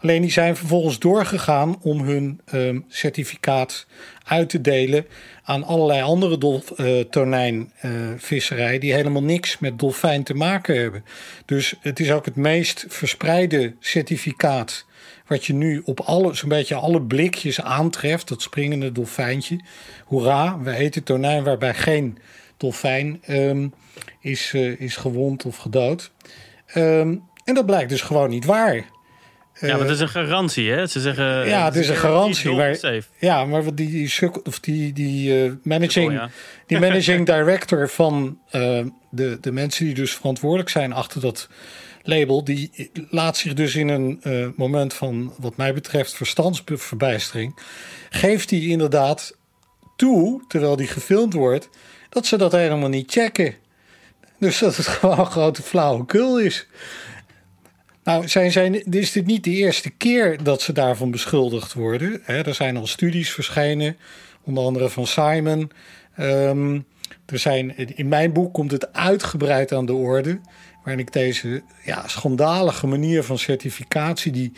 Alleen 0.00 0.22
die 0.22 0.30
zijn 0.30 0.56
vervolgens 0.56 0.98
doorgegaan 0.98 1.76
om 1.82 2.00
hun 2.00 2.40
ehm, 2.44 2.80
certificaat 2.88 3.86
uit 4.24 4.48
te 4.48 4.60
delen 4.60 5.06
aan 5.42 5.64
allerlei 5.64 6.02
andere 6.02 6.38
dolf, 6.38 6.70
eh, 6.70 7.00
tonijnvisserij 7.00 8.78
die 8.78 8.92
helemaal 8.92 9.22
niks 9.22 9.58
met 9.58 9.78
dolfijn 9.78 10.22
te 10.22 10.34
maken 10.34 10.80
hebben. 10.80 11.04
Dus 11.44 11.74
het 11.80 12.00
is 12.00 12.12
ook 12.12 12.24
het 12.24 12.36
meest 12.36 12.84
verspreide 12.88 13.74
certificaat 13.80 14.86
wat 15.32 15.44
je 15.44 15.54
nu 15.54 15.82
op 15.84 16.00
alle, 16.00 16.34
zo'n 16.34 16.48
beetje 16.48 16.74
alle 16.74 17.02
blikjes 17.02 17.60
aantreft, 17.60 18.28
dat 18.28 18.42
springende 18.42 18.92
dolfijntje. 18.92 19.60
Hoera, 20.04 20.58
we 20.58 20.74
eten 20.74 21.02
tonijn 21.02 21.44
waarbij 21.44 21.74
geen 21.74 22.18
dolfijn 22.56 23.18
ehm, 23.22 23.68
is, 24.20 24.52
eh, 24.54 24.80
is 24.80 24.96
gewond 24.96 25.44
of 25.44 25.56
gedood. 25.56 26.10
Ehm, 26.66 27.16
en 27.44 27.54
dat 27.54 27.66
blijkt 27.66 27.90
dus 27.90 28.00
gewoon 28.00 28.30
niet 28.30 28.44
waar. 28.44 28.74
ja, 28.74 29.76
maar 29.76 29.78
dat 29.78 29.90
is 29.90 30.00
een 30.00 30.08
garantie, 30.08 30.70
hè? 30.70 30.86
Ze 30.86 31.00
zeggen... 31.00 31.46
Ja, 31.46 31.64
het 31.64 31.76
is 31.76 31.88
een 31.88 31.96
garantie, 31.96 32.50
maar-. 32.50 33.02
Ja, 33.18 33.44
maar 33.44 33.64
wat 33.64 33.76
die, 33.76 33.90
die, 33.90 34.30
of 34.44 34.60
die, 34.60 34.92
die 34.92 35.44
eh, 35.44 35.52
managing, 35.62 36.12
ja. 36.12 36.30
die 36.66 36.78
managing 36.86 37.26
director 37.26 37.88
van 37.88 38.38
eh, 38.50 38.80
de, 39.10 39.38
de 39.40 39.52
mensen 39.52 39.84
die 39.84 39.94
dus 39.94 40.14
verantwoordelijk 40.14 40.68
zijn 40.68 40.92
achter 40.92 41.20
dat 41.20 41.48
label, 42.02 42.44
die 42.44 42.90
laat 43.10 43.36
zich 43.36 43.54
dus 43.54 43.74
in 43.74 43.88
een 43.88 44.22
eh, 44.22 44.46
moment 44.56 44.94
van, 44.94 45.34
wat 45.38 45.56
mij 45.56 45.74
betreft, 45.74 46.14
verstandsverbijstering, 46.14 47.58
geeft 48.10 48.50
hij 48.50 48.60
inderdaad 48.60 49.36
toe, 49.96 50.44
terwijl 50.48 50.76
die 50.76 50.86
gefilmd 50.86 51.32
wordt, 51.32 51.68
dat 52.08 52.26
ze 52.26 52.36
dat 52.36 52.52
helemaal 52.52 52.88
niet 52.88 53.12
checken. 53.12 53.54
Dus 54.38 54.58
dat 54.58 54.76
het 54.76 54.86
gewoon 54.96 55.26
grote 55.26 55.62
flauwekul 55.62 56.40
is. 56.40 56.66
Nou, 58.04 58.28
zijn, 58.28 58.52
zijn, 58.52 58.92
is 58.92 59.12
dit 59.12 59.26
niet 59.26 59.44
de 59.44 59.50
eerste 59.50 59.90
keer 59.90 60.42
dat 60.42 60.62
ze 60.62 60.72
daarvan 60.72 61.10
beschuldigd 61.10 61.72
worden. 61.72 62.26
Er 62.26 62.54
zijn 62.54 62.76
al 62.76 62.86
studies 62.86 63.32
verschenen, 63.32 63.96
onder 64.44 64.64
andere 64.64 64.88
van 64.88 65.06
Simon. 65.06 65.70
Ehm, 66.16 66.80
er 67.26 67.38
zijn, 67.38 67.76
in 67.96 68.08
mijn 68.08 68.32
boek 68.32 68.52
komt 68.52 68.70
het 68.70 68.92
uitgebreid 68.92 69.72
aan 69.72 69.86
de 69.86 69.94
orde. 69.94 70.40
Waarin 70.84 71.06
ik 71.06 71.12
deze 71.12 71.62
ja, 71.84 72.08
schandalige 72.08 72.86
manier 72.86 73.22
van 73.22 73.38
certificatie, 73.38 74.32
die 74.32 74.52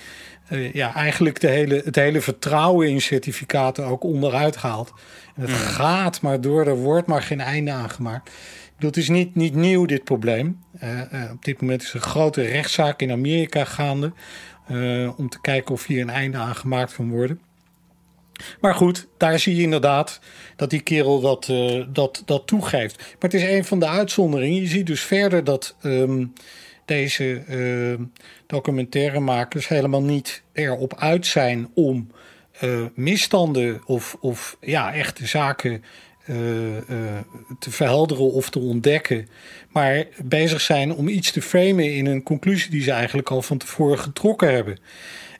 uh, 0.51 0.73
ja, 0.73 0.95
eigenlijk 0.95 1.41
de 1.41 1.49
hele, 1.49 1.83
het 1.85 1.97
hele 1.97 2.21
vertrouwen 2.21 2.89
in 2.89 3.01
certificaten 3.01 3.85
ook 3.85 4.03
onderuit 4.03 4.57
haalt. 4.57 4.93
En 5.35 5.43
het 5.43 5.51
gaat 5.51 6.21
maar 6.21 6.41
door, 6.41 6.67
er 6.67 6.77
wordt 6.77 7.07
maar 7.07 7.23
geen 7.23 7.41
einde 7.41 7.71
aangemaakt. 7.71 8.31
Dat 8.79 8.97
is 8.97 9.09
niet, 9.09 9.35
niet 9.35 9.55
nieuw, 9.55 9.87
dit 9.87 10.05
probleem. 10.05 10.61
Uh, 10.83 11.01
uh, 11.13 11.31
op 11.33 11.45
dit 11.45 11.61
moment 11.61 11.83
is 11.83 11.89
er 11.89 11.95
een 11.95 12.01
grote 12.01 12.43
rechtszaak 12.43 13.01
in 13.01 13.11
Amerika 13.11 13.65
gaande. 13.65 14.13
om 15.17 15.29
te 15.29 15.41
kijken 15.41 15.75
of 15.75 15.87
hier 15.87 16.01
een 16.01 16.11
einde 16.11 16.39
aan 16.39 16.57
gemaakt 16.57 16.95
kan 16.95 17.11
worden. 17.11 17.41
Maar 18.61 18.75
goed, 18.75 19.07
daar 19.17 19.39
zie 19.39 19.57
je 19.57 19.63
inderdaad 19.63 20.21
dat 20.57 20.71
die 20.71 20.81
kerel 20.81 21.21
dat, 21.21 21.53
dat, 21.93 22.23
dat 22.25 22.47
toegeeft. 22.47 22.99
Maar 22.99 23.31
het 23.31 23.35
is 23.35 23.43
een 23.43 23.65
van 23.65 23.79
de 23.79 23.87
uitzonderingen. 23.89 24.61
Je 24.61 24.67
ziet 24.67 24.87
dus 24.87 25.01
verder 25.01 25.45
dat 25.45 25.77
um, 25.83 26.33
deze 26.85 27.45
uh, 27.49 28.07
documentairemakers 28.47 29.69
helemaal 29.69 30.03
niet 30.03 30.43
erop 30.53 30.95
uit 30.99 31.27
zijn 31.27 31.69
om 31.75 32.11
uh, 32.63 32.87
misstanden 32.95 33.83
of, 33.87 34.17
of 34.21 34.57
ja, 34.61 34.95
echte 34.95 35.27
zaken 35.27 35.85
uh, 36.27 36.37
te 37.59 37.71
verhelderen 37.71 38.33
of 38.33 38.51
te 38.51 38.59
ontdekken, 38.59 39.29
maar 39.69 40.07
bezig 40.25 40.61
zijn 40.61 40.95
om 40.95 41.09
iets 41.09 41.33
te 41.33 41.43
framen 41.43 41.95
in 41.95 42.07
een 42.07 42.23
conclusie 42.23 42.71
die 42.71 42.83
ze 42.83 42.91
eigenlijk 42.91 43.31
al 43.31 43.43
van 43.43 43.59
tevoren 43.59 43.99
getrokken 43.99 44.53
hebben. 44.53 44.79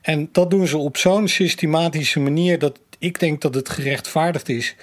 En 0.05 0.29
dat 0.31 0.49
doen 0.49 0.67
ze 0.67 0.77
op 0.77 0.97
zo'n 0.97 1.27
systematische 1.27 2.19
manier 2.19 2.59
dat 2.59 2.79
ik 2.99 3.19
denk 3.19 3.41
dat 3.41 3.55
het 3.55 3.69
gerechtvaardigd 3.69 4.49
is 4.49 4.75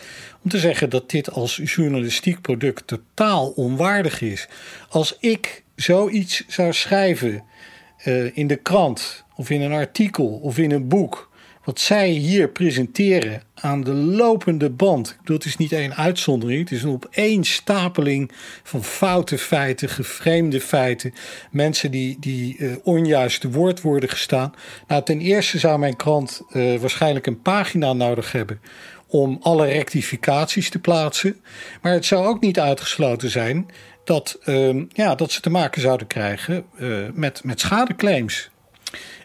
om 0.42 0.50
te 0.50 0.58
zeggen 0.58 0.90
dat 0.90 1.10
dit 1.10 1.30
als 1.30 1.60
journalistiek 1.64 2.40
product 2.40 2.86
totaal 2.86 3.50
onwaardig 3.50 4.20
is. 4.20 4.48
Als 4.88 5.16
ik 5.20 5.62
zoiets 5.76 6.44
zou 6.46 6.72
schrijven 6.72 7.44
uh, 8.04 8.36
in 8.36 8.46
de 8.46 8.56
krant 8.56 9.24
of 9.36 9.50
in 9.50 9.60
een 9.60 9.72
artikel 9.72 10.26
of 10.26 10.58
in 10.58 10.70
een 10.70 10.88
boek, 10.88 11.30
wat 11.64 11.80
zij 11.80 12.08
hier 12.08 12.48
presenteren 12.48 13.42
aan 13.54 13.84
de 13.84 13.92
lopende 13.92 14.70
band. 14.70 15.16
Dat 15.24 15.44
is 15.44 15.56
niet 15.56 15.72
één 15.72 15.94
uitzondering, 15.94 16.60
het 16.60 16.70
is 16.70 16.82
een 16.82 16.90
opeenstapeling 16.90 18.30
van 18.62 18.84
foute 18.84 19.38
feiten, 19.38 19.88
geframed 19.88 20.62
feiten, 20.62 21.14
mensen 21.50 21.90
die, 21.90 22.16
die 22.20 22.56
uh, 22.58 22.76
onjuist 22.82 23.40
te 23.40 23.50
woord 23.50 23.80
worden 23.80 24.08
gestaan. 24.08 24.54
Nou, 24.86 25.02
ten 25.02 25.20
eerste 25.20 25.58
zou 25.58 25.78
mijn 25.78 25.96
krant 25.96 26.42
uh, 26.52 26.78
waarschijnlijk 26.78 27.26
een 27.26 27.42
pagina 27.42 27.92
nodig 27.92 28.32
hebben 28.32 28.60
om 29.06 29.38
alle 29.40 29.66
rectificaties 29.66 30.70
te 30.70 30.78
plaatsen. 30.78 31.40
Maar 31.82 31.92
het 31.92 32.04
zou 32.04 32.26
ook 32.26 32.40
niet 32.40 32.60
uitgesloten 32.60 33.30
zijn 33.30 33.66
dat, 34.04 34.38
uh, 34.44 34.82
ja, 34.88 35.14
dat 35.14 35.32
ze 35.32 35.40
te 35.40 35.50
maken 35.50 35.80
zouden 35.80 36.06
krijgen 36.06 36.64
uh, 36.78 36.98
met, 37.14 37.44
met 37.44 37.60
schadeclaims. 37.60 38.50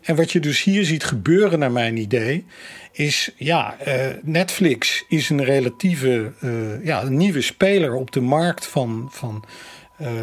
En 0.07 0.15
wat 0.15 0.31
je 0.31 0.39
dus 0.39 0.63
hier 0.63 0.85
ziet 0.85 1.03
gebeuren, 1.03 1.59
naar 1.59 1.71
mijn 1.71 1.97
idee, 1.97 2.45
is 2.91 3.31
ja, 3.35 3.77
uh, 3.87 4.05
Netflix 4.21 5.05
is 5.07 5.29
een 5.29 5.43
relatieve 5.43 6.31
uh, 6.41 6.85
ja, 6.85 7.03
een 7.03 7.17
nieuwe 7.17 7.41
speler 7.41 7.93
op 7.93 8.11
de 8.11 8.21
markt 8.21 8.67
van, 8.67 9.09
van 9.11 9.45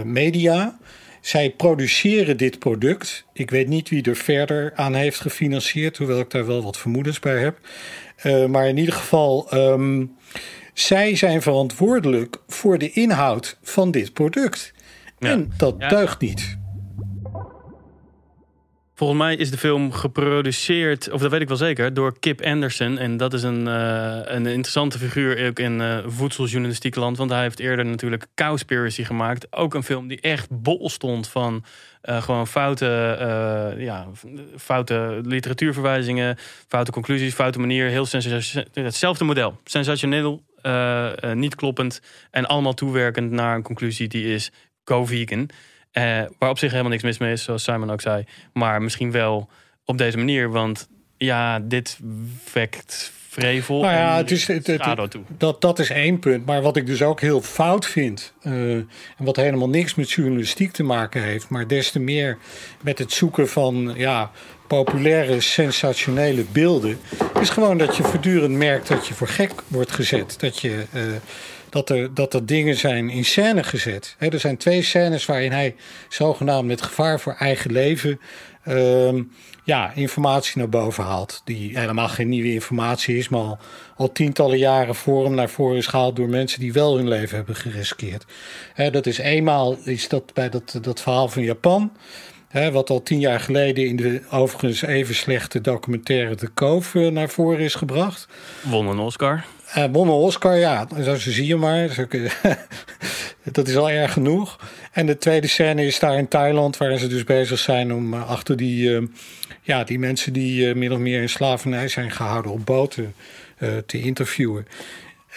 media. 0.04 0.78
Zij 1.20 1.50
produceren 1.50 2.36
dit 2.36 2.58
product. 2.58 3.24
Ik 3.32 3.50
weet 3.50 3.68
niet 3.68 3.88
wie 3.88 4.02
er 4.02 4.16
verder 4.16 4.72
aan 4.74 4.94
heeft 4.94 5.20
gefinancierd, 5.20 5.96
hoewel 5.96 6.20
ik 6.20 6.30
daar 6.30 6.46
wel 6.46 6.62
wat 6.62 6.76
vermoedens 6.76 7.18
bij 7.18 7.38
heb. 7.38 7.58
maar 8.48 8.68
in 8.68 8.76
ieder 8.76 8.94
geval. 8.94 9.48
Um, 9.54 10.16
zij 10.74 11.16
zijn 11.16 11.42
verantwoordelijk 11.42 12.36
voor 12.46 12.78
de 12.78 12.90
inhoud 12.90 13.58
van 13.62 13.90
dit 13.90 14.12
product. 14.12 14.72
Ja. 15.18 15.30
En 15.30 15.52
dat 15.56 15.74
ja. 15.78 15.88
deugt 15.88 16.20
niet. 16.20 16.56
Volgens 18.96 19.18
mij 19.18 19.36
is 19.36 19.50
de 19.50 19.58
film 19.58 19.92
geproduceerd, 19.92 21.10
of 21.10 21.20
dat 21.20 21.30
weet 21.30 21.40
ik 21.40 21.48
wel 21.48 21.56
zeker, 21.56 21.94
door 21.94 22.18
Kip 22.18 22.42
Anderson. 22.42 22.98
En 22.98 23.16
dat 23.16 23.32
is 23.32 23.42
een, 23.42 23.66
uh, 23.66 24.18
een 24.24 24.46
interessante 24.46 24.98
figuur 24.98 25.46
ook 25.46 25.58
in 25.58 25.80
uh, 25.80 25.98
voedseljournalistiek 26.06 26.94
land. 26.94 27.16
Want 27.16 27.30
hij 27.30 27.42
heeft 27.42 27.58
eerder 27.58 27.84
natuurlijk 27.84 28.26
Cowspiracy 28.34 29.04
gemaakt. 29.04 29.46
Ook 29.52 29.74
een 29.74 29.82
film 29.82 30.08
die 30.08 30.20
echt 30.20 30.46
bol 30.50 30.90
stond 30.90 31.28
van 31.28 31.64
uh, 32.02 32.22
gewoon 32.22 32.46
foute, 32.46 32.86
ja, 33.78 34.06
foute 34.56 35.20
literatuurverwijzingen, 35.24 36.36
foute 36.68 36.90
conclusies, 36.90 37.34
foute 37.34 37.58
manier. 37.58 37.88
Heel 37.88 38.06
hetzelfde 38.72 39.24
model. 39.24 39.60
Sensationeel, 39.64 40.42
niet 41.32 41.54
kloppend 41.54 42.00
en 42.30 42.46
allemaal 42.46 42.74
toewerkend 42.74 43.30
naar 43.30 43.54
een 43.54 43.62
conclusie 43.62 44.08
die 44.08 44.34
is 44.34 44.50
co-vegan. 44.84 45.48
Uh, 45.98 46.22
waar 46.38 46.50
op 46.50 46.58
zich 46.58 46.70
helemaal 46.70 46.90
niks 46.90 47.02
mis 47.02 47.18
mee 47.18 47.32
is, 47.32 47.42
zoals 47.42 47.62
Simon 47.62 47.90
ook 47.90 48.00
zei. 48.00 48.24
Maar 48.52 48.82
misschien 48.82 49.10
wel 49.10 49.48
op 49.84 49.98
deze 49.98 50.16
manier, 50.16 50.50
want 50.50 50.88
ja, 51.16 51.60
dit 51.60 51.98
wekt 52.52 53.12
vrevel. 53.28 53.80
Nou 53.80 53.94
ja, 53.94 54.16
het 54.16 54.30
is, 54.30 54.46
het, 54.46 54.66
het, 54.66 55.10
toe. 55.10 55.22
Dat, 55.38 55.60
dat 55.60 55.78
is 55.78 55.90
één 55.90 56.18
punt. 56.18 56.46
Maar 56.46 56.62
wat 56.62 56.76
ik 56.76 56.86
dus 56.86 57.02
ook 57.02 57.20
heel 57.20 57.42
fout 57.42 57.86
vind, 57.86 58.32
uh, 58.42 58.74
en 58.74 58.88
wat 59.16 59.36
helemaal 59.36 59.68
niks 59.68 59.94
met 59.94 60.10
journalistiek 60.10 60.72
te 60.72 60.82
maken 60.82 61.22
heeft, 61.22 61.48
maar 61.48 61.66
des 61.66 61.90
te 61.90 62.00
meer 62.00 62.38
met 62.80 62.98
het 62.98 63.12
zoeken 63.12 63.48
van 63.48 63.92
ja, 63.96 64.30
populaire, 64.74 65.40
sensationele 65.40 66.44
beelden, 66.52 66.98
is 67.40 67.50
gewoon 67.50 67.78
dat 67.78 67.96
je 67.96 68.02
voortdurend 68.02 68.54
merkt 68.54 68.88
dat 68.88 69.06
je 69.06 69.14
voor 69.14 69.28
gek 69.28 69.52
wordt 69.68 69.92
gezet. 69.92 70.40
Dat 70.40 70.60
je. 70.60 70.84
Uh, 70.94 71.02
dat 71.70 71.90
er, 71.90 72.14
dat 72.14 72.34
er 72.34 72.46
dingen 72.46 72.76
zijn 72.76 73.10
in 73.10 73.24
scène 73.24 73.62
gezet. 73.62 74.16
er 74.18 74.40
zijn 74.40 74.56
twee 74.56 74.82
scènes 74.82 75.26
waarin 75.26 75.52
hij 75.52 75.74
zogenaamd 76.08 76.66
met 76.66 76.82
gevaar 76.82 77.20
voor 77.20 77.34
eigen 77.38 77.72
leven 77.72 78.20
uh, 78.68 79.22
ja, 79.64 79.92
informatie 79.94 80.58
naar 80.58 80.68
boven 80.68 81.04
haalt. 81.04 81.42
Die 81.44 81.78
helemaal 81.78 82.08
geen 82.08 82.28
nieuwe 82.28 82.52
informatie 82.52 83.16
is, 83.16 83.28
maar 83.28 83.40
al, 83.40 83.58
al, 83.96 84.12
tientallen 84.12 84.58
jaren 84.58 84.94
voor 84.94 85.24
hem 85.24 85.34
naar 85.34 85.48
voren 85.48 85.76
is 85.76 85.86
gehaald 85.86 86.16
door 86.16 86.28
mensen 86.28 86.60
die 86.60 86.72
wel 86.72 86.96
hun 86.96 87.08
leven 87.08 87.36
hebben 87.36 87.56
geriskeerd. 87.56 88.24
dat 88.74 89.06
is 89.06 89.18
eenmaal 89.18 89.76
is 89.84 90.08
dat 90.08 90.34
bij 90.34 90.48
dat, 90.48 90.78
dat 90.80 91.00
verhaal 91.00 91.28
van 91.28 91.42
Japan. 91.42 91.92
Wat 92.54 92.90
al 92.90 93.02
tien 93.02 93.20
jaar 93.20 93.40
geleden 93.40 93.86
in 93.86 93.96
de 93.96 94.20
overigens 94.30 94.82
even 94.82 95.14
slechte 95.14 95.60
documentaire 95.60 96.34
De 96.34 96.48
Koof 96.48 96.94
uh, 96.94 97.10
naar 97.10 97.28
voren 97.28 97.60
is 97.60 97.74
gebracht. 97.74 98.28
Won 98.62 98.86
een 98.86 98.98
Oscar. 98.98 99.44
Uh, 99.76 99.84
won 99.92 100.08
een 100.08 100.14
Oscar, 100.14 100.56
ja. 100.56 100.86
Zo 101.02 101.16
zie 101.16 101.46
je 101.46 101.56
maar. 101.56 102.06
dat 103.52 103.68
is 103.68 103.76
al 103.76 103.90
erg 103.90 104.12
genoeg. 104.12 104.58
En 104.92 105.06
de 105.06 105.18
tweede 105.18 105.46
scène 105.46 105.86
is 105.86 105.98
daar 105.98 106.18
in 106.18 106.28
Thailand, 106.28 106.76
waar 106.76 106.98
ze 106.98 107.06
dus 107.06 107.24
bezig 107.24 107.58
zijn 107.58 107.92
om 107.92 108.14
uh, 108.14 108.30
achter 108.30 108.56
die, 108.56 108.90
uh, 108.90 109.06
ja, 109.62 109.84
die 109.84 109.98
mensen 109.98 110.32
die 110.32 110.66
uh, 110.66 110.74
min 110.74 110.92
of 110.92 110.98
meer 110.98 111.22
in 111.22 111.28
slavernij 111.28 111.88
zijn 111.88 112.10
gehouden 112.10 112.52
op 112.52 112.66
boten 112.66 113.14
te 113.86 114.00
interviewen. 114.00 114.66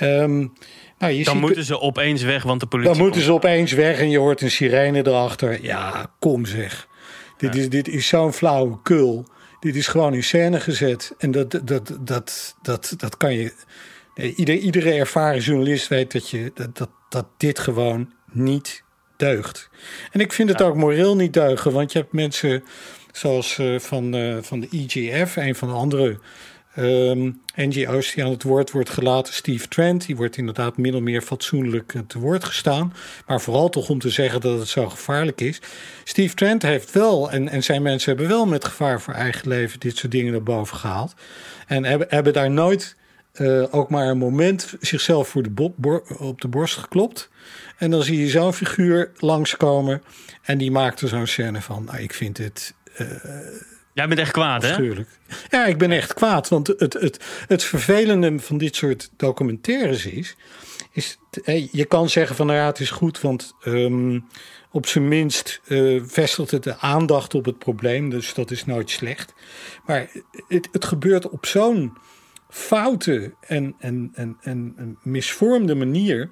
Um, 0.02 0.54
nou, 0.98 1.14
je 1.14 1.24
dan 1.24 1.34
ziet, 1.34 1.44
moeten 1.44 1.64
ze 1.64 1.80
opeens 1.80 2.24
weg, 2.24 2.44
want 2.44 2.60
de 2.60 2.66
politie. 2.66 2.94
Dan 2.94 3.02
moeten 3.02 3.22
ze 3.22 3.34
opeens 3.34 3.72
weg 3.72 4.00
en 4.00 4.10
je 4.10 4.18
hoort 4.18 4.42
een 4.42 4.52
sirene 4.52 5.08
erachter. 5.08 5.64
Ja, 5.64 6.12
kom 6.20 6.46
zeg. 6.46 6.87
Dit 7.38 7.56
is, 7.56 7.70
dit 7.70 7.88
is 7.88 8.08
zo'n 8.08 8.34
flauwe 8.34 8.82
kul. 8.84 9.26
Dit 9.60 9.76
is 9.76 9.88
gewoon 9.88 10.14
in 10.14 10.24
scène 10.24 10.60
gezet. 10.60 11.14
En 11.18 11.32
dat, 11.32 11.60
dat, 11.64 11.98
dat, 12.00 12.56
dat, 12.62 12.94
dat 12.98 13.18
kan 13.18 13.34
je 13.34 13.54
ieder, 14.36 14.56
iedere 14.56 14.92
ervaren 14.92 15.42
journalist 15.42 15.88
weet 15.88 16.12
dat, 16.12 16.30
je, 16.30 16.52
dat, 16.54 16.78
dat, 16.78 16.90
dat 17.10 17.26
dit 17.38 17.60
gewoon 17.60 18.14
niet 18.32 18.84
deugt. 19.18 19.70
En 20.12 20.20
ik 20.20 20.34
vind 20.34 20.50
het 20.50 20.62
ook 20.62 20.76
moreel 20.76 21.16
niet 21.16 21.34
deugen, 21.34 21.72
want 21.72 21.92
je 21.92 22.00
hebt 22.00 22.14
mensen 22.14 22.64
zoals 23.12 23.58
uh, 23.58 23.80
van, 23.80 24.16
uh, 24.16 24.38
van 24.42 24.60
de 24.60 24.68
EGF, 24.72 25.36
een 25.36 25.56
van 25.56 25.68
de 25.68 25.74
andere 25.74 26.20
um, 26.78 27.42
NGO's 27.58 28.14
die 28.14 28.24
aan 28.24 28.32
het 28.32 28.44
woord 28.44 28.72
wordt 28.72 28.90
gelaten. 28.90 29.34
Steve 29.34 29.68
Trent, 29.68 30.06
die 30.06 30.16
wordt 30.16 30.38
inderdaad 30.38 30.78
min 30.78 31.04
meer 31.04 31.22
fatsoenlijk 31.22 31.94
eh, 31.94 32.02
te 32.08 32.20
woord 32.20 32.44
gestaan. 32.44 32.94
Maar 33.28 33.42
vooral 33.42 33.70
toch 33.70 33.90
om 33.90 34.00
te 34.00 34.10
zeggen 34.10 34.42
dat 34.42 34.60
het 34.60 34.68
zo 34.68 34.90
gevaarlijk 34.90 35.42
is. 35.42 35.62
Steve 36.04 36.36
Trent 36.36 36.62
heeft 36.62 36.92
wel, 36.92 37.32
en, 37.32 37.50
en 37.50 37.64
zijn 37.64 37.82
mensen 37.82 38.10
hebben 38.10 38.28
wel 38.30 38.46
met 38.46 38.66
gevaar 38.66 39.02
voor 39.02 39.14
eigen 39.14 39.48
leven 39.48 39.80
dit 39.80 39.98
soort 39.98 40.12
dingen 40.12 40.32
naar 40.32 40.44
boven 40.44 40.78
gehaald. 40.78 41.14
En 41.68 41.84
hebben, 41.84 42.08
hebben 42.10 42.34
daar 42.34 42.52
nooit 42.52 42.96
uh, 43.34 43.64
ook 43.72 43.90
maar 43.90 44.08
een 44.08 44.18
moment 44.18 44.76
zichzelf 44.80 45.28
voor 45.28 45.44
de 45.44 46.02
op 46.18 46.42
de 46.42 46.48
borst 46.48 46.78
geklopt. 46.78 47.30
En 47.78 47.92
dan 47.92 48.04
zie 48.04 48.20
je 48.20 48.30
zo'n 48.30 48.54
figuur 48.54 49.12
langskomen 49.18 50.02
en 50.42 50.58
die 50.58 50.72
maakt 50.72 51.02
er 51.02 51.08
zo'n 51.08 51.28
scène 51.28 51.62
van. 51.62 51.84
Nou, 51.84 51.98
ik 51.98 52.14
vind 52.14 52.38
het. 52.38 52.74
Uh, 53.02 53.08
Jij 53.98 54.08
bent 54.08 54.20
echt 54.20 54.32
kwaad, 54.32 54.62
hè? 54.62 54.76
Ja, 55.50 55.66
ik 55.66 55.78
ben 55.78 55.92
echt 55.92 56.14
kwaad. 56.14 56.48
Want 56.50 56.68
het, 56.68 56.94
het, 56.94 57.20
het 57.48 57.64
vervelende 57.64 58.40
van 58.40 58.58
dit 58.58 58.76
soort 58.76 59.10
documentaires 59.16 60.06
is, 60.06 60.36
is 60.92 61.18
je 61.72 61.86
kan 61.86 62.10
zeggen 62.10 62.36
van 62.36 62.46
nou 62.46 62.58
ja, 62.60 62.66
het 62.66 62.80
is 62.80 62.90
goed, 62.90 63.22
want 63.22 63.54
um, 63.66 64.26
op 64.72 64.86
zijn 64.86 65.08
minst 65.08 65.62
uh, 65.68 66.02
vestigt 66.06 66.52
het 66.52 66.64
de 66.64 66.78
aandacht 66.78 67.36
op 67.36 67.46
het 67.46 67.60
probleem, 67.60 68.10
dus 68.10 68.34
dat 68.34 68.52
is 68.52 68.66
nooit 68.66 68.90
slecht. 68.90 69.34
Maar 69.86 70.10
het, 70.48 70.70
het 70.72 70.86
gebeurt 70.86 71.30
op 71.30 71.46
zo'n 71.46 71.98
foute 72.50 73.34
en, 73.40 73.76
en, 73.80 74.12
en, 74.14 74.38
en 74.42 74.98
misvormde 75.02 75.76
manier. 75.76 76.30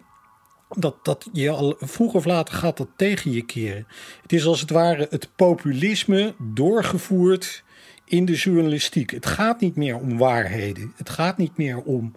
Dat, 0.69 1.05
dat 1.05 1.27
je 1.33 1.49
al 1.49 1.75
vroeg 1.79 2.13
of 2.13 2.25
later 2.25 2.55
gaat 2.55 2.77
dat 2.77 2.87
tegen 2.95 3.31
je 3.31 3.41
keren. 3.41 3.87
Het 4.21 4.33
is 4.33 4.45
als 4.45 4.61
het 4.61 4.69
ware 4.69 5.07
het 5.09 5.29
populisme 5.35 6.33
doorgevoerd 6.37 7.63
in 8.05 8.25
de 8.25 8.33
journalistiek. 8.33 9.11
Het 9.11 9.25
gaat 9.25 9.59
niet 9.61 9.75
meer 9.75 9.95
om 9.95 10.17
waarheden. 10.17 10.93
Het 10.95 11.09
gaat 11.09 11.37
niet 11.37 11.57
meer 11.57 11.81
om 11.81 12.13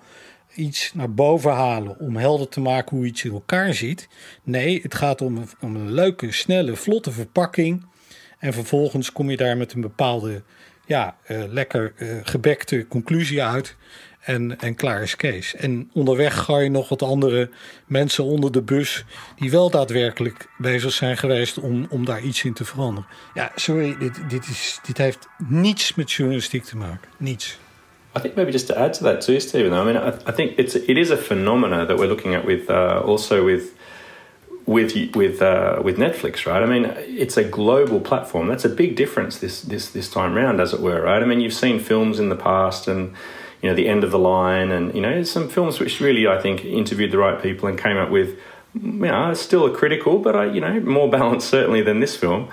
iets 0.54 0.94
naar 0.94 1.14
boven 1.14 1.52
halen 1.52 1.98
om 1.98 2.16
helder 2.16 2.48
te 2.48 2.60
maken 2.60 2.96
hoe 2.96 3.06
iets 3.06 3.24
in 3.24 3.32
elkaar 3.32 3.74
zit. 3.74 4.08
Nee, 4.42 4.82
het 4.82 4.94
gaat 4.94 5.20
om 5.20 5.36
een, 5.36 5.48
om 5.60 5.76
een 5.76 5.92
leuke, 5.92 6.32
snelle, 6.32 6.76
vlotte 6.76 7.10
verpakking. 7.10 7.86
En 8.38 8.52
vervolgens 8.52 9.12
kom 9.12 9.30
je 9.30 9.36
daar 9.36 9.56
met 9.56 9.72
een 9.72 9.80
bepaalde, 9.80 10.42
ja, 10.86 11.16
uh, 11.26 11.42
lekker 11.48 11.92
uh, 11.96 12.16
gebekte 12.22 12.86
conclusie 12.88 13.42
uit. 13.42 13.76
En, 14.28 14.60
en 14.60 14.74
klaar 14.74 15.02
is 15.02 15.16
Kees. 15.16 15.54
En 15.54 15.90
onderweg 15.92 16.44
ga 16.44 16.58
je 16.58 16.70
nog 16.70 16.88
wat 16.88 17.02
andere 17.02 17.50
mensen 17.86 18.24
onder 18.24 18.52
de 18.52 18.62
bus. 18.62 19.04
die 19.36 19.50
wel 19.50 19.70
daadwerkelijk 19.70 20.48
bezig 20.58 20.92
zijn 20.92 21.16
geweest 21.16 21.58
om, 21.58 21.86
om 21.90 22.04
daar 22.04 22.22
iets 22.22 22.44
in 22.44 22.52
te 22.52 22.64
veranderen. 22.64 23.08
Ja, 23.34 23.52
sorry, 23.54 23.96
dit, 23.98 24.20
dit, 24.28 24.48
is, 24.48 24.80
dit 24.86 24.98
heeft 24.98 25.28
niets 25.48 25.94
met 25.94 26.12
journalistiek 26.12 26.64
te 26.64 26.76
maken. 26.76 27.08
Niets. 27.18 27.58
I 28.16 28.20
think 28.20 28.34
maybe 28.34 28.50
just 28.50 28.66
to 28.66 28.74
add 28.74 28.98
to 28.98 29.04
that 29.04 29.20
too, 29.20 29.38
Stephen. 29.38 29.72
I 29.72 29.92
mean, 29.92 29.96
I, 29.96 30.30
I 30.30 30.32
think 30.32 30.58
it's 30.58 30.74
it 30.74 30.96
is 30.96 31.10
a 31.10 31.16
phenomena 31.16 31.86
that 31.86 31.98
we're 31.98 32.08
looking 32.08 32.36
at 32.36 32.44
with 32.44 32.68
uh, 32.68 33.00
also 33.04 33.44
with 33.44 33.62
with 34.64 35.14
with 35.14 35.40
uh, 35.40 35.82
with 35.84 35.96
Netflix, 35.96 36.44
right? 36.44 36.62
I 36.62 36.66
mean, 36.66 36.84
it's 37.18 37.36
a 37.36 37.44
global 37.44 38.00
platform. 38.00 38.48
That's 38.48 38.64
a 38.64 38.74
big 38.74 38.94
difference 38.96 39.38
this 39.38 39.60
this 39.60 39.90
this 39.90 40.08
time 40.08 40.34
round, 40.34 40.60
as 40.60 40.72
it 40.72 40.80
were, 40.80 41.00
right? 41.00 41.22
I 41.22 41.26
mean, 41.26 41.40
you've 41.40 41.58
seen 41.58 41.78
films 41.78 42.18
in 42.18 42.28
the 42.28 42.36
past 42.36 42.88
and 42.88 43.10
you 43.62 43.68
know 43.68 43.74
the 43.74 43.88
end 43.88 44.04
of 44.04 44.10
the 44.10 44.18
line, 44.18 44.70
and 44.70 44.94
you 44.94 45.00
know 45.00 45.22
some 45.22 45.48
films 45.48 45.78
which 45.80 46.00
really 46.00 46.26
I 46.26 46.40
think 46.40 46.64
interviewed 46.64 47.10
the 47.10 47.18
right 47.18 47.40
people 47.42 47.68
and 47.68 47.78
came 47.78 47.96
up 47.96 48.10
with 48.10 48.28
you 48.74 49.10
know 49.10 49.34
still 49.34 49.66
a 49.66 49.70
critical, 49.70 50.18
but 50.18 50.34
I 50.34 50.44
you 50.46 50.60
know 50.60 50.80
more 50.80 51.10
balanced 51.18 51.48
certainly 51.48 51.82
than 51.82 52.00
this 52.00 52.16
film. 52.16 52.48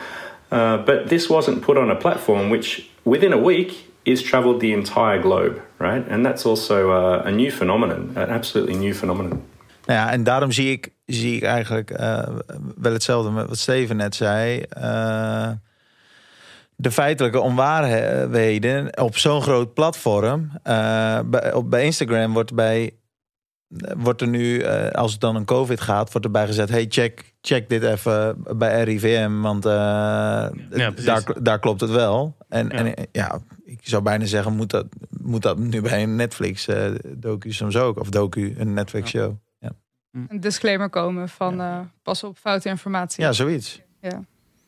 Uh, 0.51 0.77
but 0.77 1.09
this 1.09 1.27
wasn't 1.27 1.61
put 1.61 1.77
on 1.77 1.89
a 1.89 1.95
platform 1.95 2.49
which 2.49 2.89
within 3.03 3.33
a 3.33 3.37
week 3.37 3.71
is 4.03 4.21
traveled 4.21 4.59
the 4.59 4.71
entire 4.71 5.21
globe, 5.21 5.59
right? 5.79 6.05
And 6.09 6.25
that's 6.25 6.45
also 6.45 6.91
uh, 6.91 7.23
a 7.25 7.31
new 7.31 7.51
phenomenon, 7.51 8.13
an 8.15 8.29
absolutely 8.29 8.75
new 8.75 8.93
phenomenon. 8.93 9.41
Ja, 9.87 10.11
en 10.11 10.23
daarom 10.23 10.51
zie 10.51 10.71
ik, 10.71 10.89
zie 11.05 11.35
ik 11.35 11.43
eigenlijk 11.43 11.91
uh, 11.91 12.27
wel 12.75 12.93
hetzelfde 12.93 13.31
met 13.31 13.47
wat 13.47 13.57
Steven 13.57 13.97
net 13.97 14.15
zei. 14.15 14.63
Uh, 14.77 15.49
de 16.75 16.91
feitelijke 16.91 17.39
onwaarheden 17.39 18.99
op 18.99 19.17
zo'n 19.17 19.41
groot 19.41 19.73
platform. 19.73 20.51
Uh, 20.63 21.19
bij, 21.25 21.53
op, 21.53 21.69
bij 21.69 21.83
Instagram 21.83 22.33
wordt 22.33 22.53
bij 22.53 22.93
wordt 23.97 24.21
er 24.21 24.27
nu, 24.27 24.61
uh, 24.61 24.89
als 24.89 25.11
het 25.11 25.21
dan 25.21 25.35
een 25.35 25.45
COVID 25.45 25.81
gaat, 25.81 26.11
wordt 26.11 26.25
erbij 26.25 26.45
gezet: 26.45 26.69
hey, 26.69 26.85
check, 26.89 27.33
check 27.41 27.69
dit 27.69 27.83
even 27.83 28.43
bij 28.57 28.83
RIVM, 28.83 29.39
want 29.41 29.65
uh, 29.65 29.71
ja, 29.71 30.91
daar, 31.05 31.23
daar 31.41 31.59
klopt 31.59 31.81
het 31.81 31.89
wel. 31.89 32.35
En 32.49 32.67
ja. 32.67 32.71
en 32.71 33.07
ja, 33.11 33.39
ik 33.63 33.79
zou 33.81 34.03
bijna 34.03 34.25
zeggen: 34.25 34.55
moet 34.55 34.69
dat, 34.69 34.85
moet 35.21 35.41
dat 35.41 35.57
nu 35.57 35.81
bij 35.81 36.03
een 36.03 36.15
Netflix-docu 36.15 37.47
uh, 37.47 37.53
soms 37.53 37.77
ook? 37.77 37.99
Of 37.99 38.09
docu, 38.09 38.55
een 38.57 38.73
Netflix-show? 38.73 39.33
Ja. 39.59 39.71
Een 40.27 40.39
disclaimer 40.39 40.89
komen 40.89 41.29
van 41.29 41.89
pas 42.03 42.23
op 42.23 42.37
foute 42.37 42.69
informatie. 42.69 43.23
Ja, 43.23 43.31
zoiets. 43.31 43.81
Ja. 44.01 44.25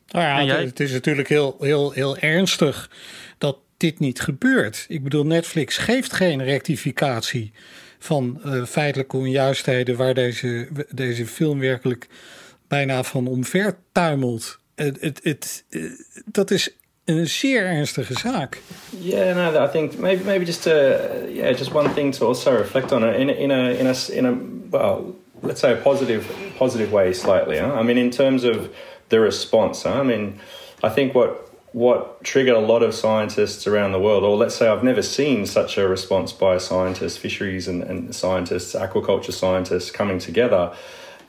Nou 0.08 0.45
ja, 0.45 0.55
het, 0.55 0.66
het 0.70 0.80
is 0.80 0.91
natuurlijk 0.91 1.30
heel, 1.30 1.58
heel, 1.60 1.91
heel 1.91 2.18
ernstig 2.18 2.89
dat 3.38 3.58
dit 3.78 3.99
niet 3.99 4.20
gebeurt. 4.20 4.86
Ik 4.88 5.03
bedoel, 5.03 5.26
Netflix 5.26 5.78
geeft 5.78 6.14
geen 6.14 6.43
rectificatie 6.43 7.51
van 7.99 8.41
uh, 8.45 8.66
feitelijke 8.66 9.18
onjuistheden 9.18 9.95
waar 9.95 10.14
deze, 10.14 10.68
deze 10.89 11.28
film 11.28 11.60
werkelijk 11.60 12.08
bijna 12.68 13.03
van 13.03 13.28
omver 13.28 13.78
tuimelt. 13.91 14.60
Het, 14.76 14.97
het, 14.99 15.20
het, 15.24 15.64
uh, 15.70 15.91
dat 16.26 16.51
is 16.51 16.76
een 17.05 17.28
zeer 17.28 17.66
ernstige 17.66 18.14
zaak. 18.14 18.62
Yeah, 18.99 19.36
no, 19.36 19.66
I 19.66 19.72
think 19.72 19.97
maybe 19.97 20.24
maybe 20.24 20.45
just 20.45 20.66
uh, 20.66 20.74
yeah, 21.34 21.58
just 21.58 21.74
one 21.74 21.93
thing 21.93 22.16
to 22.16 22.28
also 22.28 22.51
reflect 22.51 22.91
on 22.91 23.03
in 23.03 23.30
a, 23.30 23.32
in 23.32 23.51
a 23.51 23.70
in 23.70 23.88
a 23.88 23.93
in 24.12 24.26
a 24.26 24.34
well, 24.70 25.16
let's 25.41 25.60
say 25.60 25.72
a 25.72 25.76
positive 25.76 26.26
positive 26.58 26.91
way 26.91 27.14
slightly. 27.14 27.58
Huh? 27.58 27.80
I 27.80 27.84
mean, 27.84 27.97
in 27.97 28.10
terms 28.10 28.43
of 28.43 28.70
the 29.10 29.20
response, 29.20 29.84
huh? 29.84 29.99
I 29.99 30.03
mean, 30.03 30.39
I 30.84 30.89
think 30.89 31.16
what 31.16 31.43
what 31.74 32.24
triggered 32.24 32.55
a 32.55 32.60
lot 32.60 32.82
of 32.82 32.95
scientists 32.95 33.68
around 33.68 33.91
the 33.91 33.99
world, 33.99 34.24
or 34.24 34.36
let's 34.36 34.55
say 34.55 34.68
I've 34.68 34.84
never 34.84 35.01
seen 35.01 35.45
such 35.45 35.78
a 35.78 35.88
response 35.88 36.34
by 36.34 36.58
scientists, 36.58 37.18
fisheries 37.18 37.68
and, 37.68 37.84
and 37.84 38.16
scientists, 38.16 38.74
aquaculture 38.74 39.34
scientists 39.34 39.91
coming 39.91 40.18
together. 40.18 40.74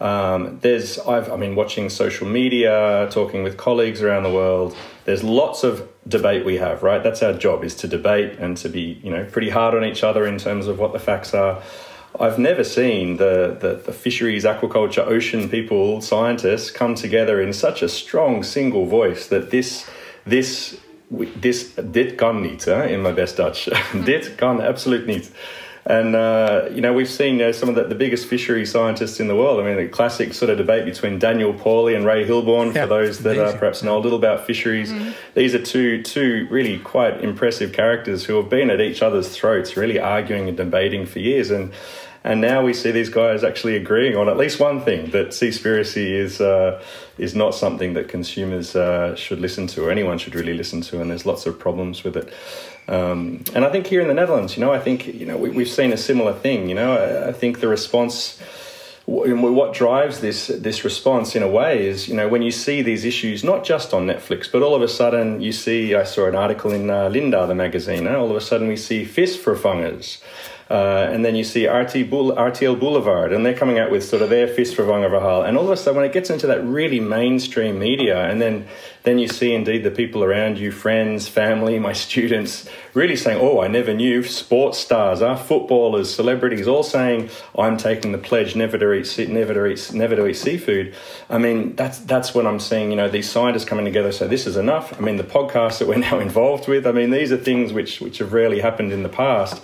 Um, 0.01 0.59
there's, 0.61 0.99
I've, 1.01 1.31
I 1.31 1.37
mean, 1.37 1.57
watching 1.57 1.91
social 1.91 2.27
media, 2.27 3.09
talking 3.11 3.43
with 3.43 3.57
colleagues 3.57 4.01
around 4.01 4.23
the 4.23 4.33
world. 4.33 4.77
There's 5.05 5.25
lots 5.25 5.65
of 5.65 5.89
debate 6.07 6.47
we 6.47 6.57
have, 6.57 6.83
right? 6.83 7.03
That's 7.03 7.23
our 7.23 7.33
job 7.33 7.65
is 7.65 7.75
to 7.77 7.89
debate 7.89 8.39
and 8.39 8.57
to 8.59 8.69
be, 8.69 9.01
you 9.03 9.11
know, 9.11 9.25
pretty 9.25 9.51
hard 9.51 9.75
on 9.75 9.85
each 9.85 10.05
other 10.05 10.25
in 10.25 10.39
terms 10.39 10.67
of 10.67 10.79
what 10.79 10.93
the 10.93 11.01
facts 11.01 11.35
are. 11.35 11.63
I've 12.19 12.39
never 12.39 12.65
seen 12.65 13.17
the, 13.17 13.57
the, 13.61 13.75
the, 13.75 13.93
fisheries, 13.93 14.45
aquaculture, 14.45 15.07
ocean 15.07 15.49
people, 15.49 16.01
scientists 16.01 16.71
come 16.71 16.95
together 16.95 17.41
in 17.41 17.53
such 17.53 17.83
a 17.83 17.89
strong 17.89 18.43
single 18.43 18.87
voice 18.87 19.29
that 19.29 19.51
this 19.51 19.89
this, 20.29 20.77
this, 21.41 21.75
dit 21.91 22.15
kan 22.15 22.41
niet, 22.41 22.67
in 22.67 23.03
my 23.03 23.13
best 23.13 23.37
Dutch. 23.37 23.69
dit 24.05 24.35
kan 24.35 24.61
absoluut 24.61 25.07
niet. 25.07 25.31
And, 25.89 26.15
uh, 26.15 26.69
you 26.71 26.83
know, 26.83 26.93
we've 26.93 27.09
seen 27.09 27.41
uh, 27.41 27.51
some 27.51 27.71
of 27.71 27.75
the, 27.75 27.85
the, 27.85 27.95
biggest 27.95 28.29
fishery 28.29 28.67
scientists 28.67 29.21
in 29.21 29.27
the 29.27 29.35
world. 29.35 29.59
I 29.59 29.65
mean, 29.65 29.79
the 29.79 29.89
classic 29.89 30.35
sort 30.35 30.51
of 30.51 30.59
debate 30.59 30.85
between 30.85 31.19
Daniel 31.19 31.55
Pauly 31.55 31.97
and 31.97 32.05
Ray 32.05 32.27
Hilborn, 32.27 32.75
yeah, 32.75 32.83
for 32.83 32.89
those 32.89 33.21
that 33.21 33.39
are 33.39 33.57
perhaps 33.57 33.83
know 33.83 33.97
a 33.97 33.99
little 33.99 34.19
about 34.19 34.47
fisheries. 34.47 34.93
Mm-hmm. 34.93 35.13
These 35.33 35.55
are 35.55 35.63
two, 35.63 36.03
two 36.03 36.47
really 36.51 36.79
quite 36.79 37.25
impressive 37.25 37.73
characters 37.73 38.27
who 38.27 38.37
have 38.37 38.51
been 38.51 38.69
at 38.69 38.83
each 38.83 39.01
other's 39.01 39.31
throats, 39.35 39.79
really 39.79 39.99
arguing 39.99 40.47
and 40.49 40.59
debating 40.59 41.07
for 41.07 41.21
years. 41.21 41.51
And 41.51 41.73
and 42.23 42.43
now 42.43 42.63
we 42.63 42.75
see 42.75 42.91
these 42.91 43.09
guys 43.09 43.43
actually 43.43 43.77
agreeing 43.77 44.15
on 44.15 44.29
at 44.29 44.37
least 44.37 44.61
one 44.61 44.83
thing 44.83 45.13
that 45.13 45.29
Seaspiracy 45.29 46.11
is 46.11 46.43
uh, 46.43 46.83
is 47.17 47.35
not 47.35 47.55
something 47.55 47.95
that 47.95 48.09
consumers 48.09 48.77
uh, 48.77 49.17
should 49.17 49.41
listen 49.41 49.67
to 49.69 49.87
or 49.87 49.91
anyone 49.91 50.19
should 50.19 50.35
really 50.35 50.53
listen 50.53 50.83
to, 50.83 51.01
and 51.01 51.11
there's 51.11 51.25
lots 51.25 51.47
of 51.47 51.59
problems 51.59 52.05
with 52.05 52.17
it. 52.17 52.31
Um, 52.89 53.45
and 53.55 53.65
I 53.65 53.71
think 53.71 53.87
here 53.87 54.01
in 54.01 54.09
the 54.09 54.15
Netherlands, 54.15 54.57
you 54.57 54.65
know, 54.65 54.73
I 54.73 54.79
think 54.79 55.07
you 55.07 55.27
know 55.27 55.37
we, 55.37 55.55
have 55.55 55.69
seen 55.69 55.93
a 55.93 55.97
similar 55.97 56.33
thing. 56.33 56.69
You 56.69 56.75
know, 56.75 56.97
I, 56.97 57.29
I 57.29 57.33
think 57.33 57.61
the 57.61 57.69
response 57.69 58.41
what 59.09 59.73
drives 59.73 60.21
this 60.21 60.49
this 60.49 60.85
response 60.85 61.35
in 61.35 61.43
a 61.43 61.49
way 61.49 61.87
is 61.87 62.09
you 62.09 62.15
know 62.15 62.29
when 62.29 62.43
you 62.43 62.51
see 62.51 62.83
these 62.83 63.07
issues 63.07 63.43
not 63.43 63.65
just 63.65 63.95
on 63.95 64.07
Netflix 64.07 64.53
but 64.53 64.63
all 64.63 64.75
of 64.75 64.83
a 64.83 64.89
sudden 64.89 65.41
you 65.41 65.51
see 65.51 65.95
I 65.95 66.05
saw 66.05 66.27
an 66.27 66.35
article 66.35 66.73
in 66.73 66.91
uh, 66.91 67.09
Linda 67.09 67.47
the 67.47 67.55
magazine 67.55 68.07
all 68.07 68.31
of 68.31 68.37
a 68.37 68.41
sudden 68.41 68.69
we 68.69 68.77
see 68.77 69.07
visvervangers 69.07 70.19
uh, 70.71 71.09
and 71.11 71.25
then 71.25 71.35
you 71.35 71.45
see 71.45 71.67
RT 71.67 71.95
RTL 71.95 72.79
Boulevard, 72.79 73.33
and 73.33 73.45
they're 73.45 73.57
coming 73.57 73.79
out 73.79 73.91
with 73.91 74.05
sort 74.05 74.21
of 74.21 74.29
their 74.29 74.47
visvervanger 74.47 75.11
verhaal. 75.11 75.49
And 75.49 75.57
all 75.57 75.65
of 75.65 75.71
a 75.71 75.77
sudden, 75.77 75.97
when 75.97 76.05
it 76.05 76.13
gets 76.13 76.29
into 76.29 76.47
that 76.49 76.63
really 76.63 77.01
mainstream 77.01 77.79
media, 77.79 78.29
and 78.29 78.41
then 78.41 78.67
then 79.05 79.19
you 79.19 79.29
see 79.29 79.55
indeed 79.55 79.83
the 79.83 79.91
people 79.91 80.23
around 80.23 80.59
you, 80.59 80.71
friends, 80.71 81.27
family, 81.27 81.79
my 81.79 81.95
students, 81.95 82.69
really 82.93 83.17
saying, 83.17 83.41
"Oh, 83.41 83.63
I 83.63 83.69
never 83.69 83.95
knew." 83.95 84.23
Sports 84.23 84.77
stars, 84.77 85.23
our 85.23 85.39
footballers, 85.39 86.15
celebrities, 86.15 86.69
all 86.69 86.83
saying, 86.83 87.31
"I'm 87.57 87.79
taking 87.79 88.13
the 88.13 88.19
pledge 88.19 88.55
never 88.55 88.77
to 88.77 88.93
eat, 88.93 89.29
never 89.31 89.55
to 89.55 89.67
eat, 89.67 89.91
never 89.95 90.17
to 90.17 90.27
eat 90.27 90.35
seafood." 90.37 90.95
I 91.31 91.39
mean, 91.39 91.77
that's 91.77 91.99
that's 92.01 92.35
what 92.35 92.47
I'm 92.47 92.61
seeing. 92.61 92.91
You 92.91 92.97
know, 92.99 93.09
these 93.09 93.31
scientists 93.31 93.65
coming 93.65 93.87
together. 93.87 94.13
So 94.13 94.29
this 94.29 94.47
is 94.47 94.59
enough. 94.59 94.93
I 94.99 95.01
mean, 95.01 95.17
the 95.17 95.25
podcasts 95.25 95.79
that 95.79 95.89
we're 95.89 95.97
now 96.11 96.19
involved 96.19 96.69
with. 96.69 96.87
I 96.87 96.93
mean, 96.93 97.11
these 97.11 97.33
are 97.33 97.39
things 97.39 97.73
which 97.73 98.03
which 98.03 98.19
have 98.19 98.35
rarely 98.35 98.61
happened 98.61 98.93
in 98.93 99.03
the 99.03 99.09
past. 99.09 99.63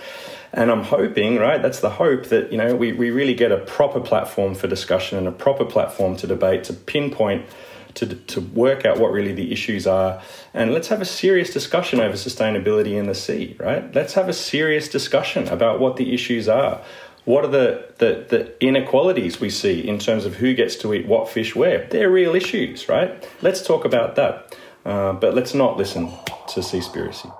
And 0.55 0.71
I'm 0.71 0.85
hoping, 0.85 1.39
right, 1.39 1.61
that's 1.61 1.81
the 1.81 1.91
hope 1.91 2.27
that, 2.27 2.53
you 2.53 2.59
know, 2.59 2.77
we, 2.77 2.93
we 2.93 3.11
really 3.11 3.35
get 3.35 3.51
a 3.51 3.59
proper 3.59 3.99
platform 3.99 4.55
for 4.55 4.69
discussion 4.69 5.19
and 5.19 5.27
a 5.27 5.33
proper 5.33 5.65
platform 5.65 6.17
to 6.19 6.29
debate, 6.29 6.63
to 6.65 6.73
pinpoint, 6.73 7.47
to, 7.95 8.07
to 8.07 8.41
work 8.41 8.85
out 8.85 9.01
what 9.01 9.11
really 9.11 9.33
the 9.33 9.53
issues 9.53 9.85
are. 9.85 10.23
And 10.55 10.73
let's 10.73 10.87
have 10.89 11.01
a 11.01 11.05
serious 11.05 11.53
discussion 11.53 11.99
over 11.99 12.15
sustainability 12.15 12.97
in 12.97 13.07
the 13.07 13.17
sea, 13.17 13.57
right? 13.59 13.93
Let's 13.93 14.15
have 14.15 14.29
a 14.29 14.33
serious 14.33 14.89
discussion 14.89 15.49
about 15.49 15.81
what 15.81 15.97
the 15.97 16.15
issues 16.15 16.49
are. 16.49 16.81
What 17.25 17.45
are 17.45 17.49
the, 17.49 17.89
the, 17.99 18.25
the 18.29 18.65
inequalities 18.65 19.41
we 19.41 19.51
see 19.51 19.81
in 19.81 19.99
terms 19.99 20.25
of 20.25 20.37
who 20.37 20.55
gets 20.55 20.77
to 20.77 20.95
eat 20.95 21.09
what 21.09 21.29
fish 21.29 21.57
where? 21.57 21.89
They're 21.91 22.11
real 22.11 22.37
issues, 22.37 22.89
right? 22.89 23.29
Let's 23.43 23.61
talk 23.61 23.85
about 23.85 24.15
that. 24.15 24.55
Uh, 24.85 25.15
but 25.15 25.35
let's 25.35 25.55
not 25.55 25.77
listen 25.77 26.11
to 26.49 26.61
Seaspiracy. 26.61 27.35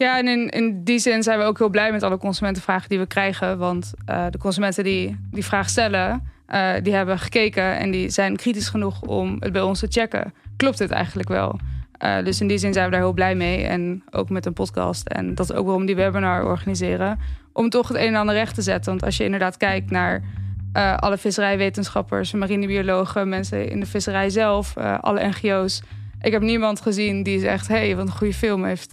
Ja, 0.00 0.18
en 0.18 0.28
in, 0.28 0.48
in 0.48 0.84
die 0.84 0.98
zin 0.98 1.22
zijn 1.22 1.38
we 1.38 1.44
ook 1.44 1.58
heel 1.58 1.68
blij 1.68 1.92
met 1.92 2.02
alle 2.02 2.16
consumentenvragen 2.16 2.88
die 2.88 2.98
we 2.98 3.06
krijgen. 3.06 3.58
Want 3.58 3.92
uh, 4.10 4.26
de 4.30 4.38
consumenten 4.38 4.84
die 4.84 5.16
die 5.30 5.44
vraag 5.44 5.68
stellen, 5.68 6.22
uh, 6.48 6.72
die 6.82 6.94
hebben 6.94 7.18
gekeken 7.18 7.78
en 7.78 7.90
die 7.90 8.10
zijn 8.10 8.36
kritisch 8.36 8.68
genoeg 8.68 9.02
om 9.02 9.36
het 9.38 9.52
bij 9.52 9.62
ons 9.62 9.78
te 9.78 9.86
checken. 9.90 10.34
Klopt 10.56 10.78
het 10.78 10.90
eigenlijk 10.90 11.28
wel? 11.28 11.58
Uh, 12.04 12.24
dus 12.24 12.40
in 12.40 12.46
die 12.46 12.58
zin 12.58 12.72
zijn 12.72 12.84
we 12.84 12.90
daar 12.90 13.00
heel 13.00 13.12
blij 13.12 13.34
mee. 13.34 13.64
En 13.64 14.02
ook 14.10 14.30
met 14.30 14.46
een 14.46 14.52
podcast. 14.52 15.08
En 15.08 15.34
dat 15.34 15.50
is 15.50 15.56
ook 15.56 15.64
waarom 15.64 15.86
die 15.86 15.96
webinar 15.96 16.44
organiseren. 16.44 17.18
Om 17.52 17.68
toch 17.68 17.88
het 17.88 17.96
een 17.96 18.06
en 18.06 18.14
ander 18.14 18.34
recht 18.34 18.54
te 18.54 18.62
zetten. 18.62 18.90
Want 18.90 19.04
als 19.04 19.16
je 19.16 19.24
inderdaad 19.24 19.56
kijkt 19.56 19.90
naar 19.90 20.22
alle 20.96 21.18
visserijwetenschappers, 21.18 22.32
marinebiologen, 22.32 23.28
mensen 23.28 23.68
in 23.68 23.80
de 23.80 23.86
visserij 23.86 24.30
zelf, 24.30 24.76
alle 24.76 25.28
NGO's. 25.28 25.82
Ik 26.20 26.32
heb 26.32 26.42
niemand 26.42 26.80
gezien 26.80 27.22
die 27.22 27.40
zegt: 27.40 27.68
hé, 27.68 27.74
hey, 27.74 27.96
wat 27.96 28.06
een 28.06 28.12
goede 28.12 28.34
film 28.34 28.64
heeft 28.64 28.92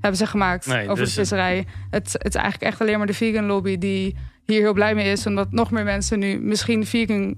hebben 0.00 0.16
ze 0.18 0.26
gemaakt 0.26 0.66
Nee, 0.66 0.88
over 0.88 1.04
dus- 1.04 1.14
de 1.14 1.20
visserij. 1.20 1.66
Het, 1.90 2.12
het 2.12 2.34
is 2.34 2.34
eigenlijk 2.34 2.72
echt 2.72 2.80
alleen 2.80 2.98
maar 2.98 3.06
de 3.06 3.14
vegan 3.14 3.44
lobby 3.46 3.78
die 3.78 4.16
hier 4.46 4.60
heel 4.60 4.72
blij 4.72 4.94
mee 4.94 5.12
is. 5.12 5.26
Omdat 5.26 5.52
nog 5.52 5.70
meer 5.70 5.84
mensen 5.84 6.18
nu 6.18 6.38
misschien 6.40 6.86
vegan 6.86 7.34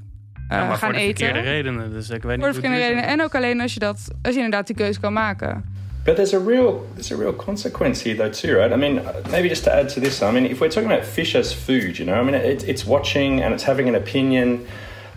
eh, 0.49 0.59
Ja, 0.59 0.67
maar 0.67 0.77
gaan 0.77 0.79
voor 0.79 0.93
de 0.93 1.05
eten. 1.05 1.25
verkeerde 1.27 1.49
redenen. 1.51 1.93
Dus 1.93 2.11
ik 2.11 2.23
weet 2.23 2.37
niet 2.37 2.45
Voor 2.45 2.55
de 2.55 2.61
verkeerde 2.61 2.85
redenen. 2.87 3.07
En 3.07 3.23
ook 3.23 3.35
alleen 3.35 3.61
als 3.61 3.75
je, 3.75 3.81
dat, 3.81 4.09
als 4.23 4.35
je 4.35 4.41
inderdaad 4.41 4.67
die 4.67 4.77
keuze 4.77 5.01
kan 5.01 5.13
maken. 5.13 5.65
But 6.05 6.15
there's 6.15 6.35
a 6.35 6.41
real 6.47 6.87
there's 6.95 7.13
a 7.13 7.17
real 7.17 7.35
consequence 7.37 8.09
here 8.09 8.17
though 8.17 8.33
too, 8.33 8.55
right? 8.59 8.73
I 8.73 8.77
mean, 8.77 9.01
maybe 9.31 9.49
just 9.49 9.63
to 9.65 9.71
add 9.71 9.89
to 9.95 10.01
this, 10.01 10.21
I 10.23 10.31
mean, 10.33 10.45
if 10.51 10.59
we're 10.59 10.73
talking 10.73 10.91
about 10.93 11.05
fish 11.07 11.35
as 11.35 11.55
food, 11.55 11.97
you 11.97 12.09
know, 12.11 12.21
I 12.21 12.25
mean, 12.25 12.35
it, 12.35 12.63
it's 12.69 12.85
watching 12.85 13.43
and 13.43 13.53
it's 13.55 13.65
having 13.65 13.89
an 13.89 13.95
opinion, 13.95 14.61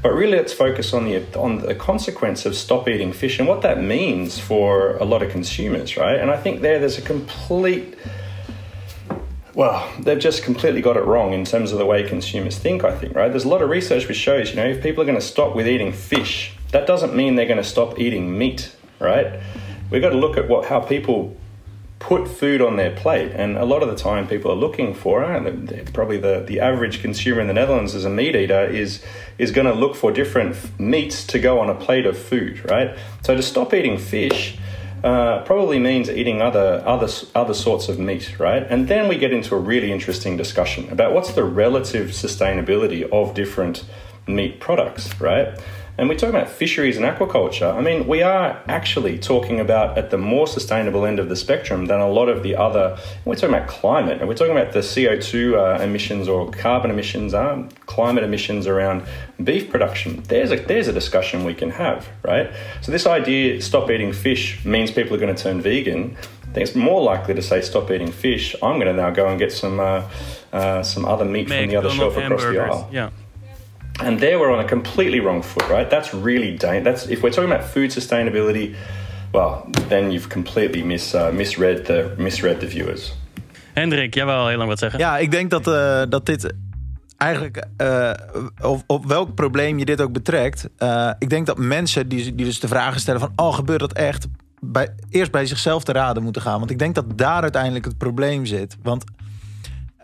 but 0.02 0.14
really 0.14 0.38
let's 0.38 0.54
focus 0.54 0.94
on 0.94 1.06
the 1.06 1.24
on 1.38 1.60
the 1.60 1.76
consequence 1.76 2.46
of 2.46 2.56
stop 2.56 2.88
eating 2.88 3.12
fish 3.14 3.40
and 3.40 3.48
what 3.48 3.62
that 3.62 3.82
means 3.82 4.40
for 4.40 4.98
a 4.98 5.06
lot 5.06 5.24
of 5.24 5.32
consumers, 5.32 5.98
right? 5.98 6.20
And 6.20 6.30
I 6.30 6.38
think 6.38 6.62
there 6.62 6.80
there's 6.80 6.98
a 6.98 7.02
complete 7.02 7.96
well, 9.56 9.90
they've 10.02 10.20
just 10.20 10.44
completely 10.44 10.82
got 10.82 10.98
it 10.98 11.06
wrong 11.06 11.32
in 11.32 11.46
terms 11.46 11.72
of 11.72 11.80
the 11.80 11.86
way 11.86 12.04
consumers 12.04 12.58
think, 12.58 12.84
I 12.84 12.94
think, 12.98 13.16
right? 13.16 13.30
There's 13.30 13.46
a 13.46 13.48
lot 13.48 13.62
of 13.62 13.70
research 13.70 14.06
which 14.06 14.18
shows, 14.18 14.50
you 14.50 14.58
know, 14.58 14.66
if 14.66 14.84
people 14.84 15.02
are 15.02 15.06
going 15.06 15.18
to 15.18 15.26
stop 15.26 15.56
with 15.56 15.66
eating 15.66 15.94
fish, 15.94 16.54
that 16.72 16.86
doesn't 16.86 17.16
mean 17.16 17.36
they're 17.36 17.46
going 17.46 17.56
to 17.58 17.64
stop 17.64 17.98
eating 17.98 18.38
meat, 18.38 18.76
right? 19.00 19.40
We've 19.90 20.02
got 20.02 20.10
to 20.10 20.18
look 20.18 20.36
at 20.36 20.50
what 20.50 20.66
how 20.66 20.82
people 20.82 21.38
put 22.00 22.28
food 22.28 22.62
on 22.62 22.76
their 22.76 22.92
plate. 22.92 23.32
And 23.34 23.58
a 23.58 23.66
lot 23.66 23.82
of 23.82 23.90
the 23.90 23.96
time, 23.96 24.28
people 24.28 24.52
are 24.52 24.56
looking 24.56 24.94
for 24.94 25.22
the- 25.22 25.90
probably 25.94 26.18
the, 26.18 26.44
the 26.46 26.60
average 26.60 27.02
consumer 27.02 27.42
in 27.42 27.48
the 27.48 27.54
Netherlands 27.54 27.96
as 27.96 28.06
a 28.06 28.10
meat 28.10 28.36
eater 28.36 28.66
is 28.66 29.04
is 29.38 29.52
going 29.52 29.68
to 29.68 29.74
look 29.74 29.96
for 29.96 30.12
different 30.12 30.56
meats 30.80 31.26
to 31.28 31.40
go 31.40 31.60
on 31.60 31.70
a 31.70 31.76
plate 31.76 32.06
of 32.06 32.18
food, 32.18 32.70
right? 32.70 32.98
So 33.24 33.36
to 33.36 33.42
stop 33.42 33.74
eating 33.74 33.98
fish. 33.98 34.58
Uh, 35.04 35.44
probably 35.44 35.78
means 35.78 36.10
eating 36.10 36.42
other 36.42 36.82
other 36.84 37.08
other 37.36 37.54
sorts 37.54 37.90
of 37.90 38.00
meat, 38.00 38.40
right? 38.40 38.66
And 38.72 38.88
then 38.88 39.08
we 39.08 39.20
get 39.20 39.32
into 39.32 39.54
a 39.54 39.60
really 39.60 39.92
interesting 39.92 40.36
discussion 40.36 40.90
about 40.90 41.14
what's 41.14 41.34
the 41.34 41.44
relative 41.44 42.08
sustainability 42.10 43.08
of 43.12 43.36
different 43.36 43.84
meat 44.26 44.60
products, 44.60 45.20
right? 45.22 45.60
And 45.98 46.10
we 46.10 46.16
talk 46.16 46.30
about 46.30 46.50
fisheries 46.50 46.98
and 46.98 47.06
aquaculture. 47.06 47.74
I 47.74 47.80
mean, 47.80 48.06
we 48.06 48.22
are 48.22 48.62
actually 48.68 49.18
talking 49.18 49.62
about 49.62 49.98
at 49.98 50.10
the 50.10 50.18
more 50.18 50.46
sustainable 50.46 51.06
end 51.06 51.20
of 51.20 51.30
the 51.30 51.38
spectrum 51.38 51.86
than 51.86 52.02
a 52.02 52.10
lot 52.10 52.28
of 52.28 52.44
the 52.44 52.56
other. 52.56 52.98
We're 53.24 53.36
talking 53.36 53.56
about 53.56 53.70
climate, 53.70 54.20
and 54.20 54.28
we're 54.28 54.36
talking 54.36 54.58
about 54.58 54.74
the 54.74 54.82
CO 54.82 55.18
two 55.18 55.58
uh, 55.58 55.80
emissions 55.82 56.28
or 56.28 56.52
carbon 56.52 56.92
emissions, 56.92 57.34
um, 57.34 57.70
climate 57.86 58.26
emissions 58.26 58.68
around 58.68 59.04
beef 59.42 59.70
production. 59.70 60.22
There's 60.28 60.52
a 60.52 60.58
there's 60.58 60.90
a 60.90 60.94
discussion 60.94 61.46
we 61.46 61.54
can 61.54 61.70
have, 61.72 62.10
right? 62.24 62.52
So 62.82 62.92
this 62.92 63.08
idea, 63.08 63.62
stop 63.62 63.90
eating 63.90 64.12
fish, 64.12 64.66
means 64.66 64.92
people 64.92 65.16
are 65.16 65.20
going 65.20 65.34
to 65.34 65.42
turn 65.42 65.62
vegan. 65.62 66.18
I 66.44 66.48
think 66.56 66.68
it's 66.68 66.76
more 66.76 67.02
likely 67.02 67.34
to 67.36 67.42
say 67.42 67.62
stop 67.62 67.90
eating 67.92 68.12
fish. 68.12 68.56
I'm 68.62 68.80
going 68.80 68.94
to 68.94 68.94
now 68.94 69.12
go 69.12 69.28
and 69.28 69.40
get 69.40 69.54
some 69.54 69.80
uh, 69.80 70.10
uh, 70.52 70.84
some 70.84 71.06
other 71.06 71.26
meat 71.26 71.48
from 71.48 71.68
the 71.68 71.78
other 71.78 71.90
shelf 71.90 72.18
across 72.18 72.44
the 72.44 72.60
aisle. 72.60 72.90
Ja. 72.92 73.10
And 74.04 74.20
there 74.20 74.38
we're 74.38 74.52
on 74.52 74.60
a 74.60 74.68
completely 74.68 75.20
wrong 75.22 75.44
foot, 75.44 75.68
right? 75.70 75.90
That's 75.90 76.14
really 76.14 76.58
dangerous. 76.58 76.84
That's 76.84 77.06
if 77.06 77.22
we're 77.22 77.34
talking 77.34 77.52
about 77.52 77.70
food 77.70 77.92
sustainability, 77.92 78.76
well, 79.32 79.64
then 79.88 80.12
you've 80.12 80.28
completely 80.28 80.84
mis, 80.84 81.14
uh, 81.14 81.32
misread 81.32 81.86
the 81.86 82.14
misread 82.18 82.60
the 82.60 82.68
viewers. 82.68 83.14
Hendrik, 83.74 84.14
jij 84.14 84.26
wil 84.26 84.48
heel 84.48 84.58
lang 84.58 84.70
wat 84.70 84.80
zeggen. 84.80 85.00
Ja, 85.00 85.18
ik 85.18 85.32
denk 85.32 85.50
dat, 85.50 85.68
eh, 85.68 86.02
dat 86.10 86.26
dit 86.26 86.54
eigenlijk, 87.18 87.66
eh, 87.78 88.12
op, 88.62 88.84
op 88.88 89.06
welk 89.06 89.36
probleem 89.36 89.80
je 89.80 89.86
dit 89.86 90.02
ook 90.02 90.12
betrekt. 90.12 90.70
eh, 90.78 91.12
ik 91.20 91.30
denk 91.30 91.46
dat 91.46 91.58
mensen 91.58 92.08
die, 92.08 92.36
die 92.36 92.46
dus 92.46 92.60
de 92.60 92.68
vragen 92.68 93.00
stellen 93.00 93.20
van, 93.20 93.32
oh, 93.36 93.54
gebeurt 93.54 93.80
dat 93.80 93.94
echt? 93.94 94.28
Bij, 94.60 94.90
eerst 95.10 95.32
bij 95.32 95.46
zichzelf 95.46 95.84
te 95.84 95.92
raden 95.92 96.24
moeten 96.24 96.42
gaan. 96.42 96.60
Want 96.60 96.72
ik 96.72 96.80
denk 96.80 96.96
dat 96.96 97.18
daar 97.18 97.42
uiteindelijk 97.42 97.86
het 97.86 97.98
probleem 97.98 98.46
zit. 98.46 98.78
Want 98.82 99.04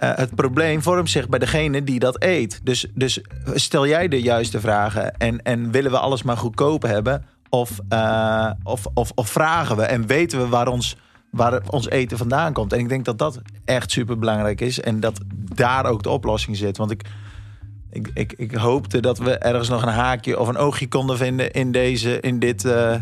eh, 0.02 0.16
het 0.16 0.36
probleem 0.36 0.82
vormt 0.82 1.10
zich 1.10 1.30
bij 1.30 1.40
degene 1.40 1.84
die 1.84 2.00
dat 2.00 2.24
eet. 2.24 2.60
Dus, 2.64 2.88
dus 2.94 3.22
stel 3.54 3.88
jij 3.88 4.08
de 4.08 4.22
juiste 4.22 4.60
vragen 4.60 5.18
en, 5.18 5.42
en 5.42 5.72
willen 5.72 5.92
we 5.92 5.98
alles 5.98 6.24
maar 6.24 6.38
goedkoop 6.38 6.82
hebben? 6.82 7.26
Of, 7.50 7.80
eh, 7.90 8.52
of, 8.64 8.86
of, 8.94 9.12
of 9.16 9.30
vragen 9.30 9.76
we 9.76 9.84
en 9.84 10.08
weten 10.08 10.40
we 10.40 10.48
waar 10.48 10.68
ons, 10.68 10.98
waar 11.30 11.62
ons 11.70 11.90
eten 11.90 12.18
vandaan 12.18 12.54
komt? 12.54 12.74
En 12.74 12.80
ik 12.80 12.90
denk 12.90 13.06
dat 13.06 13.18
dat 13.18 13.42
echt 13.66 13.92
super 13.92 14.20
belangrijk 14.20 14.62
is 14.62 14.80
en 14.80 15.00
dat 15.00 15.20
daar 15.54 15.86
ook 15.86 16.04
de 16.04 16.10
oplossing 16.10 16.58
zit. 16.58 16.78
Want 16.78 16.92
ik, 16.92 17.04
ik, 18.14 18.34
ik, 18.34 18.52
hoopte 18.52 19.00
dat 19.00 19.18
we 19.18 19.38
ergens 19.38 19.70
nog 19.70 19.82
een 19.82 19.94
haakje 19.94 20.40
of 20.40 20.48
een 20.48 20.58
oogje 20.58 20.88
konden 20.88 21.18
vinden 21.18 21.52
in, 21.52 21.72
deze, 21.72 22.20
in, 22.20 22.40
dit, 22.40 22.66
eh, 22.66 22.96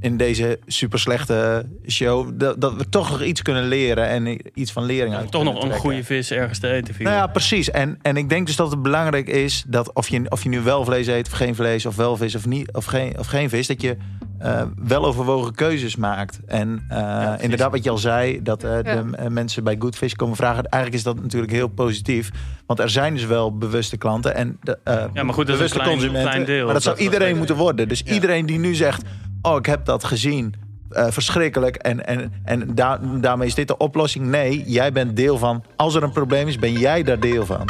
in 0.00 0.16
deze 0.16 0.58
super 0.66 0.98
slechte 0.98 1.66
show. 1.88 2.30
Dat, 2.34 2.60
dat 2.60 2.74
we 2.76 2.88
toch 2.88 3.10
nog 3.10 3.22
iets 3.22 3.42
kunnen 3.42 3.68
leren 3.68 4.08
en 4.08 4.38
iets 4.54 4.72
van 4.72 4.84
lering 4.84 5.14
uit 5.14 5.30
Toch 5.30 5.44
nog 5.44 5.62
een 5.62 5.72
goede 5.72 6.04
vis 6.04 6.30
ergens 6.30 6.58
te 6.58 6.68
eten. 6.70 6.94
Nou 6.98 7.16
ja, 7.16 7.26
precies. 7.26 7.70
En, 7.70 7.98
en 8.02 8.16
ik 8.16 8.28
denk 8.28 8.46
dus 8.46 8.56
dat 8.56 8.70
het 8.70 8.82
belangrijk 8.82 9.28
is 9.28 9.64
dat 9.66 9.92
of 9.94 10.08
je, 10.08 10.22
of 10.30 10.42
je 10.42 10.48
nu 10.48 10.60
wel 10.60 10.84
vlees 10.84 11.06
eet 11.06 11.26
of 11.26 11.32
geen 11.32 11.54
vlees, 11.54 11.86
of 11.86 11.96
wel 11.96 12.16
vis 12.16 12.34
of, 12.34 12.46
niet, 12.46 12.72
of, 12.72 12.84
geen, 12.84 13.18
of 13.18 13.26
geen 13.26 13.48
vis, 13.48 13.66
dat 13.66 13.80
je 13.82 13.96
eh, 14.38 14.62
wel 14.76 15.04
overwogen 15.04 15.54
keuzes 15.54 15.96
maakt. 15.96 16.40
En 16.46 16.84
eh, 16.88 17.32
inderdaad, 17.40 17.70
wat 17.70 17.84
je 17.84 17.90
al 17.90 17.98
zei, 17.98 18.42
dat 18.42 18.64
eh, 18.64 18.78
Ja. 18.82 19.02
de 19.02 19.30
mensen 19.30 19.64
bij 19.64 19.76
Good 19.78 19.96
Fish 19.96 20.12
komen 20.12 20.36
vragen. 20.36 20.64
Eigenlijk 20.64 20.94
is 20.94 21.02
dat 21.12 21.22
natuurlijk 21.22 21.52
heel 21.52 21.68
positief. 21.68 22.30
Want 22.66 22.78
er 22.80 22.90
zijn 22.90 23.14
dus 23.14 23.24
wel 23.24 23.56
bewuste 23.56 23.96
klanten 23.96 24.34
en 24.34 24.58
de, 24.62 24.78
eh, 24.84 25.04
Ja, 25.12 25.22
maar 25.22 25.34
goed, 25.34 25.46
dat 25.46 25.54
is 25.60 25.60
een 25.60 25.76
bewuste 25.76 25.78
klein- 25.78 25.90
consumenten. 25.90 26.30
klein 26.30 26.44
deel. 26.44 26.64
Maar 26.64 26.74
dat 26.74 26.82
zou 26.82 26.96
Dat- 26.96 27.04
iedereen 27.04 27.36
moeten 27.36 27.56
worden. 27.56 27.88
Dus 27.88 28.02
Ja. 28.04 28.12
iedereen 28.12 28.46
die 28.46 28.58
nu 28.58 28.74
zegt, 28.74 29.02
oh, 29.46 29.56
ik 29.56 29.66
heb 29.66 29.84
dat 29.84 30.04
gezien. 30.04 30.54
eh, 30.90 31.10
verschrikkelijk. 31.10 31.76
En, 31.76 32.06
en, 32.06 32.32
en 32.44 32.74
daar, 32.74 33.20
daarmee 33.20 33.46
is 33.46 33.54
dit 33.54 33.68
de 33.68 33.76
oplossing. 33.76 34.26
Nee, 34.26 34.62
jij 34.62 34.92
bent 34.92 35.16
deel 35.16 35.38
van. 35.38 35.64
Als 35.76 35.94
er 35.94 36.02
een 36.02 36.12
probleem 36.12 36.48
is, 36.48 36.58
ben 36.58 36.72
jij 36.72 37.02
daar 37.02 37.20
deel 37.20 37.46
van. 37.46 37.68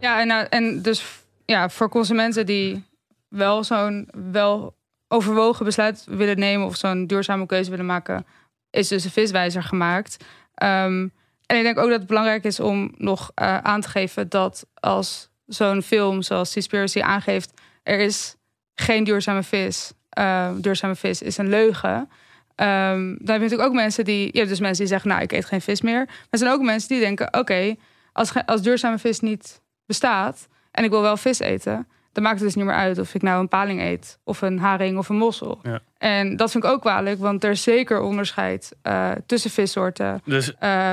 Ja, 0.00 0.20
en, 0.20 0.26
nou, 0.26 0.46
en 0.50 0.82
dus 0.82 1.04
ja, 1.44 1.68
voor 1.68 1.88
consumenten 1.88 2.46
die 2.46 2.84
wel 3.28 3.64
zo'n 3.64 4.08
wel 4.32 4.76
overwogen 5.08 5.64
besluit 5.64 6.04
willen 6.08 6.38
nemen 6.38 6.66
of 6.66 6.76
zo'n 6.76 7.06
duurzame 7.06 7.46
keuze 7.46 7.70
willen 7.70 7.86
maken, 7.86 8.26
is 8.70 8.88
dus 8.88 9.04
een 9.04 9.10
viswijzer 9.10 9.62
gemaakt. 9.62 10.24
Ehm, 10.54 11.08
en 11.46 11.56
ik 11.56 11.62
denk 11.62 11.78
ook 11.78 11.88
dat 11.88 11.98
het 11.98 12.06
belangrijk 12.06 12.44
is 12.44 12.60
om 12.60 12.94
nog 12.96 13.30
eh, 13.34 13.58
aan 13.58 13.80
te 13.80 13.88
geven 13.88 14.28
dat 14.28 14.66
als 14.74 15.28
zo'n 15.46 15.82
film 15.82 16.22
zoals 16.22 16.50
Seaspiracy 16.50 17.00
aangeeft, 17.00 17.60
er 17.82 17.98
is 17.98 18.36
geen 18.74 19.04
duurzame 19.04 19.42
vis. 19.42 19.92
eh, 20.08 20.50
duurzame 20.56 20.94
vis 20.94 21.22
is 21.22 21.36
een 21.38 21.48
leugen. 21.48 22.08
Ehm, 22.54 22.98
dan 22.98 23.26
heb 23.26 23.36
je 23.36 23.42
natuurlijk 23.42 23.68
ook 23.68 23.74
mensen 23.74 24.04
die, 24.04 24.28
je 24.32 24.38
hebt 24.38 24.48
dus 24.48 24.60
mensen 24.60 24.78
die 24.78 24.86
zeggen, 24.86 25.08
nou, 25.10 25.22
ik 25.22 25.32
eet 25.32 25.44
geen 25.44 25.60
vis 25.60 25.80
meer. 25.80 26.04
Maar 26.04 26.26
er 26.30 26.38
zijn 26.38 26.50
ook 26.52 26.62
mensen 26.62 26.88
die 26.88 27.00
denken, 27.00 27.38
oké, 27.38 27.74
als, 28.12 28.32
als 28.46 28.62
duurzame 28.62 28.98
vis 28.98 29.20
niet 29.20 29.62
bestaat 29.86 30.48
en 30.70 30.84
ik 30.84 30.90
wil 30.90 31.02
wel 31.02 31.16
vis 31.16 31.38
eten, 31.38 31.88
dan 32.12 32.22
maakt 32.22 32.36
het 32.36 32.44
dus 32.44 32.54
niet 32.54 32.64
meer 32.64 32.74
uit 32.74 32.98
of 32.98 33.14
ik 33.14 33.22
nou 33.22 33.40
een 33.40 33.48
paling 33.48 33.80
eet 33.80 34.18
of 34.24 34.42
een 34.42 34.58
haring 34.58 34.98
of 34.98 35.08
een 35.08 35.16
mossel. 35.16 35.58
Ja. 35.62 35.80
En 35.98 36.36
dat 36.36 36.50
vind 36.50 36.64
ik 36.64 36.70
ook 36.70 36.80
kwalijk, 36.80 37.18
want 37.18 37.44
er 37.44 37.50
is 37.50 37.62
zeker 37.62 38.00
onderscheid 38.00 38.72
eh, 38.82 39.10
tussen 39.26 39.50
vissoorten. 39.50 40.20
Dus 40.24 40.54
Eh, 40.58 40.92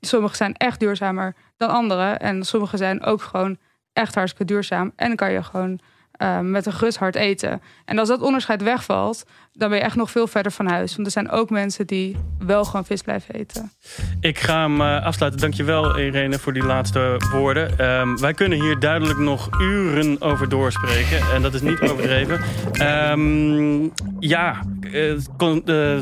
sommige 0.00 0.36
zijn 0.36 0.54
echt 0.56 0.80
duurzamer 0.80 1.34
dan 1.56 1.68
andere 1.70 2.10
en 2.12 2.44
sommige 2.44 2.76
zijn 2.76 3.02
ook 3.02 3.22
gewoon 3.22 3.58
echt 3.92 4.14
hartstikke 4.14 4.52
duurzaam 4.52 4.92
en 4.96 5.06
dan 5.06 5.16
kan 5.16 5.32
je 5.32 5.42
gewoon 5.42 5.80
eh, 6.22 6.40
met 6.40 6.66
een 6.66 6.72
gerust 6.72 6.98
hart 6.98 7.14
eten. 7.14 7.62
En 7.84 7.98
als 7.98 8.08
dat 8.08 8.20
onderscheid 8.20 8.62
wegvalt, 8.62 9.24
dan 9.52 9.68
ben 9.68 9.78
je 9.78 9.84
echt 9.84 9.96
nog 9.96 10.10
veel 10.10 10.26
verder 10.26 10.52
van 10.52 10.66
huis. 10.66 10.94
Want 10.94 11.06
er 11.06 11.12
zijn 11.12 11.30
ook 11.30 11.50
mensen 11.50 11.86
die 11.86 12.16
wel 12.38 12.64
gewoon 12.64 12.84
vis 12.84 13.02
blijven 13.02 13.34
eten. 13.34 13.72
ik 14.20 14.38
ga 14.38 14.60
hem 14.62 14.80
eh, 14.80 15.04
afsluiten. 15.04 15.40
Dankjewel 15.40 15.98
Irene 15.98 16.38
voor 16.38 16.52
die 16.52 16.64
laatste 16.64 17.20
woorden. 17.32 17.78
Ehm, 17.78 18.16
wij 18.16 18.34
kunnen 18.34 18.60
hier 18.60 18.78
duidelijk 18.78 19.18
nog 19.18 19.48
uren 19.60 20.20
over 20.20 20.48
doorspreken. 20.48 21.18
En 21.34 21.42
dat 21.42 21.54
is 21.54 21.60
niet 21.60 21.80
overdreven. 21.80 22.40
Ehm, 22.72 23.82
ja, 24.18 24.60
eh, 24.92 25.12
kon- 25.36 25.66
eh, 25.66 25.98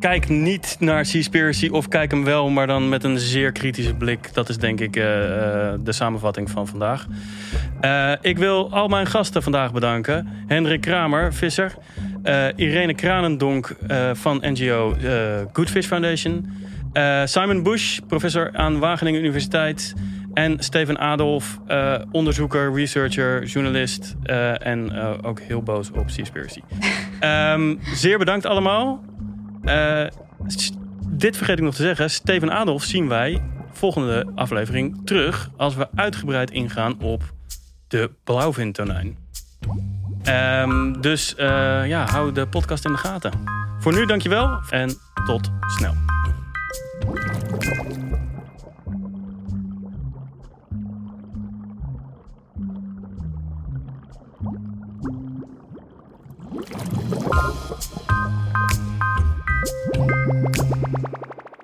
kijk 0.00 0.28
niet 0.28 0.76
naar 0.78 1.06
Seaspiracy 1.06 1.68
of 1.68 1.88
kijk 1.88 2.10
hem 2.10 2.24
wel, 2.24 2.48
maar 2.48 2.66
dan 2.66 2.88
met 2.88 3.04
een 3.04 3.18
zeer 3.18 3.52
kritische 3.52 3.94
blik. 3.94 4.34
Dat 4.34 4.48
is 4.48 4.58
denk 4.58 4.80
ik 4.80 4.96
eh, 4.96 5.24
eh, 5.72 5.78
de 5.80 5.92
samenvatting 5.92 6.50
van 6.50 6.66
vandaag. 6.66 7.06
Eh, 7.80 8.12
ik 8.20 8.38
wil 8.38 8.72
al 8.72 8.88
mijn 8.88 9.06
gasten 9.06 9.42
vandaag 9.42 9.72
bedanken. 9.72 10.28
Hendrik 10.46 10.80
Kramer, 10.80 11.34
visser. 11.34 11.74
Irene 12.56 12.94
Kranendonk 12.94 13.76
van 14.12 14.42
NGO 14.44 14.94
eh, 14.94 15.12
Good 15.52 15.70
Fish 15.70 15.86
Foundation. 15.86 16.50
Simon 17.24 17.62
Bush, 17.62 17.98
professor 18.06 18.50
aan 18.52 18.78
Wageningen 18.78 19.20
Universiteit. 19.20 19.94
En 20.34 20.56
Steven 20.58 20.98
Adolf, 20.98 21.58
onderzoeker, 22.10 22.74
researcher, 22.74 23.44
journalist. 23.44 24.14
en 24.58 24.92
ook 25.22 25.40
heel 25.40 25.62
boos 25.62 25.90
op 25.90 26.10
Seaspiracy. 26.10 26.60
Ehm 27.20 27.74
zeer 27.94 28.18
bedankt 28.18 28.46
allemaal. 28.46 29.09
S- 30.46 30.72
dit 31.06 31.36
vergeet 31.36 31.58
ik 31.58 31.64
nog 31.64 31.74
te 31.74 31.82
zeggen. 31.82 32.10
Steven 32.10 32.50
Adolf 32.52 32.82
zien 32.84 33.08
wij 33.08 33.42
volgende 33.72 34.26
aflevering 34.34 35.00
terug... 35.04 35.50
als 35.56 35.74
we 35.74 35.88
uitgebreid 35.94 36.50
ingaan 36.50 37.00
op 37.00 37.22
de 37.88 38.10
blauwvintonijn. 38.24 39.16
Ehm 40.22 41.00
dus 41.00 41.34
eh, 41.34 41.46
ja, 41.86 42.06
hou 42.10 42.32
de 42.32 42.46
podcast 42.46 42.84
in 42.84 42.92
de 42.92 42.98
gaten. 42.98 43.32
Voor 43.78 43.92
nu 43.92 44.06
dankjewel 44.06 44.60
en 44.70 44.94
tot 45.26 45.50
snel. 45.76 45.94